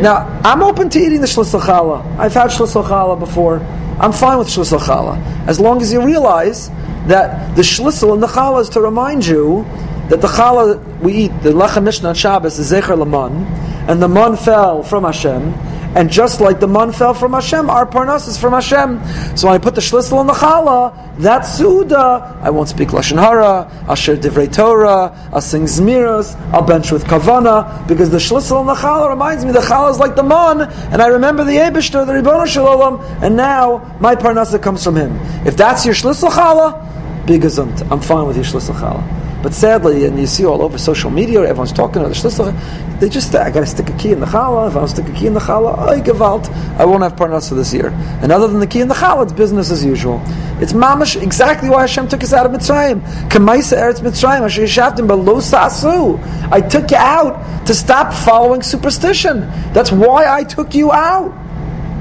Now, 0.00 0.40
I'm 0.42 0.62
open 0.62 0.88
to 0.90 0.98
eating 0.98 1.20
the 1.20 1.26
schlissel 1.26 1.60
challah. 1.60 2.18
I've 2.18 2.32
had 2.32 2.48
schlissel 2.48 2.84
challah 2.84 3.18
before. 3.18 3.58
I'm 4.00 4.12
fine 4.12 4.38
with 4.38 4.48
shlisel 4.48 4.80
challah, 4.80 5.46
as 5.46 5.60
long 5.60 5.82
as 5.82 5.92
you 5.92 6.02
realize 6.02 6.70
that 7.06 7.54
the 7.54 7.60
shlisel 7.60 8.14
and 8.14 8.22
the 8.22 8.28
challah 8.28 8.62
is 8.62 8.70
to 8.70 8.80
remind 8.80 9.26
you 9.26 9.66
that 10.08 10.22
the 10.22 10.26
challah 10.26 11.00
we 11.00 11.12
eat, 11.12 11.42
the 11.42 11.50
lechem 11.50 11.84
mishnah 11.84 12.08
on 12.08 12.14
Shabbos 12.14 12.58
is 12.58 12.72
zecher 12.72 12.96
laman, 12.96 13.44
and 13.88 14.00
the 14.02 14.08
man 14.08 14.36
fell 14.36 14.82
from 14.82 15.04
Hashem, 15.04 15.52
and 15.94 16.10
just 16.10 16.40
like 16.40 16.60
the 16.60 16.68
man 16.68 16.92
fell 16.92 17.14
from 17.14 17.32
Hashem, 17.32 17.68
our 17.68 17.86
parnas 17.86 18.28
is 18.28 18.38
from 18.38 18.52
Hashem. 18.52 19.00
So 19.36 19.48
when 19.48 19.56
I 19.56 19.58
put 19.58 19.74
the 19.74 19.80
shlisel 19.80 20.18
on 20.18 20.26
the 20.26 20.32
challah, 20.32 21.18
that 21.18 21.40
suda, 21.40 22.38
I 22.42 22.50
won't 22.50 22.68
speak 22.68 22.88
lashon 22.90 23.18
hara. 23.18 23.70
I'll 23.88 23.96
share 23.96 24.16
divrei 24.16 24.52
Torah. 24.52 25.14
I'll 25.32 25.40
sing 25.40 25.64
zmiras. 25.64 26.36
I'll 26.52 26.62
bench 26.62 26.92
with 26.92 27.04
kavana 27.04 27.86
because 27.88 28.10
the 28.10 28.18
shlisel 28.18 28.60
on 28.60 28.66
the 28.66 28.74
challah 28.74 29.10
reminds 29.10 29.44
me 29.44 29.52
the 29.52 29.60
challah 29.60 29.90
is 29.90 29.98
like 29.98 30.14
the 30.14 30.22
man, 30.22 30.62
and 30.92 31.02
I 31.02 31.08
remember 31.08 31.44
the 31.44 31.56
Eibushter, 31.56 32.06
the 32.06 32.12
Ribono 32.12 32.46
Shel 32.46 32.66
Olam, 32.66 33.02
and 33.22 33.36
now 33.36 33.96
my 34.00 34.14
parnasa 34.14 34.62
comes 34.62 34.84
from 34.84 34.96
him. 34.96 35.16
If 35.46 35.56
that's 35.56 35.84
your 35.84 35.94
shlisel 35.94 36.30
challah, 36.30 37.26
big 37.26 37.42
gesund. 37.42 37.90
I'm 37.90 38.00
fine 38.00 38.26
with 38.26 38.36
your 38.36 38.44
shlisel 38.44 38.74
challah. 38.74 39.19
But 39.42 39.54
sadly, 39.54 40.04
and 40.04 40.18
you 40.18 40.26
see 40.26 40.44
all 40.44 40.60
over 40.60 40.76
social 40.76 41.10
media, 41.10 41.40
everyone's 41.40 41.72
talking 41.72 42.02
about 42.02 42.14
the 42.14 42.14
shlitzah. 42.14 43.00
They 43.00 43.08
just, 43.08 43.34
I 43.34 43.50
got 43.50 43.60
to 43.60 43.66
stick 43.66 43.88
a 43.88 43.96
key 43.96 44.12
in 44.12 44.20
the 44.20 44.26
challah. 44.26 44.68
If 44.68 44.76
I 44.76 44.80
don't 44.80 44.88
stick 44.88 45.08
a 45.08 45.12
key 45.12 45.26
in 45.26 45.32
the 45.32 45.40
challah, 45.40 45.78
I 45.78 46.00
gewalt. 46.02 46.50
I 46.78 46.84
won't 46.84 47.02
have 47.02 47.16
parnasa 47.16 47.56
this 47.56 47.72
year. 47.72 47.88
And 48.20 48.30
other 48.32 48.48
than 48.48 48.60
the 48.60 48.66
key 48.66 48.82
in 48.82 48.88
the 48.88 48.94
challah, 48.94 49.22
it's 49.22 49.32
business 49.32 49.70
as 49.70 49.82
usual. 49.82 50.20
It's 50.60 50.74
mamash 50.74 51.20
exactly 51.20 51.70
why 51.70 51.80
Hashem 51.80 52.08
took 52.08 52.22
us 52.22 52.34
out 52.34 52.44
of 52.44 52.52
Mitzrayim. 52.52 53.00
Kamaisa 53.30 53.78
eretz 53.78 54.00
Mitzrayim, 54.00 54.40
Hashem 54.40 54.64
yishavtim 54.64 55.06
below 55.06 55.36
sasu. 55.36 56.20
I 56.52 56.60
took 56.60 56.90
you 56.90 56.98
out 56.98 57.66
to 57.66 57.74
stop 57.74 58.12
following 58.12 58.60
superstition. 58.60 59.40
That's 59.72 59.90
why 59.90 60.26
I 60.26 60.44
took 60.44 60.74
you 60.74 60.92
out. 60.92 61.32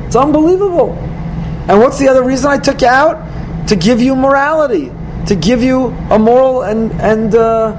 It's 0.07 0.17
unbelievable. 0.17 0.91
And 1.69 1.79
what's 1.79 1.99
the 1.99 2.09
other 2.09 2.23
reason 2.23 2.51
I 2.51 2.57
took 2.57 2.81
you 2.81 2.87
out? 2.87 3.67
To 3.69 3.77
give 3.77 4.01
you 4.01 4.15
morality 4.15 4.91
to 5.29 5.35
give 5.35 5.61
you 5.61 5.89
a 6.09 6.17
moral 6.17 6.63
and 6.63 6.91
and 6.93 7.35
uh, 7.35 7.71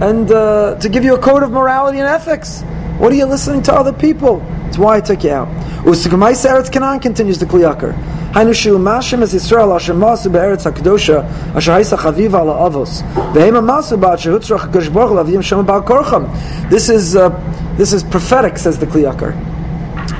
and 0.00 0.30
uh, 0.30 0.76
to 0.80 0.88
give 0.88 1.04
you 1.04 1.14
a 1.14 1.18
code 1.18 1.42
of 1.42 1.52
morality 1.52 1.98
and 1.98 2.08
ethics. 2.08 2.62
What 2.96 3.12
are 3.12 3.14
you 3.14 3.26
listening 3.26 3.62
to 3.64 3.74
other 3.74 3.92
people? 3.92 4.38
That's 4.64 4.78
why 4.78 4.96
I 4.96 5.00
took 5.02 5.22
you 5.22 5.30
out. 5.30 5.48
Usikamai 5.84 6.32
Eretz 6.32 6.72
Canaan 6.72 6.98
continues 7.00 7.38
the 7.38 7.44
Kli 7.44 7.70
Yakar. 7.70 7.92
Hainushu 8.32 8.78
Mashim 8.78 9.20
as 9.20 9.34
Yisrael 9.34 9.76
Asher 9.76 9.92
Masu 9.92 10.32
Be'eretz 10.32 10.64
HaKadosha 10.64 11.54
Asher 11.54 11.72
Haisa 11.72 11.98
Chaviva 11.98 12.40
Ala 12.40 12.70
Avos 12.70 13.02
Ve'ema 13.34 13.62
Masu 13.62 14.00
Ba'at 14.00 14.16
Shehutzrach 14.16 14.70
HaKadosh 14.70 14.88
Lavim 14.88 15.42
Shem 15.44 15.66
Ba'al 15.66 16.70
This 16.70 16.88
is 16.88 17.14
uh, 17.14 17.28
this 17.76 17.92
is 17.92 18.04
prophetic, 18.04 18.56
says 18.56 18.78
the 18.78 18.86
Kli 18.86 19.02
Yakar. 19.12 19.34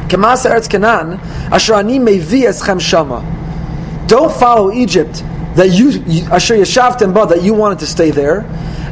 Kemas 0.08 0.44
Eretz 0.44 0.68
Canaan 0.68 1.18
Asher 1.50 1.72
Ani 1.72 1.98
Mevi 1.98 2.42
Eschem 2.42 2.78
Shama 2.78 3.24
Don't 4.08 4.30
follow 4.30 4.70
Egypt 4.70 5.24
that 5.56 5.70
you, 5.70 5.88
Asher 6.30 6.54
Yeshavtim 6.54 7.12
Ba, 7.12 7.26
that 7.26 7.42
you 7.42 7.54
wanted 7.54 7.80
to 7.80 7.86
stay 7.86 8.10
there, 8.10 8.42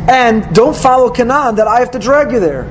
and 0.09 0.55
don't 0.55 0.77
follow 0.77 1.11
Canaan, 1.11 1.57
that 1.57 1.69
I 1.69 1.79
have 1.81 1.93
to 1.93 1.99
drag 1.99 2.33
you 2.33 2.41
there. 2.41 2.65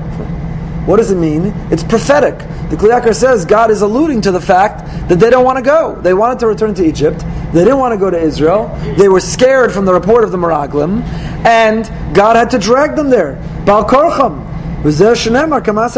What 0.86 0.98
does 0.98 1.10
it 1.10 1.16
mean? 1.16 1.52
It's 1.70 1.82
prophetic. 1.82 2.38
The 2.68 2.76
Kli 2.76 3.00
Yakar 3.00 3.14
says 3.14 3.44
God 3.44 3.70
is 3.70 3.82
alluding 3.82 4.20
to 4.22 4.32
the 4.32 4.40
fact 4.40 5.08
that 5.08 5.18
they 5.18 5.30
don't 5.30 5.44
want 5.44 5.56
to 5.56 5.62
go. 5.62 5.98
They 6.00 6.12
wanted 6.12 6.40
to 6.40 6.46
return 6.46 6.74
to 6.74 6.84
Egypt. 6.84 7.20
They 7.52 7.64
didn't 7.64 7.78
want 7.78 7.92
to 7.92 7.98
go 7.98 8.10
to 8.10 8.18
Israel. 8.18 8.68
They 8.98 9.08
were 9.08 9.20
scared 9.20 9.72
from 9.72 9.84
the 9.84 9.94
report 9.94 10.24
of 10.24 10.32
the 10.32 10.38
Meraglim, 10.38 11.02
and 11.46 12.14
God 12.14 12.36
had 12.36 12.50
to 12.50 12.58
drag 12.58 12.96
them 12.96 13.10
there. 13.10 13.36
Bal 13.64 13.88
Korcham. 13.88 14.50
Kamas 14.84 15.96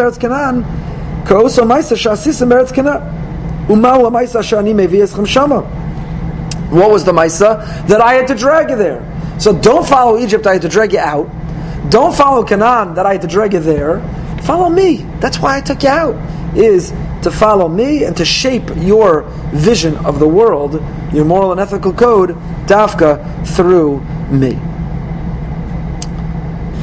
What 6.70 6.90
was 6.90 7.05
the 7.05 7.12
Maisa? 7.12 7.87
That 7.88 8.00
I 8.00 8.14
had 8.14 8.29
to 8.29 8.35
drag 8.35 8.70
you 8.70 8.76
there. 8.76 9.02
So 9.38 9.59
don't 9.59 9.87
follow 9.87 10.18
Egypt, 10.18 10.46
I 10.46 10.55
had 10.55 10.62
to 10.62 10.68
drag 10.68 10.92
you 10.92 10.98
out. 10.98 11.31
Don't 11.90 12.14
follow 12.14 12.42
Canaan, 12.42 12.94
that 12.94 13.07
I 13.07 13.12
had 13.12 13.22
to 13.22 13.29
drag 13.29 13.52
you 13.52 13.61
there. 13.61 14.00
Follow 14.42 14.68
me. 14.68 14.98
That's 15.20 15.38
why 15.38 15.59
I 15.59 15.61
took 15.61 15.83
you 15.83 15.88
out. 15.88 16.16
Is 16.57 16.92
to 17.22 17.31
follow 17.31 17.68
me 17.68 18.05
and 18.05 18.16
to 18.16 18.24
shape 18.24 18.70
your 18.76 19.22
vision 19.52 19.96
of 20.07 20.18
the 20.18 20.29
world, 20.29 20.74
your 21.12 21.24
moral 21.24 21.52
and 21.52 21.61
ethical 21.61 21.92
code, 21.92 22.31
dafka, 22.66 23.46
through 23.46 24.00
me. 24.31 24.59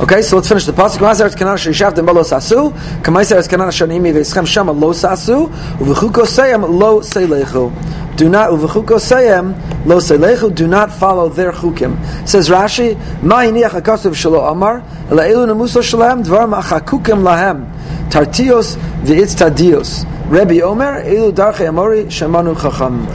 Okay, 0.02 0.24
so 0.24 0.38
let's 0.38 0.48
finish 0.48 0.66
the 0.66 0.72
pasuk. 0.72 0.98
Kamaser 0.98 1.28
es 1.28 1.36
kanan 1.36 1.56
shishavtem 1.56 2.04
balo 2.04 2.24
sasu. 2.24 2.74
Kamaser 3.04 3.38
es 3.38 3.48
kanan 3.48 3.68
shanimi 3.68 4.12
veischem 4.12 4.46
shama 4.46 4.72
lo 4.72 4.92
sasu. 4.92 5.48
Uvichuko 5.78 6.26
seyem 6.26 6.64
lo 6.64 7.02
seilechu. 7.02 7.72
Do 8.18 8.28
not 8.28 8.50
uvichuko 8.50 8.98
seyem 8.98 9.54
lo 9.86 9.98
seilechu. 9.98 10.54
Do 10.56 10.68
not 10.68 10.92
follow 10.92 11.30
their 11.30 11.52
chukim. 11.52 12.28
Says 12.28 12.50
Rashi, 12.50 12.98
Ma 13.22 13.44
iniach 13.44 13.80
akasuv 13.80 14.16
shalo 14.16 14.50
amar. 14.52 14.84
Ela 15.12 15.28
elu 15.28 15.46
nemuso 15.46 15.84
shalem 15.84 16.24
dvar 16.24 16.50
machakukim 16.50 17.22
lahem. 17.22 17.70
Tartios 18.10 18.78
v'itz 19.04 19.36
tadios. 19.36 20.08
Rebbe 20.28 20.64
Omer 20.64 21.04
elu 21.06 21.32
darche 21.32 21.68
amori 21.68 22.06
shemanu 22.06 22.60
chacham. 22.60 23.06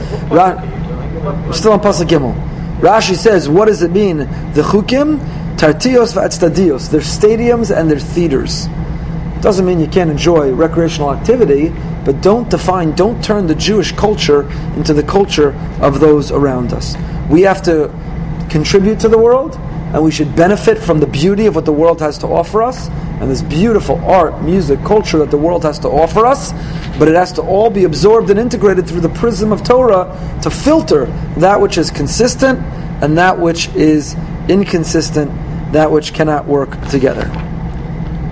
Still 1.53 1.73
on 1.73 1.81
pasuk 1.81 2.07
Gimel. 2.07 2.33
Rashi 2.79 3.15
says, 3.17 3.49
what 3.49 3.65
does 3.65 3.81
it 3.81 3.91
mean? 3.91 4.19
The 4.53 4.61
chukim 4.61 5.19
Tartios 5.59 6.13
v'atztadios. 6.13 6.89
They're 6.89 7.01
stadiums 7.01 7.69
and 7.75 7.91
they're 7.91 7.99
theaters. 7.99 8.67
Doesn't 9.41 9.65
mean 9.65 9.81
you 9.81 9.87
can't 9.87 10.09
enjoy 10.09 10.53
recreational 10.53 11.13
activity, 11.13 11.73
but 12.05 12.21
don't 12.21 12.49
define, 12.49 12.95
don't 12.95 13.21
turn 13.21 13.45
the 13.45 13.55
Jewish 13.55 13.91
culture 13.91 14.49
into 14.77 14.93
the 14.93 15.03
culture 15.03 15.53
of 15.81 15.99
those 15.99 16.31
around 16.31 16.71
us. 16.71 16.95
We 17.29 17.41
have 17.41 17.61
to 17.63 17.93
contribute 18.49 19.01
to 19.01 19.09
the 19.09 19.17
world, 19.17 19.57
and 19.57 20.01
we 20.01 20.11
should 20.11 20.33
benefit 20.33 20.77
from 20.77 21.01
the 21.01 21.07
beauty 21.07 21.45
of 21.45 21.55
what 21.55 21.65
the 21.65 21.73
world 21.73 21.99
has 21.99 22.17
to 22.19 22.27
offer 22.27 22.63
us, 22.63 22.87
and 23.19 23.29
this 23.29 23.41
beautiful 23.41 23.97
art, 24.05 24.41
music, 24.41 24.81
culture 24.85 25.17
that 25.17 25.29
the 25.29 25.37
world 25.37 25.63
has 25.63 25.77
to 25.79 25.89
offer 25.89 26.25
us, 26.25 26.53
but 26.97 27.09
it 27.09 27.15
has 27.15 27.33
to 27.33 27.41
all 27.41 27.69
be 27.69 27.83
absorbed 27.83 28.29
and 28.29 28.39
integrated 28.39 28.87
through 28.87 29.01
the 29.01 29.09
prism 29.09 29.51
of 29.51 29.61
Torah 29.65 30.39
to 30.41 30.49
filter 30.49 31.07
that 31.35 31.59
which 31.59 31.77
is 31.77 31.91
consistent 31.91 32.59
and 33.03 33.17
that 33.17 33.37
which 33.37 33.67
is 33.75 34.15
inconsistent 34.47 35.29
that 35.71 35.91
which 35.91 36.13
cannot 36.13 36.45
work 36.45 36.79
together. 36.87 37.29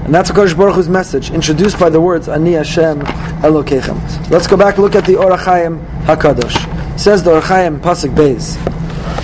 And 0.08 0.16
that's 0.16 0.32
Hakadosh 0.32 0.56
Baruch 0.56 0.76
Hu's 0.76 0.88
message, 0.88 1.32
introduced 1.32 1.78
by 1.78 1.90
the 1.90 2.00
words 2.00 2.30
Ani 2.30 2.54
Hashem 2.54 3.02
Elokechem. 3.42 4.30
Let's 4.30 4.48
go 4.48 4.56
back 4.56 4.76
and 4.76 4.84
look 4.86 4.96
at 4.96 5.06
the 5.06 5.18
Ohr 5.18 5.38
HaChaim 5.38 5.86
Hakadosh. 6.04 6.98
says 6.98 7.24
the 7.24 7.32
Ohr 7.36 7.42
HaChaim 7.42 7.80
Pasuk 7.82 8.16
Beis. 8.16 8.56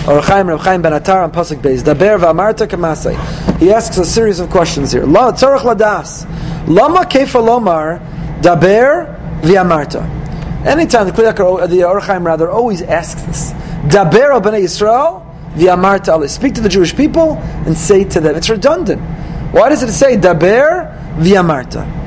Ohr 0.09 0.21
HaChaim 0.21 0.49
Rav 0.49 0.59
Chaim 0.59 0.81
Ben 0.81 0.91
Atar 0.91 1.31
Pasuk 1.31 1.61
Beis. 1.61 1.83
Daber 1.83 2.19
v'amarta 2.19 2.67
kamasei. 2.67 3.15
He 3.59 3.71
asks 3.71 3.97
a 3.97 4.03
series 4.03 4.41
of 4.41 4.49
questions 4.49 4.91
here. 4.91 5.05
La 5.05 5.31
tzarach 5.31 5.59
ladas. 5.59 6.27
Lama 6.67 7.05
kefa 7.05 7.41
lomar 7.41 8.05
daber 8.41 9.41
v'amarta. 9.41 10.03
Anytime 10.65 11.07
the 11.07 11.13
Kli 11.13 11.31
Yakar, 11.31 11.69
the 11.69 11.85
Ohr 11.85 12.01
HaChaim 12.01 12.25
rather 12.25 12.49
always 12.49 12.81
asks 12.81 13.21
this. 13.21 13.53
Daber 13.83 14.41
b'nei 14.41 14.63
Yisrael 14.63 15.22
v'amarta 15.55 16.27
Speak 16.29 16.55
to 16.55 16.61
the 16.61 16.69
Jewish 16.69 16.95
people 16.95 17.37
and 17.65 17.77
say 17.77 18.03
to 18.03 18.19
them. 18.19 18.35
It's 18.35 18.49
redundant. 18.49 19.01
Why 19.51 19.69
does 19.69 19.83
it 19.83 19.91
say 19.91 20.17
daber 20.17 20.91
v'amarta? 21.17 22.01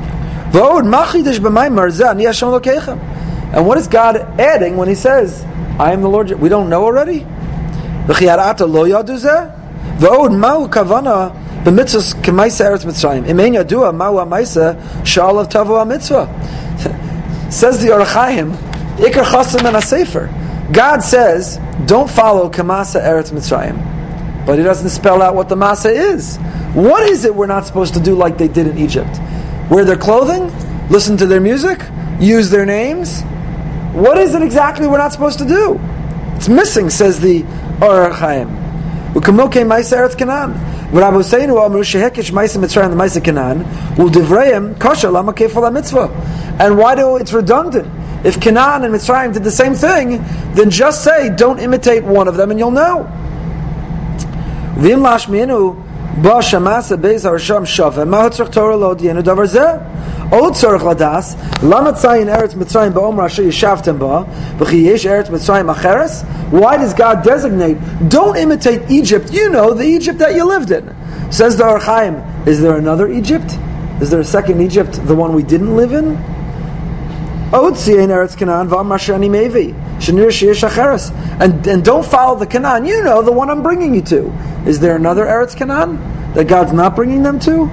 And 3.53 3.67
what 3.67 3.79
is 3.79 3.89
God 3.89 4.17
adding 4.41 4.77
when 4.77 4.89
He 4.89 4.95
says, 4.95 5.45
"I 5.79 5.93
am 5.93 6.03
the 6.03 6.09
Lord"? 6.09 6.31
We 6.31 6.49
don't 6.49 6.69
know 6.69 6.85
already. 6.85 7.27
V'od 8.07 8.29
kavana. 10.71 11.47
Says 17.51 17.83
the 17.83 17.93
Ohr 17.93 18.05
HaChaim, 18.05 19.75
a 19.75 19.83
sefer. 19.83 20.31
God 20.73 21.03
says, 21.03 21.59
don't 21.87 22.11
follow 22.11 22.51
Kamasa 22.51 23.01
Eretz 23.01 23.31
Mitzrayim. 23.31 23.97
But 24.47 24.59
he 24.59 24.65
doesn't 24.65 24.91
spell 24.91 25.23
out 25.23 25.35
what 25.35 25.49
the 25.49 25.57
Masa 25.57 25.91
is. 25.91 26.37
What 26.75 27.03
is 27.09 27.25
it 27.25 27.35
we're 27.35 27.47
not 27.47 27.67
supposed 27.67 27.95
to 27.95 28.01
do 28.01 28.15
like 28.15 28.39
they 28.39 28.49
did 28.49 28.67
in 28.67 28.79
Egypt? 28.79 29.19
Wear 29.71 29.85
their 29.85 29.97
clothing? 29.97 30.53
Listen 30.89 31.17
to 31.17 31.27
their 31.27 31.41
music? 31.41 31.81
Use 32.21 32.51
their 32.51 32.65
names? 32.65 33.23
What 33.93 34.19
is 34.19 34.35
it 34.35 34.43
exactly 34.43 34.87
we're 34.87 34.99
not 34.99 35.13
supposed 35.13 35.39
to 35.41 35.47
do? 35.47 35.81
It's 36.37 36.49
missing, 36.49 36.91
says 36.91 37.19
the 37.21 37.43
Or 37.83 38.11
Chaim. 38.11 38.49
Ukamoke 39.15 39.65
Maisa 39.67 39.97
Eretz 39.97 40.17
Canaan. 40.17 40.53
Rabbi 40.93 41.17
Husseinu 41.17 41.65
Amru 41.65 41.81
Shehekish 41.81 42.31
Maisa 42.31 42.59
Mitzrayim 42.59 42.91
the 42.91 42.97
Maisa 42.97 43.25
Canaan. 43.25 43.61
Will 43.97 44.11
Divrayim 44.11 44.79
Kosher 44.79 45.11
Lama 45.11 45.33
Kefal 45.33 45.73
Mitzvah. 45.73 46.11
And 46.61 46.79
why 46.79 46.95
do 46.95 47.17
it's 47.17 47.33
redundant? 47.33 47.89
If 48.27 48.41
Canaan 48.41 48.83
and 48.83 48.93
Mitzrayim 48.93 49.33
did 49.33 49.45
the 49.45 49.53
same 49.53 49.75
thing, 49.75 50.19
then 50.55 50.69
just 50.69 51.05
say, 51.05 51.31
don't 51.37 51.61
imitate 51.61 52.03
one 52.03 52.27
of 52.27 52.37
them 52.37 52.51
and 52.51 52.59
you'll 52.59 52.73
know. 52.73 53.05
Why 66.51 66.77
does 66.77 66.95
God 66.95 67.23
designate, 67.23 67.79
don't 68.09 68.37
imitate 68.37 68.91
Egypt, 68.91 69.33
you 69.33 69.51
know 69.51 69.73
the 69.73 69.85
Egypt 69.85 70.19
that 70.19 70.35
you 70.35 70.45
lived 70.45 70.73
in. 70.73 70.97
Says 71.31 71.57
the 71.57 71.63
Archaim, 71.63 72.47
is 72.49 72.61
there 72.61 72.77
another 72.77 73.09
Egypt? 73.09 73.57
Is 74.01 74.11
there 74.11 74.19
a 74.19 74.25
second 74.25 74.61
Egypt, 74.63 74.99
the 75.07 75.15
one 75.15 75.33
we 75.33 75.45
didn't 75.45 75.77
live 75.77 75.93
in? 75.93 76.17
Eretz 76.17 76.25
Canaan 76.25 76.25
Mevi. 76.25 76.35
Shanir 77.17 77.36
And 81.41 81.65
and 81.67 81.85
don't 81.85 82.05
follow 82.05 82.37
the 82.39 82.47
Canaan. 82.47 82.85
You 82.85 83.05
know 83.05 83.23
the 83.23 83.33
one 83.33 83.51
I'm 83.51 83.63
bringing 83.63 83.95
you 83.95 84.03
to. 84.03 84.33
Is 84.67 84.81
there 84.81 84.97
another 84.97 85.25
Eretz 85.27 85.57
Canaan 85.57 85.97
that 86.35 86.49
God's 86.49 86.73
not 86.73 86.97
bringing 86.97 87.23
them 87.23 87.39
to? 87.41 87.67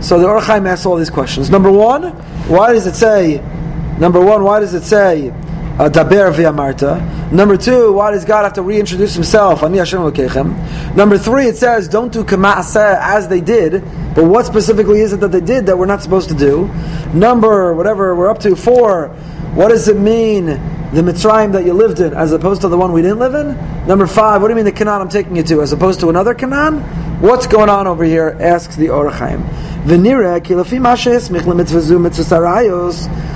So 0.00 0.20
the 0.20 0.26
Orchaim 0.26 0.68
asks 0.68 0.86
all 0.86 0.96
these 0.96 1.10
questions. 1.10 1.50
Number 1.50 1.72
one, 1.72 2.12
why 2.48 2.72
does 2.72 2.86
it 2.86 2.94
say? 2.94 3.38
Number 3.98 4.20
one, 4.20 4.44
why 4.44 4.60
does 4.60 4.74
it 4.74 4.84
say? 4.84 5.32
Daber 5.76 6.32
v'amarta. 6.32 7.30
Number 7.30 7.58
two, 7.58 7.92
why 7.92 8.10
does 8.10 8.24
God 8.24 8.44
have 8.44 8.54
to 8.54 8.62
reintroduce 8.62 9.14
himself? 9.14 9.62
Ani 9.62 9.78
Hashem 9.78 10.00
Number 10.96 11.18
three, 11.18 11.46
it 11.46 11.56
says, 11.56 11.86
don't 11.86 12.10
do 12.12 12.24
kama'aseh 12.24 12.98
as 12.98 13.28
they 13.28 13.42
did, 13.42 13.82
but 14.14 14.24
what 14.24 14.46
specifically 14.46 15.00
is 15.00 15.12
it 15.12 15.20
that 15.20 15.32
they 15.32 15.40
did 15.40 15.66
that 15.66 15.76
we're 15.76 15.86
not 15.86 16.02
supposed 16.02 16.30
to 16.30 16.34
do? 16.34 16.68
Number, 17.12 17.74
whatever 17.74 18.14
we're 18.16 18.30
up 18.30 18.38
to, 18.40 18.56
four, 18.56 19.08
what 19.54 19.68
does 19.68 19.88
it 19.88 19.98
mean, 19.98 20.46
the 20.46 21.02
Mitzrayim 21.02 21.52
that 21.52 21.66
you 21.66 21.74
lived 21.74 22.00
in, 22.00 22.14
as 22.14 22.32
opposed 22.32 22.62
to 22.62 22.68
the 22.68 22.78
one 22.78 22.92
we 22.92 23.02
didn't 23.02 23.18
live 23.18 23.34
in? 23.34 23.86
Number 23.86 24.06
five, 24.06 24.40
what 24.40 24.48
do 24.48 24.52
you 24.52 24.56
mean 24.56 24.64
the 24.64 24.72
Canaan 24.72 25.02
I'm 25.02 25.08
taking 25.10 25.36
you 25.36 25.42
to, 25.42 25.60
as 25.60 25.72
opposed 25.72 26.00
to 26.00 26.08
another 26.08 26.32
Canaan? 26.32 26.80
What's 27.20 27.46
going 27.46 27.68
on 27.68 27.86
over 27.86 28.04
here? 28.04 28.34
Asks 28.40 28.76
the 28.76 28.88
Ohr 28.88 29.10
HaChaim. 29.10 29.42
V'nireh 29.84 30.40
kilafi 30.40 30.80
ma'ashes 30.80 31.30
mitzvah 31.30 31.54
mitzvah 31.54 33.35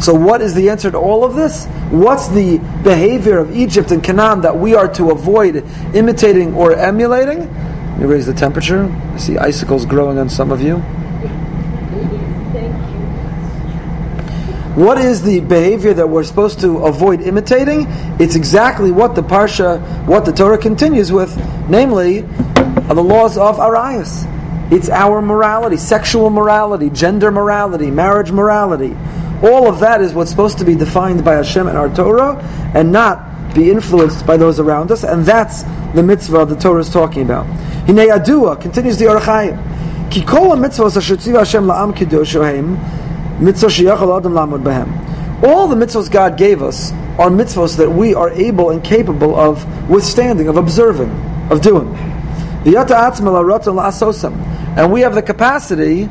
So 0.00 0.14
what 0.14 0.40
is 0.40 0.54
the 0.54 0.70
answer 0.70 0.90
to 0.90 0.98
all 0.98 1.24
of 1.24 1.34
this? 1.34 1.66
What's 1.90 2.28
the 2.28 2.58
behavior 2.82 3.38
of 3.38 3.54
Egypt 3.56 3.90
and 3.90 4.02
Canaan 4.02 4.40
that 4.40 4.56
we 4.56 4.74
are 4.74 4.88
to 4.94 5.10
avoid 5.10 5.64
imitating 5.94 6.54
or 6.54 6.74
emulating? 6.74 7.40
Let 7.40 7.98
me 8.00 8.06
raise 8.06 8.26
the 8.26 8.34
temperature. 8.34 8.84
I 9.12 9.18
see 9.18 9.38
icicles 9.38 9.86
growing 9.86 10.18
on 10.18 10.28
some 10.28 10.50
of 10.50 10.60
you. 10.60 10.82
What 14.74 14.98
is 14.98 15.22
the 15.22 15.38
behavior 15.38 15.94
that 15.94 16.08
we're 16.08 16.24
supposed 16.24 16.58
to 16.60 16.78
avoid 16.78 17.20
imitating? 17.20 17.86
It's 18.18 18.34
exactly 18.34 18.90
what 18.90 19.14
the 19.14 19.22
Parsha, 19.22 19.80
what 20.06 20.24
the 20.24 20.32
Torah 20.32 20.58
continues 20.58 21.12
with, 21.12 21.36
namely, 21.68 22.22
the 22.22 22.94
laws 22.94 23.38
of 23.38 23.58
Arayos. 23.58 24.33
It's 24.70 24.88
our 24.88 25.20
morality, 25.20 25.76
sexual 25.76 26.30
morality, 26.30 26.90
gender 26.90 27.30
morality, 27.30 27.90
marriage 27.90 28.32
morality. 28.32 28.96
All 29.42 29.68
of 29.68 29.80
that 29.80 30.00
is 30.00 30.14
what's 30.14 30.30
supposed 30.30 30.58
to 30.58 30.64
be 30.64 30.74
defined 30.74 31.24
by 31.24 31.34
Hashem 31.34 31.66
and 31.66 31.76
our 31.76 31.94
Torah, 31.94 32.36
and 32.74 32.92
not 32.92 33.54
be 33.54 33.70
influenced 33.70 34.26
by 34.26 34.36
those 34.36 34.58
around 34.58 34.90
us, 34.90 35.04
and 35.04 35.24
that's 35.24 35.62
the 35.94 36.02
mitzvah 36.02 36.46
the 36.46 36.56
Torah 36.56 36.80
is 36.80 36.90
talking 36.90 37.22
about. 37.22 37.46
Hinei 37.86 38.16
Adua 38.16 38.60
continues 38.60 38.98
the 38.98 39.06
Ohr 39.06 39.20
HaChaim. 39.20 40.10
Ki 40.10 40.22
kol 40.22 40.56
mitzvahs 40.56 40.96
asher 40.96 41.16
Hashem 41.16 41.64
la'am 41.64 41.92
kidoshohem 41.92 42.78
all 43.36 43.50
the 43.50 43.58
mitzvahs 45.74 46.08
God 46.08 46.38
gave 46.38 46.62
us 46.62 46.92
are 47.18 47.30
mitzvahs 47.30 47.76
that 47.78 47.90
we 47.90 48.14
are 48.14 48.30
able 48.30 48.70
and 48.70 48.80
capable 48.82 49.34
of 49.34 49.90
withstanding, 49.90 50.46
of 50.46 50.56
observing, 50.56 51.10
of 51.50 51.60
doing. 51.60 51.92
And 54.76 54.92
we 54.92 55.02
have 55.02 55.14
the 55.14 55.22
capacity 55.22 56.08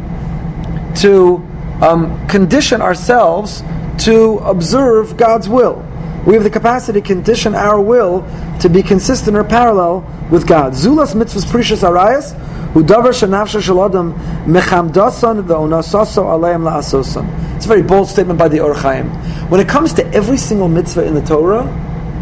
to 0.97 1.45
um, 1.82 2.28
condition 2.28 2.82
ourselves 2.82 3.64
to 3.99 4.39
observe 4.39 5.18
God's 5.18 5.49
will. 5.49 5.86
We 6.26 6.36
have 6.36 6.43
the 6.43 6.49
capacity 6.49 7.01
to 7.01 7.07
condition 7.07 7.55
our 7.55 7.82
will 7.82 8.26
to 8.61 8.70
be 8.70 8.82
consistent 8.82 9.36
or 9.36 9.43
parallel 9.43 10.01
with 10.32 10.47
God. 10.47 10.74
Zulas 10.74 11.14
mitzvahs 11.14 11.49
precious 11.49 11.82
arayos 11.82 12.34
udavar 12.74 13.11
shenafsha 13.11 13.61
shalodam 13.61 14.14
mechamdasan 14.45 15.43
ve'onasaso 15.45 16.24
alayim 16.24 16.64
la'asosan. 16.64 17.55
it's 17.57 17.66
a 17.66 17.68
very 17.68 17.82
bold 17.84 18.07
statement 18.07 18.39
by 18.39 18.47
the 18.47 18.57
HaChaim. 18.57 19.49
When 19.49 19.59
it 19.59 19.68
comes 19.68 19.93
to 19.93 20.07
every 20.14 20.38
single 20.38 20.70
mitzvah 20.70 21.03
in 21.03 21.14
the 21.14 21.22
Torah, 21.22 21.66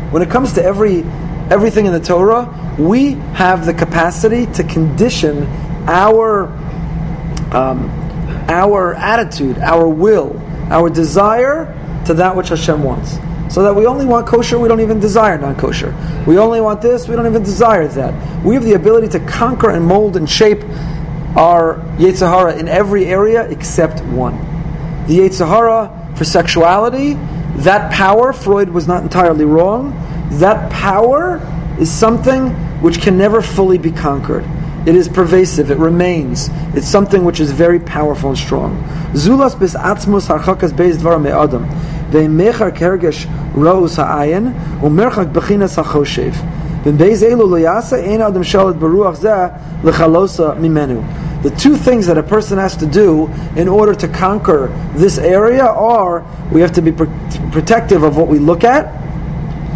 when 0.09 0.23
it 0.23 0.31
comes 0.31 0.53
to 0.53 0.63
every 0.63 1.03
everything 1.51 1.85
in 1.85 1.93
the 1.93 1.99
Torah, 1.99 2.75
we 2.79 3.11
have 3.33 3.65
the 3.65 3.73
capacity 3.73 4.47
to 4.53 4.63
condition 4.63 5.45
our 5.87 6.47
um, 7.53 7.89
our 8.47 8.93
attitude, 8.95 9.57
our 9.59 9.87
will, 9.87 10.39
our 10.69 10.89
desire 10.89 11.65
to 12.05 12.13
that 12.15 12.35
which 12.35 12.49
Hashem 12.49 12.83
wants. 12.83 13.17
So 13.53 13.63
that 13.63 13.75
we 13.75 13.85
only 13.85 14.05
want 14.05 14.27
kosher, 14.27 14.57
we 14.57 14.69
don't 14.69 14.79
even 14.79 14.99
desire 14.99 15.37
non 15.37 15.55
kosher. 15.57 15.93
We 16.25 16.37
only 16.37 16.61
want 16.61 16.81
this, 16.81 17.07
we 17.07 17.15
don't 17.15 17.27
even 17.27 17.43
desire 17.43 17.87
that. 17.89 18.45
We 18.45 18.55
have 18.55 18.63
the 18.63 18.73
ability 18.73 19.09
to 19.09 19.19
conquer 19.19 19.69
and 19.69 19.85
mold 19.85 20.15
and 20.15 20.29
shape 20.29 20.63
our 21.35 21.75
Yetzer 21.97 22.29
Hara 22.29 22.57
in 22.57 22.67
every 22.67 23.05
area 23.05 23.49
except 23.49 24.01
one. 24.05 24.37
The 25.07 25.19
Yetzer 25.19 25.47
Hara 25.47 26.13
for 26.15 26.23
sexuality, 26.23 27.13
that 27.57 27.91
power, 27.91 28.31
Freud 28.31 28.69
was 28.69 28.87
not 28.87 29.03
entirely 29.03 29.45
wrong, 29.45 29.91
that 30.39 30.71
power 30.71 31.41
is 31.79 31.91
something 31.91 32.49
which 32.81 33.01
can 33.01 33.17
never 33.17 33.41
fully 33.41 33.77
be 33.77 33.91
conquered. 33.91 34.45
It 34.85 34.95
is 34.95 35.07
pervasive, 35.07 35.69
it 35.69 35.77
remains. 35.77 36.49
It's 36.75 36.87
something 36.87 37.23
which 37.23 37.39
is 37.39 37.51
very 37.51 37.79
powerful 37.79 38.29
and 38.29 38.37
strong. 38.37 38.81
Zulas 39.13 39.59
bis 39.59 39.75
atzmus 39.75 40.27
harchakas 40.27 40.71
beis 40.71 40.97
dvar 40.97 41.21
kergesh 42.11 43.25
ro'us 43.53 43.97
ha'ayin, 43.97 44.53
u'merchak 44.81 45.31
bechinas 45.31 45.75
ha'choshev. 45.75 46.35
The 46.83 46.91
two 51.51 51.75
things 51.75 52.07
that 52.07 52.17
a 52.17 52.23
person 52.23 52.57
has 52.57 52.75
to 52.77 52.87
do 52.87 53.27
in 53.55 53.67
order 53.67 53.93
to 53.93 54.07
conquer 54.07 54.67
this 54.95 55.19
area 55.19 55.63
are 55.63 56.25
we 56.51 56.61
have 56.61 56.71
to 56.71 56.81
be 56.81 56.91
protective 56.91 58.01
of 58.01 58.17
what 58.17 58.27
we 58.27 58.39
look 58.39 58.63
at 58.63 58.87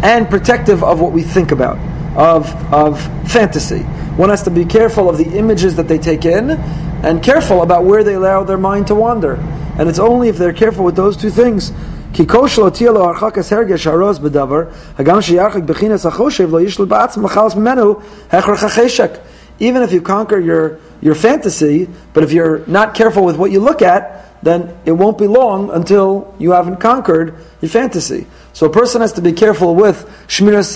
and 0.02 0.28
protective 0.28 0.82
of 0.82 1.00
what 1.00 1.12
we 1.12 1.22
think 1.22 1.52
about, 1.52 1.78
of, 2.16 2.52
of 2.72 3.00
fantasy. 3.30 3.86
One 4.16 4.30
has 4.30 4.42
to 4.44 4.50
be 4.50 4.64
careful 4.64 5.10
of 5.10 5.18
the 5.18 5.36
images 5.36 5.76
that 5.76 5.88
they 5.88 5.98
take 5.98 6.24
in 6.24 6.50
and 6.50 7.22
careful 7.22 7.62
about 7.62 7.84
where 7.84 8.02
they 8.02 8.14
allow 8.14 8.44
their 8.44 8.56
mind 8.56 8.86
to 8.86 8.94
wander. 8.94 9.34
And 9.78 9.90
it's 9.90 9.98
only 9.98 10.30
if 10.30 10.38
they're 10.38 10.54
careful 10.54 10.86
with 10.86 10.96
those 10.96 11.18
two 11.18 11.28
things. 11.28 11.70
Even 19.58 19.82
if 19.82 19.92
you 19.92 20.00
conquer 20.00 20.38
your, 20.38 20.78
your 21.02 21.14
fantasy, 21.14 21.88
but 22.14 22.22
if 22.22 22.32
you're 22.32 22.66
not 22.66 22.94
careful 22.94 23.24
with 23.24 23.36
what 23.36 23.50
you 23.50 23.60
look 23.60 23.82
at, 23.82 24.42
then 24.42 24.78
it 24.86 24.92
won't 24.92 25.18
be 25.18 25.26
long 25.26 25.70
until 25.70 26.34
you 26.38 26.52
haven't 26.52 26.76
conquered 26.76 27.34
your 27.60 27.68
fantasy. 27.68 28.26
So 28.54 28.66
a 28.66 28.70
person 28.70 29.02
has 29.02 29.12
to 29.14 29.20
be 29.20 29.32
careful 29.32 29.74
with 29.74 30.08
Shmiras 30.28 30.72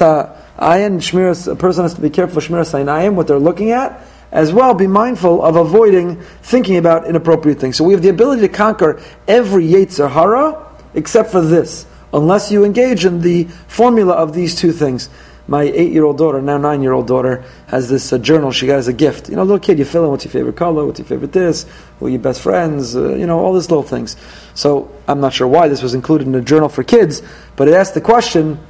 ayin, 0.60 0.98
shmiras, 0.98 1.50
a 1.50 1.56
person 1.56 1.84
has 1.84 1.94
to 1.94 2.00
be 2.00 2.10
careful 2.10 2.40
shmiras 2.40 2.72
ayinayim, 2.72 3.14
what 3.14 3.26
they're 3.26 3.38
looking 3.38 3.70
at, 3.72 4.00
as 4.30 4.52
well 4.52 4.74
be 4.74 4.86
mindful 4.86 5.42
of 5.42 5.56
avoiding 5.56 6.20
thinking 6.42 6.76
about 6.76 7.06
inappropriate 7.06 7.58
things. 7.58 7.76
So 7.76 7.84
we 7.84 7.92
have 7.94 8.02
the 8.02 8.10
ability 8.10 8.42
to 8.42 8.48
conquer 8.48 9.02
every 9.26 9.64
Yetzer 9.64 10.10
Hara, 10.10 10.66
except 10.94 11.30
for 11.30 11.40
this, 11.40 11.86
unless 12.12 12.52
you 12.52 12.64
engage 12.64 13.04
in 13.04 13.22
the 13.22 13.44
formula 13.66 14.14
of 14.14 14.32
these 14.32 14.54
two 14.54 14.72
things. 14.72 15.08
My 15.48 15.62
eight-year-old 15.62 16.16
daughter, 16.16 16.40
now 16.40 16.58
nine-year-old 16.58 17.08
daughter, 17.08 17.42
has 17.66 17.88
this 17.88 18.12
uh, 18.12 18.18
journal 18.18 18.52
she 18.52 18.68
got 18.68 18.78
as 18.78 18.86
a 18.86 18.92
gift. 18.92 19.28
You 19.28 19.34
know, 19.34 19.42
little 19.42 19.58
kid, 19.58 19.80
you 19.80 19.84
fill 19.84 20.04
in 20.04 20.10
what's 20.10 20.24
your 20.24 20.30
favorite 20.30 20.54
color, 20.54 20.86
what's 20.86 21.00
your 21.00 21.06
favorite 21.06 21.32
this, 21.32 21.66
who 21.98 22.06
are 22.06 22.08
your 22.08 22.20
best 22.20 22.40
friends, 22.40 22.94
uh, 22.94 23.16
you 23.16 23.26
know, 23.26 23.40
all 23.40 23.52
these 23.52 23.68
little 23.68 23.82
things. 23.82 24.16
So 24.54 24.92
I'm 25.08 25.20
not 25.20 25.32
sure 25.32 25.48
why 25.48 25.66
this 25.66 25.82
was 25.82 25.92
included 25.92 26.28
in 26.28 26.34
a 26.36 26.40
journal 26.40 26.68
for 26.68 26.84
kids, 26.84 27.22
but 27.56 27.66
it 27.66 27.74
asked 27.74 27.94
the 27.94 28.00
question, 28.00 28.60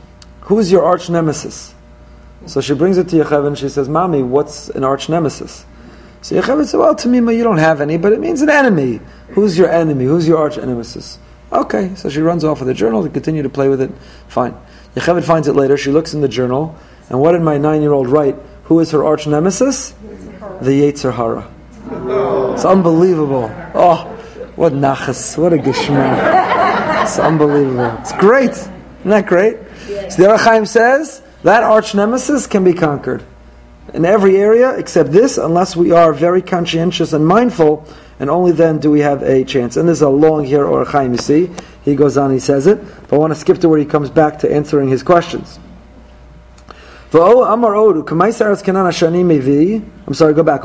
who's 0.43 0.72
your 0.72 0.82
arch 0.82 1.11
nemesis? 1.11 1.74
So 2.47 2.61
she 2.61 2.74
brings 2.74 2.97
it 2.99 3.09
to 3.11 3.16
Yocheved 3.16 3.47
and 3.47 3.59
she 3.59 3.68
says, 3.68 3.88
Mommy, 3.88 4.22
what's 4.22 4.68
an 4.70 4.84
arch 4.84 5.09
nemesis? 5.09 5.64
So 6.22 6.41
Yocheved 6.41 6.66
said, 6.66 6.78
Well, 6.78 7.22
me, 7.22 7.36
you 7.36 7.45
don't 7.45 7.59
have 7.59 7.80
any, 7.80 7.97
but 7.97 8.12
it 8.12 8.20
means 8.20 8.43
an 8.43 8.51
enemy. 8.51 9.01
Who's 9.30 9.57
your 9.59 9.70
enemy? 9.70 10.05
Who's 10.05 10.26
your 10.26 10.38
arch 10.38 10.57
nemesis? 10.57 11.18
Okay, 11.53 11.95
so 11.97 12.09
she 12.09 12.20
runs 12.20 12.45
off 12.45 12.61
with 12.61 12.68
the 12.68 12.74
journal 12.74 13.03
to 13.03 13.09
continue 13.09 13.43
to 13.43 13.49
play 13.49 13.68
with 13.68 13.80
it. 13.80 13.91
Fine. 14.28 14.55
Yocheved 14.95 15.24
finds 15.24 15.49
it 15.49 15.55
later. 15.55 15.76
She 15.76 15.91
looks 15.91 16.14
in 16.14 16.20
the 16.20 16.28
journal, 16.28 16.76
and 17.09 17.20
what 17.20 17.32
did 17.32 17.43
my 17.43 17.59
nine-year-old 17.59 18.09
write? 18.09 18.36
Who 18.64 18.80
is 18.80 18.91
her 18.93 19.05
arch 19.05 19.26
nemesis? 19.26 19.91
The 20.61 20.70
Yetzer 20.70 21.12
Hara. 21.12 21.51
It's 22.55 22.64
unbelievable. 22.64 23.51
Oh, 23.74 24.05
what 24.57 24.72
nachas! 24.72 25.36
What 25.36 25.53
a 25.53 25.57
geshma! 25.57 27.03
It's 27.03 27.18
unbelievable. 27.18 27.97
It's 28.01 28.12
great. 28.12 28.51
Isn't 28.51 29.11
that 29.11 29.26
great? 29.26 29.57
So 30.11 30.22
the 30.22 30.30
Ohr 30.30 30.36
HaChaim 30.36 30.68
says 30.68 31.22
that 31.43 31.62
arch 31.62 31.95
nemesis 31.95 32.47
can 32.47 32.64
be 32.64 32.74
conquered 32.74 33.24
in 33.95 34.05
every 34.05 34.36
area 34.36 34.76
except 34.76 35.11
this, 35.11 35.38
unless 35.38 35.74
we 35.74 35.93
are 35.93 36.12
very 36.12 36.43
conscientious 36.43 37.12
and 37.12 37.26
mindful 37.26 37.86
and 38.20 38.28
only 38.28 38.53
then 38.53 38.78
do 38.78 38.91
we 38.91 39.01
have 39.01 39.22
a 39.22 39.45
chance. 39.45 39.78
And 39.78 39.88
there's 39.88 40.03
a 40.03 40.09
long 40.11 40.45
here 40.45 40.66
Ohr 40.66 40.84
HaChaim, 40.84 41.12
you 41.12 41.18
see. 41.18 41.51
He 41.82 41.97
goes 41.97 42.18
on, 42.18 42.30
he 42.30 42.38
says 42.38 42.66
it. 42.66 42.78
But 43.09 43.16
I 43.16 43.18
want 43.18 43.32
to 43.32 43.38
skip 43.38 43.59
to 43.61 43.68
where 43.68 43.78
he 43.78 43.86
comes 43.86 44.11
back 44.11 44.41
to 44.41 44.53
answering 44.53 44.91
his 44.91 45.03
questions. 45.03 45.59
I'm 50.07 50.14
sorry, 50.14 50.34
go 50.34 50.43
back. 50.43 50.62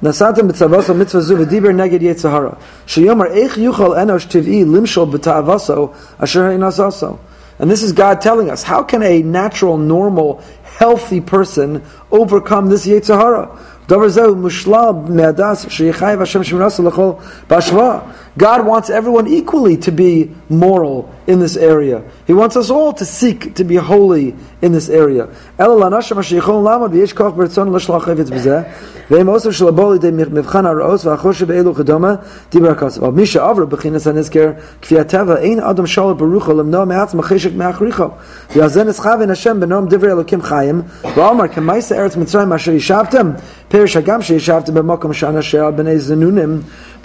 Nasatim 0.00 0.48
b'tzavaso 0.48 0.96
mitzvah 0.96 1.20
zu 1.22 1.36
v'diber 1.36 1.74
neged 1.74 2.02
yetzahara. 2.02 2.56
Sheyomer 2.86 3.32
eich 3.32 3.56
yuchal 3.56 3.96
enosh 3.98 4.28
tiv'i 4.28 4.64
limshol 4.64 5.10
b'ta'avaso 5.12 5.92
asher 6.20 6.44
ha'inasaso. 6.44 7.18
And 7.58 7.68
this 7.68 7.82
is 7.82 7.92
God 7.92 8.20
telling 8.20 8.48
us, 8.48 8.62
how 8.62 8.84
can 8.84 9.02
a 9.02 9.22
natural, 9.22 9.76
normal, 9.76 10.40
healthy 10.62 11.20
person 11.20 11.82
overcome 12.12 12.68
this 12.68 12.86
yetzahara? 12.86 13.58
Davar 13.88 14.08
zehu 14.08 14.36
mushlal 14.36 15.08
me'adas 15.08 15.64
sheyichayiv 15.66 16.18
Hashem 16.18 16.42
shemirasu 16.42 16.84
l'chol. 16.84 17.20
God 18.38 18.64
wants 18.64 18.88
everyone 18.88 19.26
equally 19.26 19.76
to 19.78 19.90
be 19.90 20.32
moral 20.48 21.12
in 21.26 21.40
this 21.40 21.56
area. 21.56 22.08
He 22.26 22.32
wants 22.32 22.56
us 22.56 22.70
all 22.70 22.92
to 22.94 23.04
seek 23.04 23.56
to 23.56 23.64
be 23.64 23.74
holy 23.74 24.36
in 24.62 24.72
this 24.72 24.88
area. 24.88 25.28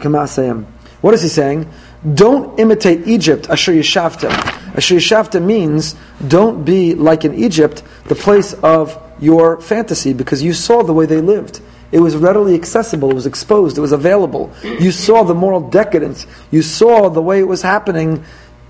כמעשיהם. 0.00 0.62
What 1.02 1.14
is 1.14 1.22
he 1.22 1.28
saying? 1.28 1.66
Don't 2.14 2.58
imitate 2.58 3.06
Egypt, 3.06 3.50
Asher 3.50 3.72
Yeshavtem. 3.72 4.32
Asher 4.76 4.96
Yeshavtem 4.96 5.44
means 5.44 5.94
don't 6.26 6.64
be 6.64 6.94
like 6.94 7.24
in 7.24 7.34
Egypt, 7.34 7.82
the 8.08 8.14
place 8.14 8.54
of 8.62 8.96
your 9.20 9.60
fantasy, 9.60 10.12
because 10.12 10.42
you 10.42 10.52
saw 10.52 10.82
the 10.82 10.92
way 10.92 11.06
they 11.06 11.20
lived. 11.20 11.60
It 11.91 11.99
was 11.99 12.15
readily 12.15 12.55
accessible, 12.55 13.11
it 13.11 13.15
was 13.15 13.25
exposed, 13.25 13.77
it 13.77 13.81
was 13.81 13.91
available. 13.91 14.53
You 14.63 14.91
saw 14.91 15.23
the 15.23 15.33
moral 15.33 15.69
decadence, 15.69 16.25
you 16.49 16.61
saw 16.61 17.09
the 17.09 17.21
way 17.21 17.39
it 17.39 17.47
was 17.47 17.61
happening 17.61 18.23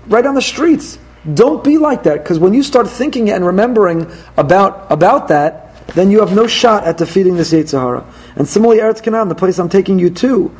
right 0.08 0.26
on 0.26 0.34
the 0.34 0.42
streets. 0.42 0.98
Don't 1.32 1.62
be 1.62 1.78
like 1.78 2.02
that, 2.02 2.22
because 2.22 2.40
when 2.40 2.52
you 2.52 2.64
start 2.64 2.88
thinking 2.88 3.30
and 3.30 3.46
remembering 3.46 4.10
about, 4.36 4.90
about 4.90 5.28
that, 5.28 5.86
then 5.94 6.10
you 6.10 6.18
have 6.20 6.34
no 6.34 6.48
shot 6.48 6.84
at 6.84 6.98
defeating 6.98 7.36
this 7.36 7.52
Yetzer 7.52 7.80
Hara. 7.80 8.04
And 8.34 8.48
similarly, 8.48 8.80
Eretz 8.80 9.02
Canaan, 9.02 9.28
the 9.28 9.36
place 9.36 9.58
I'm 9.58 9.68
taking 9.68 10.00
you 10.00 10.10
to, 10.10 10.52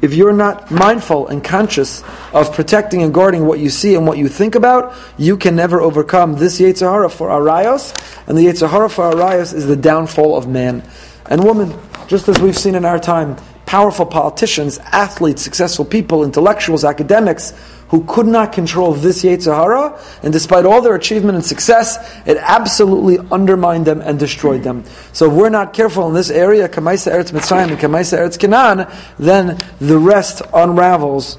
if 0.00 0.14
you're 0.14 0.32
not 0.32 0.70
mindful 0.70 1.28
and 1.28 1.42
conscious 1.42 2.02
of 2.32 2.54
protecting 2.54 3.02
and 3.02 3.12
guarding 3.12 3.44
what 3.44 3.58
you 3.58 3.68
see 3.68 3.96
and 3.96 4.06
what 4.06 4.16
you 4.16 4.28
think 4.28 4.54
about, 4.54 4.94
you 5.18 5.36
can 5.36 5.56
never 5.56 5.80
overcome 5.80 6.36
this 6.36 6.58
Yetzer 6.58 6.90
Hara 6.90 7.10
for 7.10 7.28
Arayos, 7.28 7.92
and 8.26 8.38
the 8.38 8.46
Yetzer 8.46 8.70
Hara 8.70 8.88
for 8.88 9.12
Arayos 9.12 9.52
is 9.52 9.66
the 9.66 9.76
downfall 9.76 10.36
of 10.36 10.48
man 10.48 10.82
and 11.26 11.44
woman, 11.44 11.76
just 12.08 12.28
as 12.28 12.40
we've 12.40 12.58
seen 12.58 12.74
in 12.74 12.84
our 12.84 12.98
time. 12.98 13.36
Powerful 13.66 14.06
politicians, 14.06 14.78
athletes, 14.78 15.42
successful 15.42 15.84
people, 15.84 16.24
intellectuals, 16.24 16.84
academics, 16.84 17.52
who 17.88 18.04
could 18.04 18.26
not 18.26 18.52
control 18.52 18.92
this 18.92 19.22
Yetzer 19.22 19.54
Hara, 19.54 19.98
and 20.22 20.32
despite 20.32 20.66
all 20.66 20.82
their 20.82 20.94
achievement 20.94 21.36
and 21.36 21.44
success, 21.44 21.96
it 22.26 22.36
absolutely 22.38 23.18
undermined 23.30 23.86
them 23.86 24.00
and 24.00 24.18
destroyed 24.18 24.62
them. 24.62 24.84
So 25.12 25.30
if 25.30 25.32
we're 25.32 25.48
not 25.48 25.72
careful 25.72 26.08
in 26.08 26.14
this 26.14 26.30
area, 26.30 26.68
Kamaisa 26.68 27.12
Eretz 27.12 27.32
Mitzrayim 27.32 27.68
and 27.70 27.78
Kamaisa 27.78 28.18
Eretz 28.18 28.38
Canaan, 28.38 28.90
then 29.18 29.58
the 29.80 29.98
rest 29.98 30.42
unravels, 30.52 31.38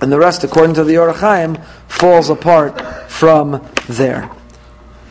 and 0.00 0.10
the 0.10 0.18
rest, 0.18 0.44
according 0.44 0.74
to 0.76 0.84
the 0.84 0.96
Ohr 0.96 1.12
HaChaim, 1.12 1.62
falls 1.88 2.30
apart 2.30 2.80
from 3.10 3.66
there. 3.88 4.30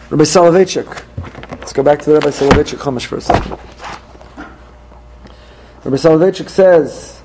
Rabbi 0.09 0.23
Soloveitchik. 0.23 1.03
Let's 1.59 1.73
go 1.73 1.83
back 1.83 1.99
to 1.99 2.05
the 2.05 2.13
Rabbi 2.13 2.29
Soloveitchik 2.29 2.79
Chumash 2.79 3.05
for 3.05 3.17
a 3.17 3.21
second. 3.21 3.59
Rabbi 5.83 5.95
Soloveitchik 5.95 6.49
says, 6.49 7.21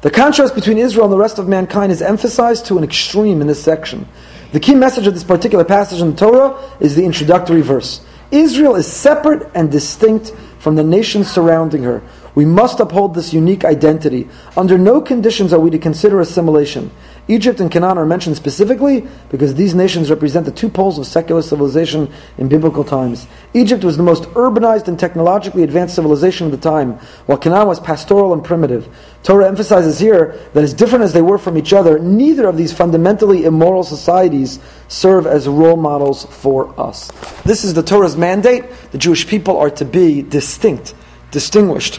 the 0.00 0.10
contrast 0.10 0.54
between 0.54 0.78
Israel 0.78 1.04
and 1.04 1.12
the 1.12 1.18
rest 1.18 1.38
of 1.38 1.48
mankind 1.48 1.92
is 1.92 2.02
emphasized 2.02 2.66
to 2.66 2.78
an 2.78 2.84
extreme 2.84 3.40
in 3.40 3.46
this 3.46 3.62
section. 3.62 4.08
The 4.52 4.60
key 4.60 4.74
message 4.74 5.06
of 5.06 5.14
this 5.14 5.24
particular 5.24 5.64
passage 5.64 6.00
in 6.00 6.10
the 6.10 6.16
Torah 6.16 6.60
is 6.80 6.96
the 6.96 7.04
introductory 7.04 7.60
verse. 7.60 8.04
Israel 8.30 8.74
is 8.74 8.86
separate 8.86 9.48
and 9.54 9.70
distinct 9.70 10.32
from 10.58 10.74
the 10.74 10.82
nations 10.82 11.30
surrounding 11.30 11.84
her. 11.84 12.02
We 12.34 12.44
must 12.44 12.80
uphold 12.80 13.14
this 13.14 13.32
unique 13.32 13.64
identity. 13.64 14.28
Under 14.56 14.76
no 14.76 15.00
conditions 15.00 15.52
are 15.52 15.60
we 15.60 15.70
to 15.70 15.78
consider 15.78 16.20
assimilation. 16.20 16.90
Egypt 17.28 17.58
and 17.58 17.70
Canaan 17.70 17.98
are 17.98 18.06
mentioned 18.06 18.36
specifically 18.36 19.06
because 19.30 19.54
these 19.54 19.74
nations 19.74 20.10
represent 20.10 20.46
the 20.46 20.52
two 20.52 20.68
poles 20.68 20.96
of 20.96 21.06
secular 21.06 21.42
civilization 21.42 22.12
in 22.38 22.48
biblical 22.48 22.84
times. 22.84 23.26
Egypt 23.52 23.82
was 23.82 23.96
the 23.96 24.02
most 24.02 24.24
urbanized 24.34 24.86
and 24.86 24.98
technologically 24.98 25.64
advanced 25.64 25.96
civilization 25.96 26.46
of 26.46 26.52
the 26.52 26.58
time, 26.58 26.92
while 27.26 27.38
Canaan 27.38 27.66
was 27.66 27.80
pastoral 27.80 28.32
and 28.32 28.44
primitive. 28.44 28.88
Torah 29.24 29.48
emphasizes 29.48 29.98
here 29.98 30.38
that 30.52 30.62
as 30.62 30.72
different 30.72 31.02
as 31.04 31.12
they 31.12 31.22
were 31.22 31.38
from 31.38 31.58
each 31.58 31.72
other, 31.72 31.98
neither 31.98 32.46
of 32.46 32.56
these 32.56 32.72
fundamentally 32.72 33.44
immoral 33.44 33.82
societies 33.82 34.60
serve 34.86 35.26
as 35.26 35.48
role 35.48 35.76
models 35.76 36.26
for 36.26 36.78
us. 36.78 37.10
This 37.44 37.64
is 37.64 37.74
the 37.74 37.82
Torah's 37.82 38.16
mandate. 38.16 38.64
The 38.92 38.98
Jewish 38.98 39.26
people 39.26 39.56
are 39.58 39.70
to 39.70 39.84
be 39.84 40.22
distinct, 40.22 40.94
distinguished. 41.32 41.98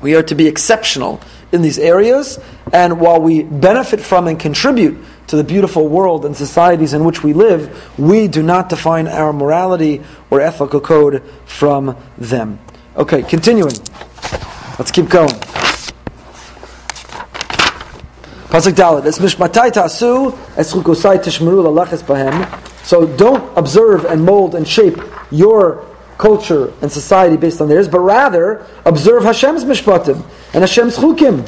We 0.00 0.14
are 0.14 0.22
to 0.22 0.34
be 0.36 0.46
exceptional 0.46 1.20
in 1.52 1.62
these 1.62 1.78
areas, 1.78 2.38
and 2.72 3.00
while 3.00 3.20
we 3.20 3.42
benefit 3.42 4.00
from 4.00 4.28
and 4.28 4.38
contribute 4.38 4.98
to 5.28 5.36
the 5.36 5.44
beautiful 5.44 5.88
world 5.88 6.24
and 6.24 6.36
societies 6.36 6.94
in 6.94 7.04
which 7.04 7.22
we 7.22 7.32
live, 7.32 7.98
we 7.98 8.28
do 8.28 8.42
not 8.42 8.68
define 8.68 9.06
our 9.06 9.32
morality 9.32 10.02
or 10.30 10.40
ethical 10.40 10.80
code 10.80 11.22
from 11.44 11.96
them. 12.16 12.58
Okay, 12.96 13.22
continuing. 13.22 13.74
Let's 14.78 14.90
keep 14.90 15.08
going. 15.08 15.34
Pasuk. 18.48 19.06
Es 19.06 19.20
es. 19.20 19.36
So 22.88 23.06
don't 23.06 23.58
observe 23.58 24.06
and 24.06 24.24
mold 24.24 24.54
and 24.54 24.66
shape 24.66 24.98
your 25.30 25.84
culture 26.16 26.72
and 26.80 26.90
society 26.90 27.36
based 27.36 27.60
on 27.60 27.68
theirs, 27.68 27.88
but 27.88 28.00
rather 28.00 28.64
observe 28.86 29.24
Hashem's 29.24 29.64
mishpatim 29.64 30.24
and 30.54 30.62
Hashem's 30.62 30.96
chukim, 30.96 31.42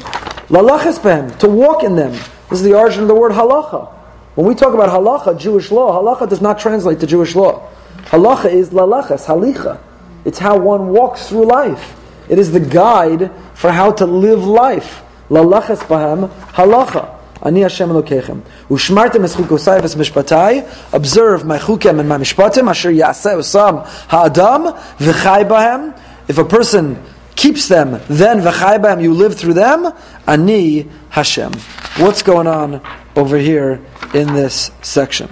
lalachas 0.47 0.99
behem, 0.99 1.37
to 1.39 1.47
walk 1.47 1.83
in 1.83 1.95
them. 1.95 2.11
This 2.11 2.59
is 2.59 2.63
the 2.63 2.73
origin 2.73 3.03
of 3.03 3.07
the 3.07 3.15
word 3.15 3.31
halacha. 3.31 3.91
When 4.35 4.47
we 4.47 4.55
talk 4.55 4.73
about 4.73 4.89
halacha, 4.89 5.39
Jewish 5.39 5.71
law, 5.71 6.01
halacha 6.01 6.29
does 6.29 6.41
not 6.41 6.59
translate 6.59 6.99
to 6.99 7.07
Jewish 7.07 7.35
law. 7.35 7.69
Halacha 8.05 8.51
is 8.51 8.69
lalachas, 8.69 9.25
halicha. 9.25 9.79
It's 10.25 10.39
how 10.39 10.57
one 10.57 10.89
walks 10.89 11.29
through 11.29 11.45
life. 11.45 11.97
It 12.29 12.39
is 12.39 12.51
the 12.51 12.59
guide 12.59 13.31
for 13.55 13.71
how 13.71 13.91
to 13.93 14.05
live 14.05 14.45
life. 14.45 15.03
Lalachas 15.29 15.79
bahem, 15.79 16.29
halacha. 16.53 17.17
Ani 17.43 17.61
Hashem 17.61 17.89
Elokechem. 17.89 18.41
Ushmartem 18.69 19.23
es 19.23 19.35
chukosai 19.35 19.81
ves 19.81 19.95
mishpatai. 19.95 20.93
Observe 20.93 21.43
my 21.43 21.57
chukem 21.57 21.99
and 21.99 22.07
my 22.07 22.17
mishpatim. 22.17 22.69
Asher 22.69 22.91
yaseh 22.91 23.35
osam 23.35 23.85
ha'adam 23.85 24.73
v'chai 24.99 25.47
bahem. 25.47 25.99
If 26.27 26.37
a 26.37 26.45
person 26.45 27.03
keeps 27.41 27.67
them, 27.67 27.99
then 28.07 28.39
v'chai 28.41 28.79
bahem, 28.79 29.01
you 29.01 29.13
live 29.15 29.35
through 29.35 29.55
them. 29.55 29.91
Ani 30.27 30.87
Hashem. 31.09 31.51
What's 31.97 32.21
going 32.21 32.45
on 32.45 32.81
over 33.15 33.35
here 33.37 33.81
in 34.13 34.33
this 34.33 34.69
section? 34.83 35.27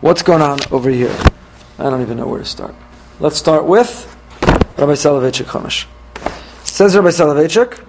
What's 0.00 0.22
going 0.22 0.40
on 0.40 0.58
over 0.70 0.88
here? 0.88 1.14
I 1.78 1.90
don't 1.90 2.00
even 2.00 2.16
know 2.16 2.26
where 2.26 2.38
to 2.38 2.46
start. 2.46 2.74
Let's 3.18 3.36
start 3.36 3.66
with 3.66 4.06
Rabbi 4.78 4.94
Soloveitchik 4.94 5.44
Chumash. 5.44 5.86
Says 6.64 6.96
Rabbi 6.96 7.08
Soloveitchik, 7.08 7.84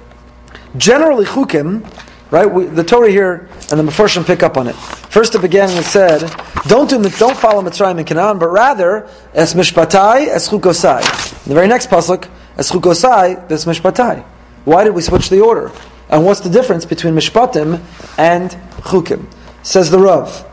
Generally, 0.75 1.25
chukim, 1.25 1.85
right? 2.31 2.51
We, 2.51 2.65
the 2.65 2.83
Torah 2.83 3.11
here 3.11 3.47
and 3.69 3.79
the 3.79 3.83
Mefarshim 3.83 4.25
pick 4.25 4.41
up 4.41 4.57
on 4.57 4.67
it. 4.67 4.75
First, 4.75 5.35
it 5.35 5.41
began 5.41 5.69
and 5.69 5.85
said, 5.85 6.21
"Don't 6.67 6.89
do, 6.89 6.97
don't 7.01 7.37
follow 7.37 7.61
Mitzrayim 7.61 7.97
and 7.97 8.07
Canaan, 8.07 8.39
but 8.39 8.47
rather 8.47 9.07
es 9.33 9.53
mishpatai 9.53 10.27
es 10.27 10.49
chukosai." 10.49 11.43
The 11.43 11.53
very 11.53 11.67
next 11.67 11.89
pasuk, 11.89 12.27
es 12.57 12.71
chukosai 12.71 13.51
es 13.51 13.65
mishpatai. 13.65 14.23
Why 14.65 14.83
did 14.83 14.95
we 14.95 15.01
switch 15.01 15.29
the 15.29 15.41
order? 15.41 15.71
And 16.09 16.25
what's 16.25 16.39
the 16.39 16.49
difference 16.49 16.85
between 16.85 17.13
mishpatim 17.13 17.83
and 18.17 18.51
chukim? 18.81 19.31
Says 19.63 19.91
the 19.91 19.99
Rav. 19.99 20.47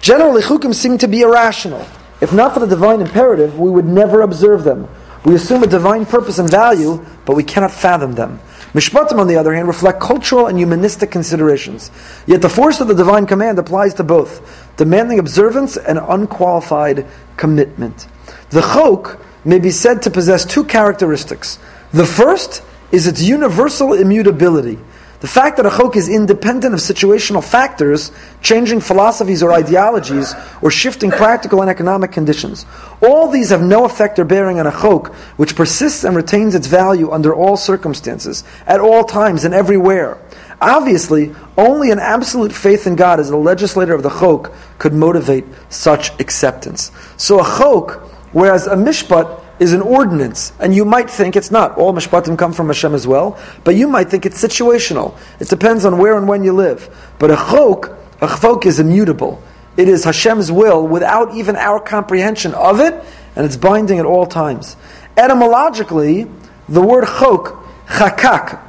Generally, 0.00 0.42
chukim 0.42 0.74
seem 0.74 0.98
to 0.98 1.08
be 1.08 1.20
irrational. 1.20 1.86
If 2.20 2.32
not 2.32 2.54
for 2.54 2.60
the 2.60 2.66
divine 2.66 3.00
imperative, 3.00 3.58
we 3.58 3.70
would 3.70 3.84
never 3.84 4.22
observe 4.22 4.64
them. 4.64 4.88
We 5.24 5.34
assume 5.34 5.62
a 5.62 5.66
divine 5.66 6.06
purpose 6.06 6.38
and 6.38 6.48
value, 6.48 7.04
but 7.24 7.34
we 7.34 7.42
cannot 7.42 7.72
fathom 7.72 8.14
them. 8.14 8.40
Mishpatim, 8.76 9.18
on 9.18 9.26
the 9.26 9.36
other 9.36 9.54
hand, 9.54 9.68
reflect 9.68 10.00
cultural 10.00 10.48
and 10.48 10.58
humanistic 10.58 11.10
considerations. 11.10 11.90
Yet 12.26 12.42
the 12.42 12.50
force 12.50 12.78
of 12.82 12.88
the 12.88 12.94
divine 12.94 13.24
command 13.24 13.58
applies 13.58 13.94
to 13.94 14.04
both, 14.04 14.76
demanding 14.76 15.18
observance 15.18 15.78
and 15.78 15.98
unqualified 15.98 17.06
commitment. 17.38 18.06
The 18.50 18.60
chok 18.60 19.18
may 19.46 19.60
be 19.60 19.70
said 19.70 20.02
to 20.02 20.10
possess 20.10 20.44
two 20.44 20.62
characteristics. 20.62 21.58
The 21.94 22.04
first 22.04 22.62
is 22.92 23.06
its 23.06 23.22
universal 23.22 23.94
immutability. 23.94 24.78
The 25.20 25.26
fact 25.26 25.56
that 25.56 25.66
a 25.66 25.70
chok 25.70 25.96
is 25.96 26.08
independent 26.08 26.74
of 26.74 26.80
situational 26.80 27.42
factors, 27.42 28.12
changing 28.42 28.80
philosophies 28.80 29.42
or 29.42 29.52
ideologies, 29.52 30.34
or 30.60 30.70
shifting 30.70 31.10
practical 31.10 31.62
and 31.62 31.70
economic 31.70 32.12
conditions. 32.12 32.66
All 33.02 33.28
these 33.28 33.50
have 33.50 33.62
no 33.62 33.84
effect 33.86 34.18
or 34.18 34.24
bearing 34.24 34.60
on 34.60 34.66
a 34.66 34.72
chok, 34.72 35.14
which 35.38 35.56
persists 35.56 36.04
and 36.04 36.14
retains 36.14 36.54
its 36.54 36.66
value 36.66 37.10
under 37.10 37.34
all 37.34 37.56
circumstances, 37.56 38.44
at 38.66 38.80
all 38.80 39.04
times 39.04 39.44
and 39.44 39.54
everywhere. 39.54 40.18
Obviously, 40.60 41.34
only 41.56 41.90
an 41.90 41.98
absolute 41.98 42.52
faith 42.52 42.86
in 42.86 42.96
God 42.96 43.20
as 43.20 43.30
the 43.30 43.36
legislator 43.36 43.94
of 43.94 44.02
the 44.02 44.10
chok 44.10 44.52
could 44.78 44.92
motivate 44.92 45.44
such 45.70 46.18
acceptance. 46.20 46.90
So 47.16 47.40
a 47.40 47.44
chok, 47.44 48.02
whereas 48.32 48.66
a 48.66 48.74
mishpat 48.74 49.42
is 49.58 49.72
an 49.72 49.80
ordinance, 49.80 50.52
and 50.60 50.74
you 50.74 50.84
might 50.84 51.08
think 51.08 51.36
it's 51.36 51.50
not. 51.50 51.76
All 51.78 51.92
mishpatim 51.92 52.38
come 52.38 52.52
from 52.52 52.66
Hashem 52.66 52.94
as 52.94 53.06
well, 53.06 53.38
but 53.64 53.74
you 53.74 53.88
might 53.88 54.10
think 54.10 54.26
it's 54.26 54.42
situational. 54.42 55.16
It 55.40 55.48
depends 55.48 55.84
on 55.84 55.98
where 55.98 56.16
and 56.16 56.28
when 56.28 56.44
you 56.44 56.52
live. 56.52 56.88
But 57.18 57.30
a 57.30 57.36
chok, 57.36 57.96
a 58.20 58.28
chok 58.28 58.66
is 58.66 58.78
immutable. 58.78 59.42
It 59.76 59.88
is 59.88 60.04
Hashem's 60.04 60.52
will 60.52 60.86
without 60.86 61.34
even 61.34 61.56
our 61.56 61.80
comprehension 61.80 62.54
of 62.54 62.80
it, 62.80 62.94
and 63.34 63.44
it's 63.46 63.56
binding 63.56 63.98
at 63.98 64.06
all 64.06 64.26
times. 64.26 64.76
Etymologically, 65.16 66.26
the 66.68 66.82
word 66.82 67.04
chok, 67.06 67.64
chakak, 67.86 68.60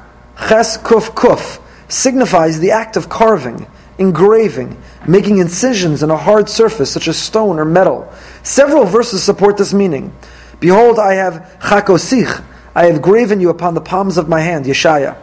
ches 0.47 0.77
kuf 0.77 1.11
kuf, 1.11 1.61
signifies 1.89 2.59
the 2.59 2.71
act 2.71 2.95
of 2.95 3.09
carving, 3.09 3.67
engraving, 3.97 4.81
making 5.07 5.39
incisions 5.39 6.03
in 6.03 6.11
a 6.11 6.17
hard 6.17 6.49
surface 6.49 6.91
such 6.91 7.07
as 7.07 7.17
stone 7.17 7.59
or 7.59 7.65
metal. 7.65 8.11
Several 8.43 8.85
verses 8.85 9.23
support 9.23 9.57
this 9.57 9.73
meaning. 9.73 10.13
Behold, 10.60 10.99
I 10.99 11.14
have 11.14 11.58
chakosich, 11.62 12.43
I 12.76 12.86
have 12.86 13.01
graven 13.01 13.39
you 13.39 13.49
upon 13.49 13.74
the 13.74 13.82
palms 13.82 14.18
of 14.18 14.30
my 14.30 14.41
hand, 14.41 14.66
Yeshaya. 14.66 15.18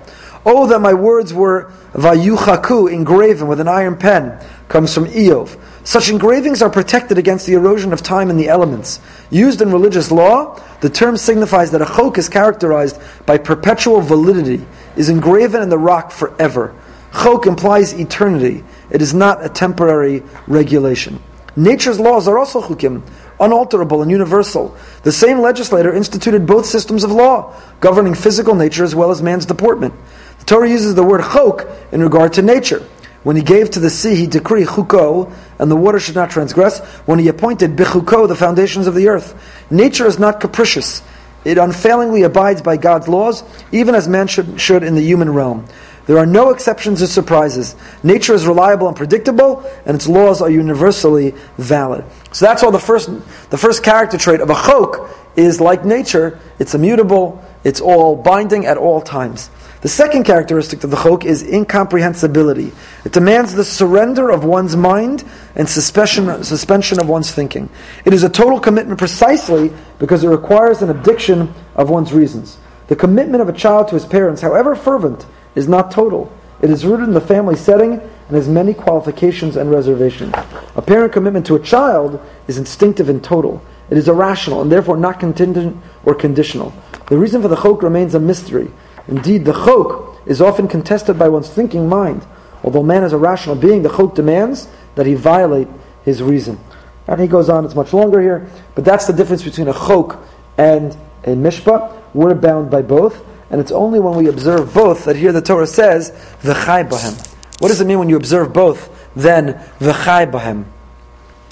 Oh, 0.47 0.67
that 0.67 0.81
my 0.81 0.93
words 0.93 1.33
were 1.33 1.73
vayuchaku, 1.95 2.93
engraven 2.93 3.49
with 3.49 3.61
an 3.61 3.69
iron 3.69 3.97
pen, 3.97 4.39
comes 4.69 4.93
from 4.93 5.07
Iyov. 5.07 5.59
Such 5.85 6.11
engravings 6.11 6.63
are 6.63 6.71
protected 6.71 7.19
against 7.19 7.47
the 7.47 7.55
erosion 7.55 7.93
of 7.93 8.03
time 8.03 8.31
and 8.31 8.39
the 8.39 8.49
elements. 8.49 9.01
Used 9.31 9.63
in 9.63 9.71
religious 9.71 10.11
law, 10.11 10.61
the 10.81 10.91
term 10.91 11.17
signifies 11.17 11.71
that 11.71 11.83
a 11.83 11.87
chok 11.87 12.19
is 12.19 12.29
characterized 12.29 13.01
by 13.27 13.39
perpetual 13.39 14.01
validity, 14.01 14.67
is 14.97 15.09
engraven 15.09 15.63
in 15.63 15.69
the 15.69 15.79
rock 15.79 16.11
forever. 16.11 16.75
Chok 17.13 17.47
implies 17.47 17.93
eternity. 17.93 18.65
It 18.91 19.01
is 19.01 19.15
not 19.15 19.45
a 19.45 19.49
temporary 19.49 20.23
regulation. 20.47 21.23
Nature's 21.57 22.01
laws 22.01 22.27
are 22.27 22.39
also 22.39 22.61
chukim, 22.61 23.03
unalterable 23.41 24.03
and 24.03 24.11
universal. 24.11 24.77
The 25.03 25.13
same 25.13 25.41
legislator 25.41 25.95
instituted 25.95 26.47
both 26.47 26.67
systems 26.67 27.05
of 27.05 27.13
law, 27.13 27.55
governing 27.81 28.15
physical 28.15 28.55
nature 28.55 28.85
as 28.85 28.95
well 28.95 29.11
as 29.11 29.23
man's 29.23 29.47
deportment. 29.47 29.95
The 30.41 30.45
Torah 30.45 30.69
uses 30.69 30.95
the 30.95 31.03
word 31.03 31.23
chok 31.23 31.69
in 31.93 32.03
regard 32.03 32.35
to 32.35 32.43
nature. 32.43 32.87
When 33.23 33.37
he 33.37 33.43
gave 33.43 33.71
to 33.71 33.81
the 33.81 33.91
sea, 33.91 34.15
he 34.15 34.27
decreed 34.27 34.69
chuko, 34.69 35.33
and 35.59 35.71
the 35.71 35.77
water 35.77 35.99
should 35.99 36.15
not 36.15 36.31
transgress. 36.31 36.81
When 37.07 37.19
he 37.19 37.29
appointed 37.29 37.75
bichuko, 37.75 38.29
the 38.29 38.37
foundations 38.37 38.87
of 38.87 38.95
the 38.95 39.09
earth. 39.09 39.35
Nature 39.71 40.07
is 40.07 40.19
not 40.19 40.41
capricious. 40.41 41.03
It 41.45 41.59
unfailingly 41.59 42.23
abides 42.23 42.63
by 42.63 42.77
God's 42.77 43.09
laws, 43.09 43.43
even 43.73 43.95
as 43.95 44.09
man 44.09 44.27
should, 44.27 44.61
should 44.61 44.83
in 44.83 44.95
the 44.95 45.03
human 45.03 45.33
realm. 45.33 45.67
There 46.07 46.19
are 46.19 46.27
no 46.27 46.51
exceptions 46.51 47.01
or 47.03 47.07
surprises. 47.07 47.77
Nature 48.03 48.35
is 48.35 48.47
reliable 48.47 48.89
and 48.89 48.97
predictable, 48.97 49.65
and 49.87 49.95
its 49.95 50.07
laws 50.07 50.43
are 50.43 50.51
universally 50.51 51.35
valid. 51.57 52.05
So 52.33 52.45
that's 52.45 52.63
all 52.63 52.71
the 52.71 52.79
first, 52.79 53.09
the 53.51 53.59
first 53.59 53.83
character 53.83 54.19
trait 54.19 54.41
of 54.41 54.51
a 54.51 54.55
chok 54.55 55.11
is 55.37 55.61
like 55.61 55.85
nature, 55.85 56.39
it's 56.59 56.75
immutable, 56.75 57.43
it's 57.65 57.81
all 57.81 58.17
binding 58.17 58.67
at 58.67 58.77
all 58.77 59.01
times. 59.01 59.51
The 59.81 59.89
second 59.89 60.25
characteristic 60.25 60.83
of 60.85 60.91
the 60.91 60.97
chok 60.97 61.25
is 61.25 61.43
incomprehensibility. 61.43 62.73
It 63.05 63.13
demands 63.13 63.55
the 63.55 63.65
surrender 63.65 64.31
of 64.31 64.45
one's 64.45 64.77
mind 64.77 65.25
and 65.57 65.69
suspension, 65.69 66.45
suspension 66.45 67.01
of 67.01 67.09
one's 67.09 67.33
thinking. 67.33 67.69
It 68.05 68.13
is 68.13 68.25
a 68.25 68.31
total 68.31 68.61
commitment 68.61 68.99
precisely 68.99 69.73
because 69.99 70.25
it 70.25 70.29
requires 70.29 70.83
an 70.83 70.91
addiction 70.91 71.55
of 71.75 71.91
one's 71.91 72.13
reasons. 72.13 72.59
The 72.89 72.97
commitment 72.97 73.43
of 73.43 73.49
a 73.49 73.53
child 73.53 73.89
to 73.89 73.95
his 73.95 74.05
parents, 74.05 74.43
however 74.43 74.75
fervent, 74.75 75.27
is 75.55 75.69
not 75.69 75.91
total. 75.91 76.33
It 76.63 76.71
is 76.71 76.85
rooted 76.85 77.09
in 77.09 77.15
the 77.15 77.21
family 77.21 77.57
setting 77.57 77.93
and 77.93 78.37
has 78.37 78.49
many 78.49 78.75
qualifications 78.75 79.57
and 79.57 79.71
reservations. 79.71 80.35
A 80.77 80.83
parent 80.83 81.13
commitment 81.13 81.47
to 81.47 81.57
a 81.57 81.61
child 81.61 82.21
is 82.49 82.59
instinctive 82.59 83.09
and 83.09 83.23
total. 83.23 83.63
It 83.91 83.99
is 83.99 84.09
irrational 84.09 84.63
and 84.63 84.73
therefore 84.73 84.97
not 84.97 85.21
contingent 85.21 85.77
or 86.05 86.15
conditional. 86.15 86.73
The 87.09 87.19
reason 87.19 87.43
for 87.43 87.49
the 87.49 87.57
chok 87.57 87.83
remains 87.83 88.15
a 88.15 88.21
mystery. 88.21 88.71
Indeed, 89.09 89.45
the 89.45 89.53
chok 89.53 90.23
is 90.27 90.41
often 90.41 90.69
contested 90.69 91.19
by 91.19 91.29
one's 91.29 91.51
thinking 91.51 91.89
mind. 91.89 92.27
Although 92.63 92.83
man 92.83 93.05
is 93.05 93.13
a 93.13 93.19
rational 93.19 93.57
being, 93.57 93.83
the 93.83 93.91
chok 93.91 94.15
demands 94.15 94.69
that 94.95 95.05
he 95.05 95.15
violate 95.15 95.69
his 96.05 96.23
reason. 96.23 96.59
And 97.07 97.21
he 97.21 97.27
goes 97.27 97.51
on, 97.51 97.67
it's 97.67 97.75
much 97.75 97.93
longer 97.93 98.23
here, 98.23 98.49
but 98.75 98.85
that's 98.85 99.07
the 99.07 99.13
difference 99.13 99.43
between 99.43 99.69
a 99.69 99.75
chok 99.75 100.25
and 100.57 100.97
a 101.25 101.31
mishpat. 101.31 102.01
We're 102.15 102.35
bound 102.35 102.71
by 102.71 102.81
both, 102.81 103.23
and 103.55 103.61
it's 103.61 103.71
only 103.71 104.01
when 104.01 104.17
we 104.17 104.27
observe 104.27 104.75
both 104.75 105.05
that 105.05 105.15
here 105.15 105.31
the 105.31 105.41
Torah 105.41 105.69
says, 105.69 106.11
v'chai 106.43 106.89
bahem. 106.89 107.15
What 107.61 107.69
does 107.69 107.81
it 107.81 107.87
mean 107.87 108.01
when 108.01 108.09
you 108.09 108.17
observe 108.17 108.53
both? 108.53 108.91
Then, 109.15 109.55
v'chai 109.79 110.29
bahem. 110.29 110.65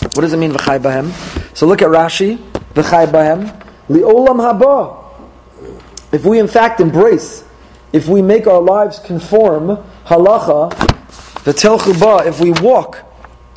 What 0.00 0.22
does 0.22 0.32
it 0.32 0.36
mean, 0.38 0.50
v'chai 0.50 0.80
bahem? 0.80 1.56
So 1.56 1.68
look 1.68 1.80
at 1.80 1.86
Rashi, 1.86 2.38
v'chai 2.74 3.06
bahem. 3.06 3.56
Li'olam 3.88 4.40
haba. 4.40 4.98
If 6.10 6.24
we 6.24 6.40
in 6.40 6.48
fact 6.48 6.80
embrace, 6.80 7.44
if 7.92 8.08
we 8.08 8.20
make 8.20 8.48
our 8.48 8.60
lives 8.60 8.98
conform, 8.98 9.76
halacha, 10.06 10.72
v'telchu 11.44 12.26
if 12.26 12.40
we 12.40 12.50
walk, 12.50 12.98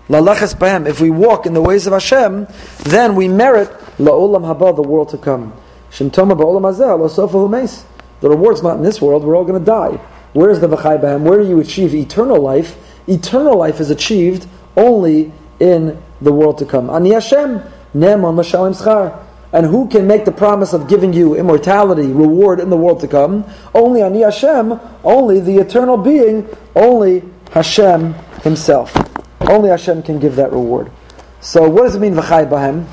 lalachas 0.08 0.54
bahem, 0.54 0.88
if 0.88 1.02
we 1.02 1.10
walk 1.10 1.48
in 1.48 1.56
the 1.56 1.64
ways 1.64 1.88
of 1.88 1.94
Hashem, 1.94 2.46
then 2.84 3.16
we 3.16 3.28
merit 3.28 3.72
la'olam 3.98 4.44
haba, 4.44 4.76
the 4.76 4.84
world 4.84 5.10
to 5.10 5.18
come. 5.18 5.52
Shemtoma 5.90 6.38
ba'olam 6.38 6.72
hazeh, 6.72 7.00
lo 7.00 7.08
sofa 7.08 7.95
The 8.22 8.30
reward's 8.30 8.64
not 8.64 8.78
in 8.78 8.84
this 8.84 9.02
world, 9.02 9.24
we're 9.24 9.36
all 9.36 9.46
going 9.46 9.60
to 9.60 9.66
die. 9.66 10.00
Where's 10.34 10.60
the 10.60 10.68
v'chai 10.68 11.00
bahem? 11.00 11.22
Where 11.22 11.42
do 11.42 11.48
you 11.48 11.60
achieve 11.60 11.94
eternal 11.94 12.42
life? 12.42 12.76
Eternal 13.08 13.58
life 13.58 13.80
is 13.80 13.90
achieved 13.90 14.48
only 14.76 15.32
in 15.60 16.02
the 16.22 16.32
world 16.32 16.58
to 16.58 16.66
come. 16.66 16.90
Ani 16.90 17.14
Hashem, 17.14 17.62
ne'eman 17.94 18.36
l'shalim 18.36 18.76
schar. 18.76 19.22
And 19.54 19.66
who 19.66 19.88
can 19.88 20.06
make 20.06 20.26
the 20.26 20.34
promise 20.34 20.74
of 20.74 20.90
giving 20.90 21.14
you 21.14 21.36
immortality, 21.36 22.08
reward 22.08 22.60
in 22.60 22.70
the 22.70 22.76
world 22.76 23.00
to 23.02 23.08
come? 23.08 23.46
Only 23.74 24.02
Ani 24.02 24.22
Hashem, 24.22 24.78
only 25.04 25.40
the 25.40 25.58
eternal 25.58 25.96
being, 25.96 26.50
only 26.76 27.24
Hashem 27.52 28.16
himself. 28.44 28.94
Only 29.40 29.70
Hashem 29.70 30.04
can 30.04 30.20
give 30.20 30.36
that 30.36 30.52
reward. 30.52 30.92
So 31.40 31.70
what 31.70 31.84
does 31.84 31.96
it 31.96 32.00
mean, 32.00 32.16
v'chai 32.16 32.50
bahem? 32.50 32.86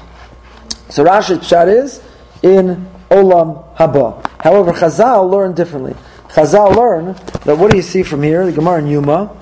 So 0.89 1.05
Rashi's 1.05 1.39
pshat 1.39 1.67
is, 1.67 2.03
in 2.43 2.87
olam 3.13 3.77
haba. 3.77 4.27
However, 4.41 4.73
Chazal 4.73 5.31
learn 5.31 5.55
differently. 5.55 5.95
Chazal 6.29 6.75
learn 6.75 7.15
that 7.45 7.59
what 7.59 7.71
do 7.71 7.77
you 7.77 7.83
see 7.83 8.03
from 8.03 8.23
here, 8.23 8.47
the 8.47 8.53
Gemara 8.53 8.81
in 8.81 8.87
Yoma, 8.87 9.37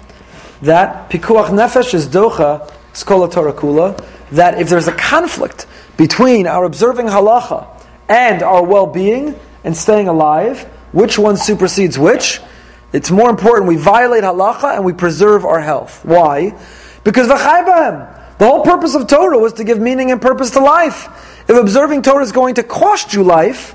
that 0.62 1.08
pikuach 1.08 1.48
nefesh 1.48 1.94
is 1.94 2.06
docha, 2.08 2.70
skola 2.92 3.30
Torah 3.32 3.52
kula, 3.52 4.04
that 4.30 4.60
if 4.60 4.68
there's 4.68 4.88
a 4.88 4.92
conflict 4.92 5.66
between 5.96 6.46
our 6.46 6.64
observing 6.64 7.06
halacha 7.06 7.66
and 8.08 8.42
our 8.42 8.62
well-being 8.64 9.38
and 9.64 9.76
staying 9.76 10.08
alive, 10.08 10.62
which 10.92 11.18
one 11.18 11.36
supersedes 11.36 11.98
which? 11.98 12.40
It's 12.92 13.10
more 13.10 13.30
important 13.30 13.68
we 13.68 13.76
violate 13.76 14.24
halacha 14.24 14.74
and 14.74 14.84
we 14.84 14.92
preserve 14.92 15.44
our 15.44 15.60
health. 15.60 16.04
Why? 16.04 16.58
Because. 17.04 17.28
The 18.40 18.46
whole 18.46 18.64
purpose 18.64 18.94
of 18.94 19.06
Torah 19.06 19.38
was 19.38 19.52
to 19.54 19.64
give 19.64 19.78
meaning 19.78 20.10
and 20.10 20.20
purpose 20.20 20.52
to 20.52 20.60
life. 20.60 21.39
If 21.50 21.56
observing 21.56 22.02
Torah 22.02 22.22
is 22.22 22.30
going 22.30 22.54
to 22.54 22.62
cost 22.62 23.12
you 23.12 23.24
life, 23.24 23.74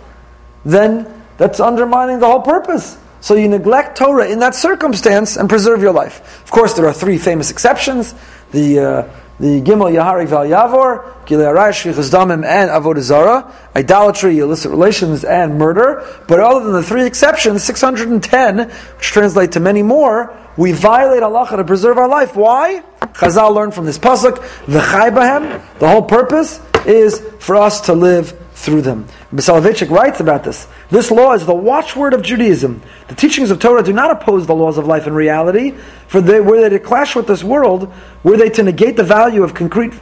then 0.63 1.23
that's 1.35 1.59
undermining 1.59 2.19
the 2.19 2.25
whole 2.25 2.41
purpose. 2.41 2.97
So 3.19 3.35
you 3.35 3.49
neglect 3.49 3.97
Torah 3.97 4.29
in 4.29 4.39
that 4.39 4.55
circumstance 4.55 5.35
and 5.35 5.49
preserve 5.49 5.81
your 5.81 5.91
life. 5.91 6.41
Of 6.45 6.51
course, 6.51 6.73
there 6.75 6.87
are 6.87 6.93
three 6.93 7.17
famous 7.17 7.51
exceptions. 7.51 8.15
The 8.53 8.79
uh, 8.79 9.09
the 9.41 9.59
Gimel 9.61 9.91
Yahari 9.91 10.25
Val 10.25 10.45
Yavor, 10.45 11.25
Gilei 11.25 11.53
Shvichas 11.53 12.09
Damim, 12.09 12.45
and 12.45 12.69
Avodah 12.69 13.01
Zarah, 13.01 13.53
idolatry, 13.75 14.39
illicit 14.39 14.71
relations, 14.71 15.25
and 15.25 15.57
murder. 15.57 16.07
But 16.29 16.39
other 16.39 16.63
than 16.63 16.71
the 16.71 16.83
three 16.83 17.05
exceptions, 17.05 17.61
610, 17.65 18.69
which 18.69 19.07
translate 19.07 19.51
to 19.51 19.59
many 19.59 19.83
more, 19.83 20.33
we 20.55 20.71
violate 20.71 21.23
Allah 21.23 21.45
to 21.57 21.65
preserve 21.65 21.97
our 21.97 22.07
life. 22.07 22.37
Why? 22.37 22.81
Chazal 23.01 23.53
learned 23.53 23.73
from 23.73 23.85
this 23.85 23.99
pasuk, 23.99 24.35
the 24.67 24.79
bahem. 24.79 25.61
The 25.79 25.89
whole 25.89 26.03
purpose 26.03 26.61
is 26.87 27.19
for 27.39 27.55
us 27.55 27.81
to 27.81 27.93
live 27.93 28.39
through 28.53 28.81
them. 28.81 29.07
Soloveitchik 29.33 29.89
writes 29.89 30.19
about 30.19 30.43
this. 30.43 30.67
This 30.89 31.11
law 31.11 31.33
is 31.33 31.45
the 31.45 31.53
watchword 31.53 32.13
of 32.13 32.21
Judaism. 32.21 32.81
The 33.07 33.15
teachings 33.15 33.51
of 33.51 33.59
Torah 33.59 33.83
do 33.83 33.93
not 33.93 34.11
oppose 34.11 34.47
the 34.47 34.55
laws 34.55 34.77
of 34.77 34.87
life 34.87 35.07
and 35.07 35.15
reality, 35.15 35.71
for 36.07 36.21
they, 36.21 36.39
were 36.39 36.61
they 36.61 36.69
to 36.69 36.79
clash 36.79 37.15
with 37.15 37.27
this 37.27 37.43
world, 37.43 37.91
were 38.23 38.37
they 38.37 38.49
to 38.51 38.63
negate 38.63 38.95
the 38.95 39.03
value 39.03 39.43
of 39.43 39.53
concrete 39.53 39.93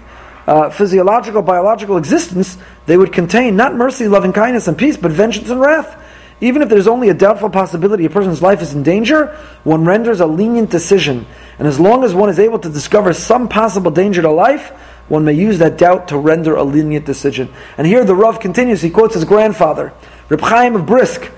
uh, 0.48 0.70
physiological, 0.70 1.42
biological 1.42 1.98
existence, 1.98 2.58
they 2.86 2.98
would 2.98 3.14
contain 3.14 3.56
not 3.56 3.76
mercy, 3.76 4.08
loving 4.08 4.34
kindness, 4.34 4.68
and 4.68 4.78
peace, 4.78 4.98
but 4.98 5.12
vengeance 5.12 5.50
and 5.50 5.60
wrath. 5.60 6.00
Even 6.42 6.62
if 6.62 6.68
there's 6.68 6.88
only 6.88 7.08
a 7.08 7.14
doubtful 7.14 7.50
possibility 7.50 8.06
a 8.06 8.10
person's 8.10 8.42
life 8.42 8.62
is 8.62 8.74
in 8.74 8.84
danger, 8.84 9.28
one 9.64 9.86
renders 9.86 10.20
a 10.20 10.26
lenient 10.26 10.70
decision. 10.70 11.26
And 11.58 11.68
as 11.68 11.80
long 11.80 12.04
as 12.04 12.14
one 12.14 12.30
is 12.30 12.40
able 12.40 12.60
to 12.60 12.70
discover 12.70 13.14
some 13.14 13.48
possible 13.48 13.92
danger 13.92 14.22
to 14.22 14.32
life, 14.32 14.74
one 15.08 15.26
may 15.26 15.34
use 15.34 15.60
that 15.60 15.78
doubt 15.78 16.08
to 16.10 16.18
render 16.18 16.56
a 16.56 16.64
lenient 16.64 17.06
decision. 17.06 17.50
And 17.78 17.86
here 17.86 18.06
the 18.06 18.16
Rav 18.16 18.40
continues, 18.40 18.82
he 18.82 18.90
quotes 18.90 19.16
his 19.16 19.26
grandfather, 19.26 19.94
Reb 20.30 20.42
Chaim 20.42 20.76
of 20.76 20.86
Brisk, 20.86 21.30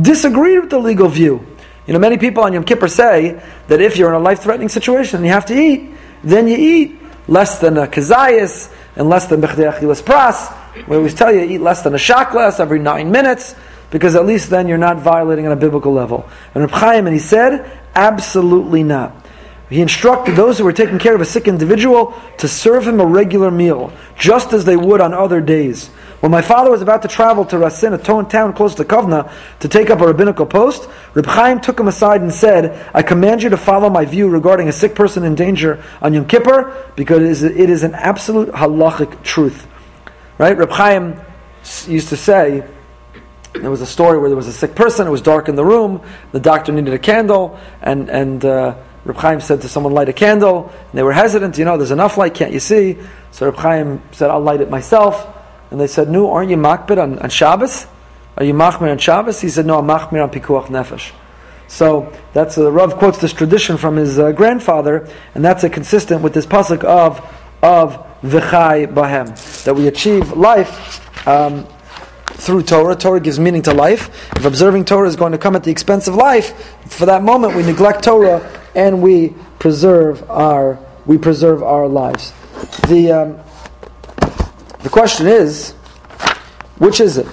disagreed 0.00 0.60
with 0.60 0.70
the 0.70 0.78
legal 0.78 1.08
view. 1.08 1.46
You 1.86 1.92
know, 1.92 1.98
many 1.98 2.18
people 2.18 2.44
on 2.44 2.52
Yom 2.52 2.64
Kippur 2.64 2.88
say 2.88 3.42
that 3.68 3.80
if 3.80 3.96
you're 3.96 4.10
in 4.10 4.14
a 4.14 4.20
life-threatening 4.20 4.68
situation 4.68 5.16
and 5.16 5.26
you 5.26 5.32
have 5.32 5.46
to 5.46 5.54
eat, 5.54 5.90
then 6.22 6.48
you 6.48 6.56
eat 6.56 7.00
less 7.26 7.58
than 7.58 7.76
a 7.76 7.86
kazayas 7.86 8.72
and 8.96 9.08
less 9.08 9.26
than 9.26 9.40
bechdei 9.40 9.72
achilas 9.72 10.02
pras. 10.02 10.56
We 10.86 10.96
always 10.96 11.14
tell 11.14 11.34
you, 11.34 11.40
eat 11.40 11.60
less 11.60 11.82
than 11.82 11.94
a 11.94 11.98
shaklas 11.98 12.60
every 12.60 12.78
nine 12.78 13.10
minutes 13.10 13.54
because 13.90 14.14
at 14.14 14.24
least 14.24 14.50
then 14.50 14.68
you're 14.68 14.78
not 14.78 14.98
violating 14.98 15.46
on 15.46 15.52
a 15.52 15.56
biblical 15.56 15.92
level. 15.92 16.28
And 16.54 16.62
Reb 16.62 16.70
Chaim, 16.70 17.06
and 17.06 17.14
he 17.14 17.20
said, 17.20 17.80
absolutely 17.94 18.82
not. 18.82 19.19
He 19.70 19.80
instructed 19.80 20.34
those 20.34 20.58
who 20.58 20.64
were 20.64 20.72
taking 20.72 20.98
care 20.98 21.14
of 21.14 21.20
a 21.20 21.24
sick 21.24 21.46
individual 21.46 22.12
to 22.38 22.48
serve 22.48 22.88
him 22.88 22.98
a 22.98 23.06
regular 23.06 23.52
meal, 23.52 23.92
just 24.18 24.52
as 24.52 24.64
they 24.64 24.76
would 24.76 25.00
on 25.00 25.14
other 25.14 25.40
days. 25.40 25.90
When 26.18 26.32
my 26.32 26.42
father 26.42 26.72
was 26.72 26.82
about 26.82 27.02
to 27.02 27.08
travel 27.08 27.44
to 27.46 27.56
Rasin, 27.56 27.94
a 27.94 28.28
town 28.28 28.52
close 28.52 28.74
to 28.74 28.84
Kovna, 28.84 29.32
to 29.60 29.68
take 29.68 29.88
up 29.88 30.00
a 30.00 30.06
rabbinical 30.06 30.44
post, 30.44 30.88
Reb 31.14 31.24
Chaim 31.24 31.60
took 31.60 31.78
him 31.78 31.86
aside 31.86 32.20
and 32.20 32.34
said, 32.34 32.84
I 32.92 33.02
command 33.02 33.44
you 33.44 33.50
to 33.50 33.56
follow 33.56 33.88
my 33.88 34.04
view 34.04 34.28
regarding 34.28 34.68
a 34.68 34.72
sick 34.72 34.96
person 34.96 35.22
in 35.22 35.36
danger 35.36 35.82
on 36.02 36.14
Yom 36.14 36.26
Kippur, 36.26 36.92
because 36.96 37.42
it 37.44 37.70
is, 37.70 37.84
an 37.84 37.94
absolute 37.94 38.48
halachic 38.48 39.22
truth. 39.22 39.68
Right? 40.36 40.58
Reb 40.58 40.70
Chaim 40.70 41.20
used 41.86 42.08
to 42.08 42.16
say, 42.16 42.68
there 43.54 43.70
was 43.70 43.80
a 43.80 43.86
story 43.86 44.18
where 44.18 44.28
there 44.28 44.36
was 44.36 44.48
a 44.48 44.52
sick 44.52 44.74
person, 44.74 45.06
it 45.06 45.10
was 45.10 45.22
dark 45.22 45.48
in 45.48 45.54
the 45.54 45.64
room, 45.64 46.02
the 46.32 46.40
doctor 46.40 46.72
needed 46.72 46.92
a 46.92 46.98
candle, 46.98 47.58
and, 47.80 48.10
and 48.10 48.44
uh, 48.44 48.76
Reb 49.04 49.16
Chaim 49.16 49.40
said 49.40 49.62
to 49.62 49.68
someone, 49.68 49.94
light 49.94 50.08
a 50.08 50.12
candle, 50.12 50.70
and 50.72 50.92
they 50.92 51.02
were 51.02 51.12
hesitant, 51.12 51.56
you 51.58 51.64
know, 51.64 51.76
there's 51.76 51.90
enough 51.90 52.18
light, 52.18 52.34
can't 52.34 52.52
you 52.52 52.60
see? 52.60 52.98
So 53.30 53.46
Reb 53.46 53.56
Chaim 53.56 54.02
said, 54.12 54.30
I'll 54.30 54.40
light 54.40 54.60
it 54.60 54.70
myself. 54.70 55.26
And 55.70 55.80
they 55.80 55.86
said, 55.86 56.10
no, 56.10 56.32
aren't 56.32 56.50
you 56.50 56.56
makpid 56.56 57.00
on, 57.00 57.18
on 57.18 57.30
Shabbos? 57.30 57.86
Are 58.36 58.44
you 58.44 58.54
machmir 58.54 58.90
on 58.90 58.98
Shabbos? 58.98 59.40
He 59.40 59.48
said, 59.48 59.66
no, 59.66 59.78
I'm 59.78 59.86
machmir 59.86 60.22
on 60.22 60.30
pikuach 60.30 60.66
nefesh. 60.66 61.12
So 61.70 62.12
that's 62.32 62.58
uh, 62.58 62.62
the 62.62 62.72
Rav 62.72 62.96
quotes 62.96 63.18
this 63.18 63.32
tradition 63.32 63.76
from 63.76 63.94
his 63.94 64.18
uh, 64.18 64.32
grandfather, 64.32 65.08
and 65.36 65.44
that's 65.44 65.62
consistent 65.68 66.20
with 66.20 66.34
this 66.34 66.44
pasuk 66.44 66.82
of 66.82 67.20
of 67.62 68.04
v'chai 68.22 68.92
bahem 68.92 69.64
that 69.64 69.74
we 69.74 69.86
achieve 69.86 70.32
life 70.32 71.28
um, 71.28 71.64
through 72.26 72.64
Torah. 72.64 72.96
Torah 72.96 73.20
gives 73.20 73.38
meaning 73.38 73.62
to 73.62 73.72
life. 73.72 74.32
If 74.36 74.44
observing 74.46 74.86
Torah 74.86 75.06
is 75.06 75.14
going 75.14 75.30
to 75.30 75.38
come 75.38 75.54
at 75.54 75.62
the 75.62 75.70
expense 75.70 76.08
of 76.08 76.16
life, 76.16 76.76
for 76.86 77.06
that 77.06 77.22
moment 77.22 77.54
we 77.54 77.62
neglect 77.62 78.02
Torah 78.02 78.59
and 78.74 79.02
we 79.02 79.34
preserve 79.58 80.28
our 80.30 80.78
we 81.06 81.18
preserve 81.18 81.62
our 81.62 81.88
lives. 81.88 82.32
The 82.88 83.12
um, 83.12 83.38
the 84.82 84.88
question 84.88 85.26
is, 85.26 85.72
which 86.78 87.00
is 87.00 87.18
it? 87.18 87.26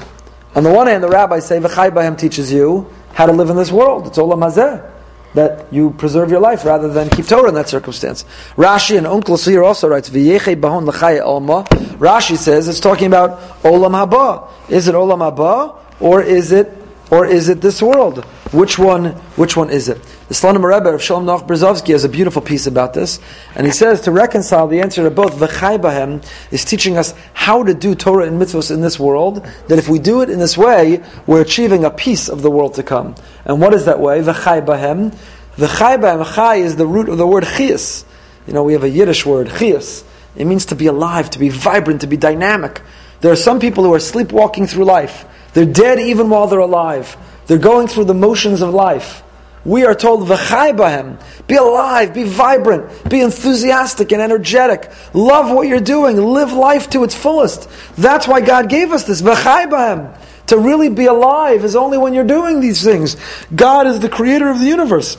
On 0.55 0.63
the 0.63 0.71
one 0.71 0.87
hand, 0.87 1.03
the 1.03 1.09
rabbis 1.09 1.45
say 1.45 1.59
v'chai 1.59 1.91
bahem 1.91 2.17
teaches 2.17 2.51
you 2.51 2.91
how 3.13 3.25
to 3.25 3.31
live 3.31 3.49
in 3.49 3.55
this 3.55 3.71
world. 3.71 4.07
It's 4.07 4.17
olam 4.17 4.39
hazeh 4.39 4.91
that 5.33 5.71
you 5.71 5.91
preserve 5.91 6.31
your 6.31 6.39
life 6.39 6.65
rather 6.65 6.87
than 6.87 7.09
keep 7.09 7.27
Torah 7.27 7.49
in 7.49 7.55
that 7.55 7.69
circumstance. 7.69 8.25
Rashi 8.55 8.97
and 8.97 9.05
Onkel 9.05 9.37
here 9.47 9.63
also 9.63 9.87
writes 9.87 10.09
v'yeche 10.09 10.59
bahon 10.59 10.85
l'chaya 10.85 11.21
olma. 11.21 11.67
Rashi 11.97 12.37
says 12.37 12.67
it's 12.67 12.79
talking 12.79 13.07
about 13.07 13.39
olam 13.63 13.91
haba. 13.91 14.49
Is 14.69 14.87
it 14.87 14.95
olam 14.95 15.19
haba 15.19 15.77
or 15.99 16.21
is 16.21 16.51
it 16.51 16.76
or 17.09 17.25
is 17.25 17.49
it 17.49 17.61
this 17.61 17.81
world? 17.81 18.25
Which 18.51 18.77
one? 18.77 19.11
Which 19.35 19.55
one 19.55 19.69
is 19.69 19.89
it? 19.89 20.01
The 20.27 20.33
Slonim 20.33 20.63
Rebbe 20.63 20.93
of 20.93 21.01
Shalom 21.01 21.25
Noach 21.25 21.47
Berezovsky 21.47 21.93
has 21.93 22.03
a 22.03 22.09
beautiful 22.09 22.41
piece 22.41 22.67
about 22.67 22.93
this, 22.93 23.19
and 23.55 23.65
he 23.65 23.71
says 23.71 24.01
to 24.01 24.11
reconcile 24.11 24.67
the 24.67 24.81
answer 24.81 25.03
to 25.03 25.09
both 25.09 25.35
v'chai 25.35 25.79
bahem 25.79 26.25
is 26.51 26.65
teaching 26.65 26.97
us 26.97 27.13
how 27.33 27.63
to 27.63 27.73
do 27.73 27.95
Torah 27.95 28.27
and 28.27 28.41
mitzvahs 28.41 28.71
in 28.71 28.81
this 28.81 28.99
world. 28.99 29.45
That 29.67 29.79
if 29.79 29.87
we 29.87 29.99
do 29.99 30.21
it 30.21 30.29
in 30.29 30.39
this 30.39 30.57
way, 30.57 31.03
we're 31.25 31.41
achieving 31.41 31.85
a 31.85 31.91
piece 31.91 32.27
of 32.27 32.41
the 32.41 32.51
world 32.51 32.73
to 32.73 32.83
come. 32.83 33.15
And 33.45 33.61
what 33.61 33.73
is 33.73 33.85
that 33.85 33.99
way? 33.99 34.19
V'chai 34.19 34.65
bahem. 34.65 35.15
V'chai. 35.55 36.35
Chai 36.35 36.55
is 36.55 36.75
the 36.75 36.85
root 36.85 37.09
of 37.09 37.17
the 37.17 37.27
word 37.27 37.45
chias. 37.45 38.03
You 38.47 38.53
know, 38.53 38.63
we 38.63 38.73
have 38.73 38.83
a 38.83 38.89
Yiddish 38.89 39.25
word 39.25 39.47
chias. 39.47 40.03
It 40.35 40.45
means 40.45 40.65
to 40.67 40.75
be 40.75 40.87
alive, 40.87 41.29
to 41.31 41.39
be 41.39 41.49
vibrant, 41.49 42.01
to 42.01 42.07
be 42.07 42.17
dynamic. 42.17 42.81
There 43.21 43.31
are 43.31 43.37
some 43.37 43.59
people 43.59 43.83
who 43.83 43.93
are 43.93 43.99
sleepwalking 43.99 44.67
through 44.67 44.85
life. 44.85 45.25
They're 45.57 45.65
dead 45.65 45.99
even 45.99 46.29
while 46.29 46.45
they're 46.45 46.59
alive. 46.59 47.17
They're 47.47 47.57
going 47.57 47.87
through 47.87 48.03
the 48.03 48.13
motions 48.13 48.61
of 48.61 48.75
life. 48.75 49.23
We 49.65 49.85
are 49.85 49.95
told. 49.95 50.27
Be 50.27 51.55
alive, 51.55 52.13
be 52.13 52.23
vibrant, 52.25 53.09
be 53.09 53.21
enthusiastic 53.21 54.11
and 54.11 54.21
energetic. 54.21 54.91
Love 55.15 55.49
what 55.49 55.67
you're 55.67 55.79
doing, 55.79 56.17
live 56.17 56.53
life 56.53 56.91
to 56.91 57.03
its 57.03 57.15
fullest. 57.15 57.67
That's 57.95 58.27
why 58.27 58.41
God 58.41 58.69
gave 58.69 58.91
us 58.91 59.05
this. 59.05 59.19
To 59.19 60.57
really 60.59 60.89
be 60.89 61.07
alive 61.07 61.63
is 61.65 61.75
only 61.75 61.97
when 61.97 62.13
you're 62.13 62.23
doing 62.23 62.59
these 62.59 62.83
things. 62.83 63.17
God 63.55 63.87
is 63.87 63.99
the 63.99 64.09
creator 64.09 64.51
of 64.51 64.59
the 64.59 64.67
universe. 64.67 65.17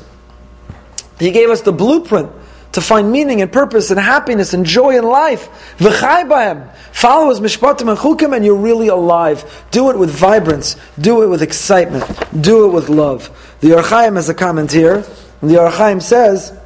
He 1.19 1.33
gave 1.33 1.51
us 1.51 1.63
the 1.63 1.73
blueprint 1.73 2.31
to 2.79 2.85
find 2.85 3.11
meaning 3.11 3.43
and 3.43 3.51
purpose 3.51 3.91
and 3.91 3.99
happiness 3.99 4.55
and 4.55 4.65
joy 4.65 4.97
in 4.97 5.05
life. 5.05 5.77
V'chai. 5.79 6.73
Follow 6.93 7.31
his 7.31 7.41
mishpatim 7.41 7.89
and 7.89 7.99
chukim 7.99 8.35
and 8.35 8.45
you're 8.45 8.55
really 8.55 8.87
alive. 8.87 9.67
Do 9.73 9.91
it 9.91 9.99
with 9.99 10.11
vibrance. 10.11 10.77
Do 10.97 11.23
it 11.23 11.27
with 11.27 11.43
excitement. 11.43 12.05
Do 12.41 12.67
it 12.67 12.73
with 12.73 12.89
love. 12.89 13.57
The 13.61 13.75
Ohr 13.75 13.83
HaChaim 13.83 14.15
has 14.15 14.29
a 14.29 14.35
comment 14.35 14.71
here. 14.71 15.05
And 15.41 15.51
the 15.51 15.61
Ohr 15.61 15.71
HaChaim 15.71 16.01
says 16.01 16.57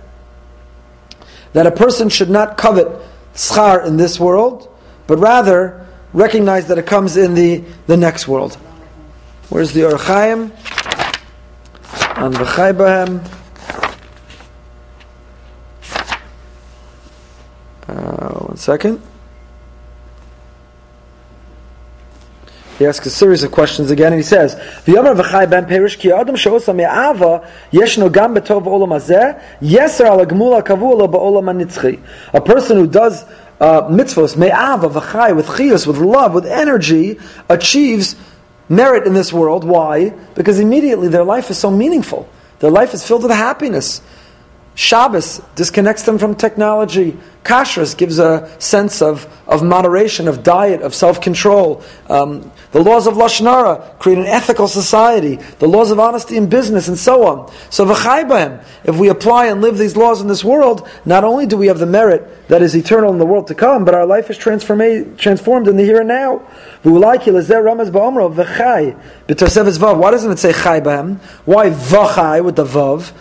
that 1.54 1.66
a 1.66 1.70
person 1.70 2.10
should 2.10 2.28
not 2.28 2.58
covet 2.58 2.88
schar 3.34 3.86
in 3.86 3.96
this 3.96 4.20
world, 4.20 4.68
but 5.06 5.18
rather 5.18 5.86
recognize 6.12 6.68
that 6.68 6.76
it 6.76 6.84
comes 6.84 7.16
in 7.16 7.32
the, 7.32 7.64
the 7.86 7.96
next 7.96 8.28
world. 8.28 8.56
Where's 9.48 9.72
the 9.72 9.84
Ohr 9.84 9.96
HaChaim? 9.96 10.50
On 12.18 12.34
V'chai 12.34 12.74
bahem. 12.74 13.38
Uh, 17.88 18.41
one 18.52 18.58
second. 18.58 19.00
He 22.78 22.84
asks 22.84 23.06
a 23.06 23.10
series 23.10 23.42
of 23.44 23.50
questions 23.50 23.90
again, 23.90 24.12
and 24.12 24.20
he 24.20 24.22
says, 24.22 24.56
"V'yomer 24.84 25.18
v'chai 25.18 25.48
ben 25.48 25.64
perish 25.64 25.96
ki 25.96 26.12
adam 26.12 26.34
me'ava 26.76 27.48
gam 27.72 28.34
betov 28.34 28.64
olam 28.64 28.90
hazeh 28.92 29.42
yeser 29.62 30.04
al 30.04 30.26
gmula 30.26 30.62
kavu 30.62 30.98
lo 30.98 31.08
ba'olam 31.08 31.48
hanitzchi." 31.50 31.98
A 32.34 32.42
person 32.42 32.76
who 32.76 32.86
does 32.86 33.24
uh, 33.58 33.88
mitzvos 33.88 34.36
me'ava 34.36 34.90
v'chai 34.90 35.34
with 35.34 35.46
chiyus, 35.46 35.86
with 35.86 35.96
love, 35.96 36.34
with 36.34 36.44
energy, 36.44 37.18
achieves 37.48 38.16
merit 38.68 39.06
in 39.06 39.14
this 39.14 39.32
world. 39.32 39.64
Why? 39.64 40.10
Because 40.34 40.58
immediately 40.58 41.08
their 41.08 41.24
life 41.24 41.48
is 41.48 41.56
so 41.56 41.70
meaningful. 41.70 42.28
Their 42.58 42.70
life 42.70 42.92
is 42.92 43.02
filled 43.06 43.22
with 43.22 43.32
happiness. 43.32 44.02
Shabbos 44.74 45.42
disconnects 45.54 46.04
them 46.04 46.18
from 46.18 46.34
technology. 46.34 47.18
Kashrus 47.44 47.96
gives 47.96 48.18
a 48.18 48.48
sense 48.60 49.02
of, 49.02 49.26
of 49.46 49.64
moderation, 49.64 50.28
of 50.28 50.44
diet, 50.44 50.80
of 50.80 50.94
self 50.94 51.20
control. 51.20 51.82
Um, 52.08 52.50
the 52.70 52.82
laws 52.82 53.06
of 53.06 53.14
Lashon 53.14 53.50
Hara 53.50 53.96
create 53.98 54.18
an 54.18 54.26
ethical 54.26 54.68
society. 54.68 55.36
The 55.58 55.66
laws 55.66 55.90
of 55.90 55.98
honesty 55.98 56.36
in 56.36 56.48
business, 56.48 56.88
and 56.88 56.96
so 56.96 57.26
on. 57.26 57.52
So, 57.68 57.84
v'chai 57.84 58.64
if 58.84 58.96
we 58.96 59.08
apply 59.08 59.46
and 59.46 59.60
live 59.60 59.76
these 59.76 59.96
laws 59.96 60.20
in 60.20 60.28
this 60.28 60.44
world, 60.44 60.88
not 61.04 61.24
only 61.24 61.46
do 61.46 61.56
we 61.56 61.66
have 61.66 61.80
the 61.80 61.86
merit 61.86 62.48
that 62.48 62.62
is 62.62 62.76
eternal 62.76 63.12
in 63.12 63.18
the 63.18 63.26
world 63.26 63.48
to 63.48 63.54
come, 63.54 63.84
but 63.84 63.94
our 63.94 64.06
life 64.06 64.30
is 64.30 64.38
transformed 64.38 65.68
in 65.68 65.76
the 65.76 65.84
here 65.84 65.98
and 65.98 66.08
now. 66.08 66.38
Why 66.82 67.16
doesn't 70.10 70.32
it 70.32 70.38
say 70.38 70.52
chai 70.52 70.80
b'hem? 70.80 71.18
Why 71.44 71.70
v'chai 71.70 72.44
with 72.44 72.56
the 72.56 72.64
vav? 72.64 73.12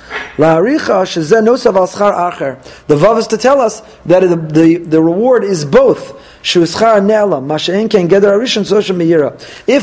The 1.42 2.96
vav 2.96 3.18
is 3.18 3.28
to 3.28 3.38
tell 3.38 3.60
us 3.60 3.82
that 4.06 4.22
the, 4.22 4.36
the, 4.36 4.78
the 4.78 5.02
reward 5.02 5.44
is 5.44 5.66
both. 5.66 6.20
If 6.44 6.68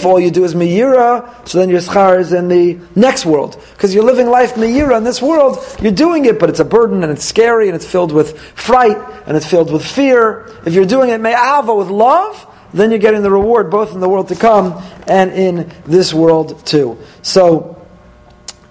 all 0.05 0.21
you 0.21 0.31
do 0.31 0.45
is 0.45 0.55
meira, 0.55 1.49
so 1.49 1.59
then 1.59 1.69
your 1.69 1.81
schar 1.81 2.19
is 2.19 2.33
in 2.33 2.49
the 2.49 2.79
next 2.97 3.25
world. 3.25 3.63
Because 3.75 3.95
you're 3.95 4.03
living 4.05 4.27
life 4.29 4.55
meira 4.55 4.97
in 4.97 5.05
this 5.05 5.23
world, 5.23 5.59
you're 5.81 5.93
doing 5.93 6.25
it, 6.25 6.41
but 6.41 6.51
it's 6.51 6.59
a 6.59 6.65
burden 6.65 7.05
and 7.05 7.13
it's 7.13 7.25
scary 7.25 7.69
and 7.69 7.77
it's 7.77 7.87
filled 7.87 8.11
with 8.11 8.39
fright 8.59 8.97
and 9.27 9.37
it's 9.37 9.47
filled 9.47 9.73
with 9.73 9.85
fear. 9.85 10.51
If 10.67 10.75
you're 10.75 10.85
doing 10.85 11.11
it 11.11 11.21
me'ava 11.21 11.75
with 11.75 11.89
love, 11.89 12.47
then 12.75 12.91
you're 12.91 12.99
getting 12.99 13.23
the 13.23 13.31
reward 13.31 13.71
both 13.71 13.95
in 13.95 14.01
the 14.01 14.09
world 14.09 14.29
to 14.29 14.35
come 14.35 14.83
and 15.07 15.33
in 15.33 15.71
this 15.87 16.13
world 16.13 16.67
too. 16.67 16.99
So, 17.23 17.78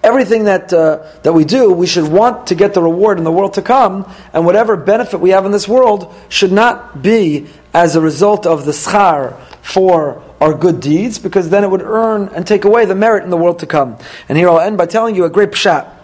everything 0.08 0.44
that 0.44 0.72
uh, 0.72 1.06
that 1.22 1.32
we 1.32 1.44
do, 1.44 1.72
we 1.72 1.86
should 1.86 2.08
want 2.08 2.48
to 2.48 2.54
get 2.54 2.72
the 2.72 2.82
reward 2.82 3.18
in 3.18 3.24
the 3.24 3.32
world 3.32 3.54
to 3.54 3.62
come, 3.62 4.10
and 4.32 4.46
whatever 4.46 4.76
benefit 4.76 5.20
we 5.20 5.30
have 5.30 5.44
in 5.44 5.52
this 5.52 5.68
world 5.68 6.12
should 6.28 6.50
not 6.50 7.02
be 7.02 7.46
as 7.74 7.94
a 7.94 8.00
result 8.00 8.46
of 8.46 8.64
the 8.64 8.72
schar 8.72 9.38
for 9.62 10.22
our 10.40 10.54
good 10.54 10.80
deeds, 10.80 11.18
because 11.18 11.50
then 11.50 11.62
it 11.62 11.70
would 11.70 11.82
earn 11.82 12.28
and 12.34 12.46
take 12.46 12.64
away 12.64 12.86
the 12.86 12.94
merit 12.94 13.24
in 13.24 13.30
the 13.30 13.36
world 13.36 13.58
to 13.58 13.66
come. 13.66 13.98
And 14.28 14.38
here 14.38 14.48
I'll 14.48 14.60
end 14.60 14.78
by 14.78 14.86
telling 14.86 15.14
you 15.14 15.24
a 15.24 15.30
great 15.30 15.50
pshat. 15.50 15.94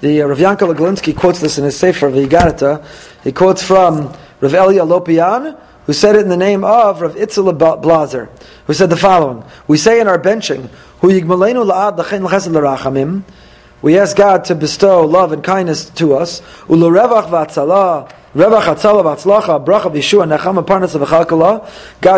The 0.00 0.22
uh, 0.22 0.26
Rav 0.26 0.38
Yankele 0.38 0.74
Galinsky 0.74 1.16
quotes 1.16 1.40
this 1.40 1.58
in 1.58 1.64
his 1.64 1.76
Sefer 1.78 2.10
V'higadeta. 2.10 2.84
He 3.22 3.32
quotes 3.32 3.62
from 3.62 4.14
Rav 4.40 4.54
Elia 4.54 4.84
Lopian, 4.84 5.58
who 5.86 5.92
said 5.92 6.16
it 6.16 6.22
in 6.22 6.28
the 6.28 6.36
name 6.36 6.64
of 6.64 7.00
Rav 7.00 7.14
Itzel 7.14 7.82
Blazer, 7.82 8.28
who 8.66 8.72
said 8.74 8.90
the 8.90 8.96
following: 8.96 9.44
We 9.66 9.76
say 9.76 10.00
in 10.00 10.08
our 10.08 10.18
benching, 10.18 10.70
We 11.04 11.20
ask 13.98 14.16
God 14.16 14.46
to 14.46 14.54
bestow 14.54 15.04
love 15.04 15.32
and 15.32 15.44
kindness 15.44 15.90
to 15.90 16.14
us. 16.14 16.40
God 16.66 18.08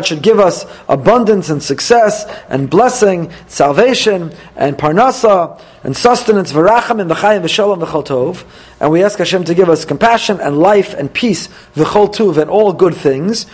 should 0.06 0.22
give 0.22 0.38
us 0.38 0.64
abundance 0.88 1.50
and 1.50 1.60
success 1.60 2.26
and 2.48 2.70
blessing, 2.70 3.32
salvation 3.48 4.32
and 4.54 4.78
parnasa 4.78 5.60
and 5.82 5.96
sustenance, 5.96 6.52
v'racham 6.52 7.00
and 7.00 7.10
v'chayim 7.10 7.42
v'shalom 7.42 7.84
v'chol 7.84 8.06
tov. 8.06 8.44
And 8.78 8.92
we 8.92 9.02
ask 9.02 9.18
Hashem 9.18 9.42
to 9.46 9.54
give 9.56 9.68
us 9.68 9.84
compassion 9.84 10.38
and 10.40 10.60
life 10.60 10.94
and 10.94 11.12
peace, 11.12 11.48
and 11.74 12.50
all 12.50 12.72
good 12.72 12.94
things. 12.94 13.46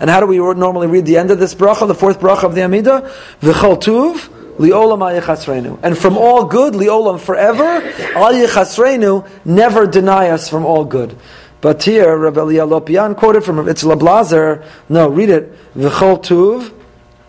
And 0.00 0.08
how 0.08 0.20
do 0.20 0.26
we 0.26 0.38
normally 0.38 0.86
read 0.86 1.06
the 1.06 1.16
end 1.16 1.30
of 1.30 1.38
this 1.38 1.54
bracha, 1.54 1.86
the 1.86 1.94
fourth 1.94 2.20
bracha 2.20 2.44
of 2.44 2.54
the 2.54 2.60
Amidah? 2.62 3.10
V'chol 3.40 3.82
tuv, 3.82 4.28
Liolam 4.58 5.00
ayachasreinu. 5.00 5.78
And 5.82 5.96
from 5.96 6.16
all 6.18 6.44
good, 6.44 6.74
liolam 6.74 7.20
forever, 7.20 7.80
ayachasreinu, 7.82 9.28
never 9.44 9.86
deny 9.86 10.30
us 10.30 10.48
from 10.48 10.64
all 10.64 10.84
good. 10.84 11.16
But 11.60 11.82
here, 11.82 12.16
Rabbi 12.16 12.40
Lopian 12.40 13.16
quoted 13.16 13.42
from 13.42 13.56
Itzla 13.66 13.98
Blazer, 13.98 14.64
no, 14.88 15.08
read 15.08 15.30
it, 15.30 15.74
V'chol 15.76 16.22
tuv, 16.22 16.72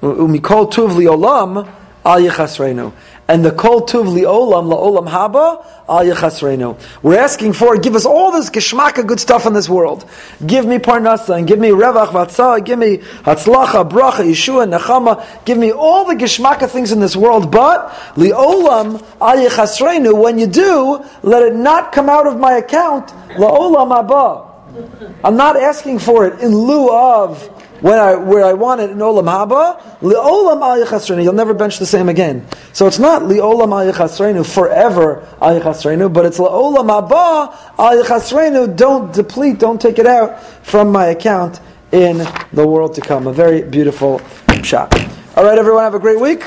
umikol 0.01 0.71
tuv 0.71 0.91
liolam, 0.91 1.67
ayachasreinu 2.03 2.93
and 3.29 3.45
the 3.45 3.51
kol 3.51 3.81
tuv 3.85 4.05
li'olam 4.05 4.73
la'olam 4.73 5.07
haba 5.07 5.63
al 5.87 6.03
yechasreinu. 6.03 6.75
We're 7.03 7.19
asking 7.19 7.53
for, 7.53 7.77
give 7.77 7.95
us 7.95 8.03
all 8.03 8.31
this 8.31 8.49
geschmacka 8.49 9.05
good 9.05 9.19
stuff 9.19 9.45
in 9.45 9.53
this 9.53 9.69
world. 9.69 10.03
Give 10.43 10.65
me 10.65 10.79
parnasa, 10.79 11.37
and 11.37 11.47
give 11.47 11.59
me 11.59 11.69
revach 11.69 12.07
vatzah, 12.07 12.65
give 12.65 12.79
me 12.79 12.97
hatzlacha, 12.97 13.87
bracha, 13.87 14.25
yeshua, 14.25 14.67
nechama, 14.67 15.23
give 15.45 15.59
me 15.59 15.71
all 15.71 16.05
the 16.05 16.15
geschmacka 16.15 16.67
things 16.67 16.91
in 16.91 16.99
this 16.99 17.15
world, 17.15 17.51
but 17.51 17.89
li'olam 18.15 19.05
al 19.21 19.37
yechasreinu, 19.37 20.19
when 20.19 20.39
you 20.39 20.47
do, 20.47 21.05
let 21.21 21.43
it 21.43 21.55
not 21.55 21.91
come 21.91 22.09
out 22.09 22.25
of 22.25 22.39
my 22.39 22.53
account, 22.53 23.09
la'olam 23.37 23.91
haba. 23.91 24.47
I'm 25.23 25.37
not 25.37 25.55
asking 25.55 25.99
for 25.99 26.25
it 26.25 26.39
in 26.39 26.55
lieu 26.55 26.89
of 26.91 27.58
when 27.81 27.99
I, 27.99 28.15
where 28.15 28.45
I 28.45 28.53
want 28.53 28.81
it 28.81 28.89
in 28.89 28.97
Olam 28.97 29.25
Haba, 29.25 29.81
Li'olam 30.01 30.61
Al 30.61 30.85
Yichasreinu, 30.85 31.23
you'll 31.23 31.33
never 31.33 31.53
bench 31.53 31.79
the 31.79 31.85
same 31.85 32.09
again. 32.09 32.45
So 32.73 32.87
it's 32.87 32.99
not 32.99 33.23
Li'olam 33.23 33.71
Al 33.71 33.91
Yichasreinu, 33.91 34.45
forever 34.45 35.27
Al 35.41 35.59
Yichasreinu, 35.59 36.11
but 36.11 36.25
it's 36.25 36.37
Li'olam 36.37 36.89
Haba 36.89 37.55
Al 37.77 38.03
Yichasreinu, 38.03 38.75
don't 38.75 39.13
deplete, 39.13 39.59
don't 39.59 39.81
take 39.81 39.99
it 39.99 40.05
out 40.05 40.43
from 40.63 40.91
my 40.91 41.07
account 41.07 41.59
in 41.91 42.17
the 42.53 42.67
world 42.67 42.93
to 42.95 43.01
come. 43.01 43.27
A 43.27 43.33
very 43.33 43.61
beautiful 43.61 44.21
shot. 44.63 44.93
All 45.35 45.43
right, 45.43 45.57
everyone, 45.57 45.83
have 45.83 45.95
a 45.95 45.99
great 45.99 46.19
week. 46.19 46.43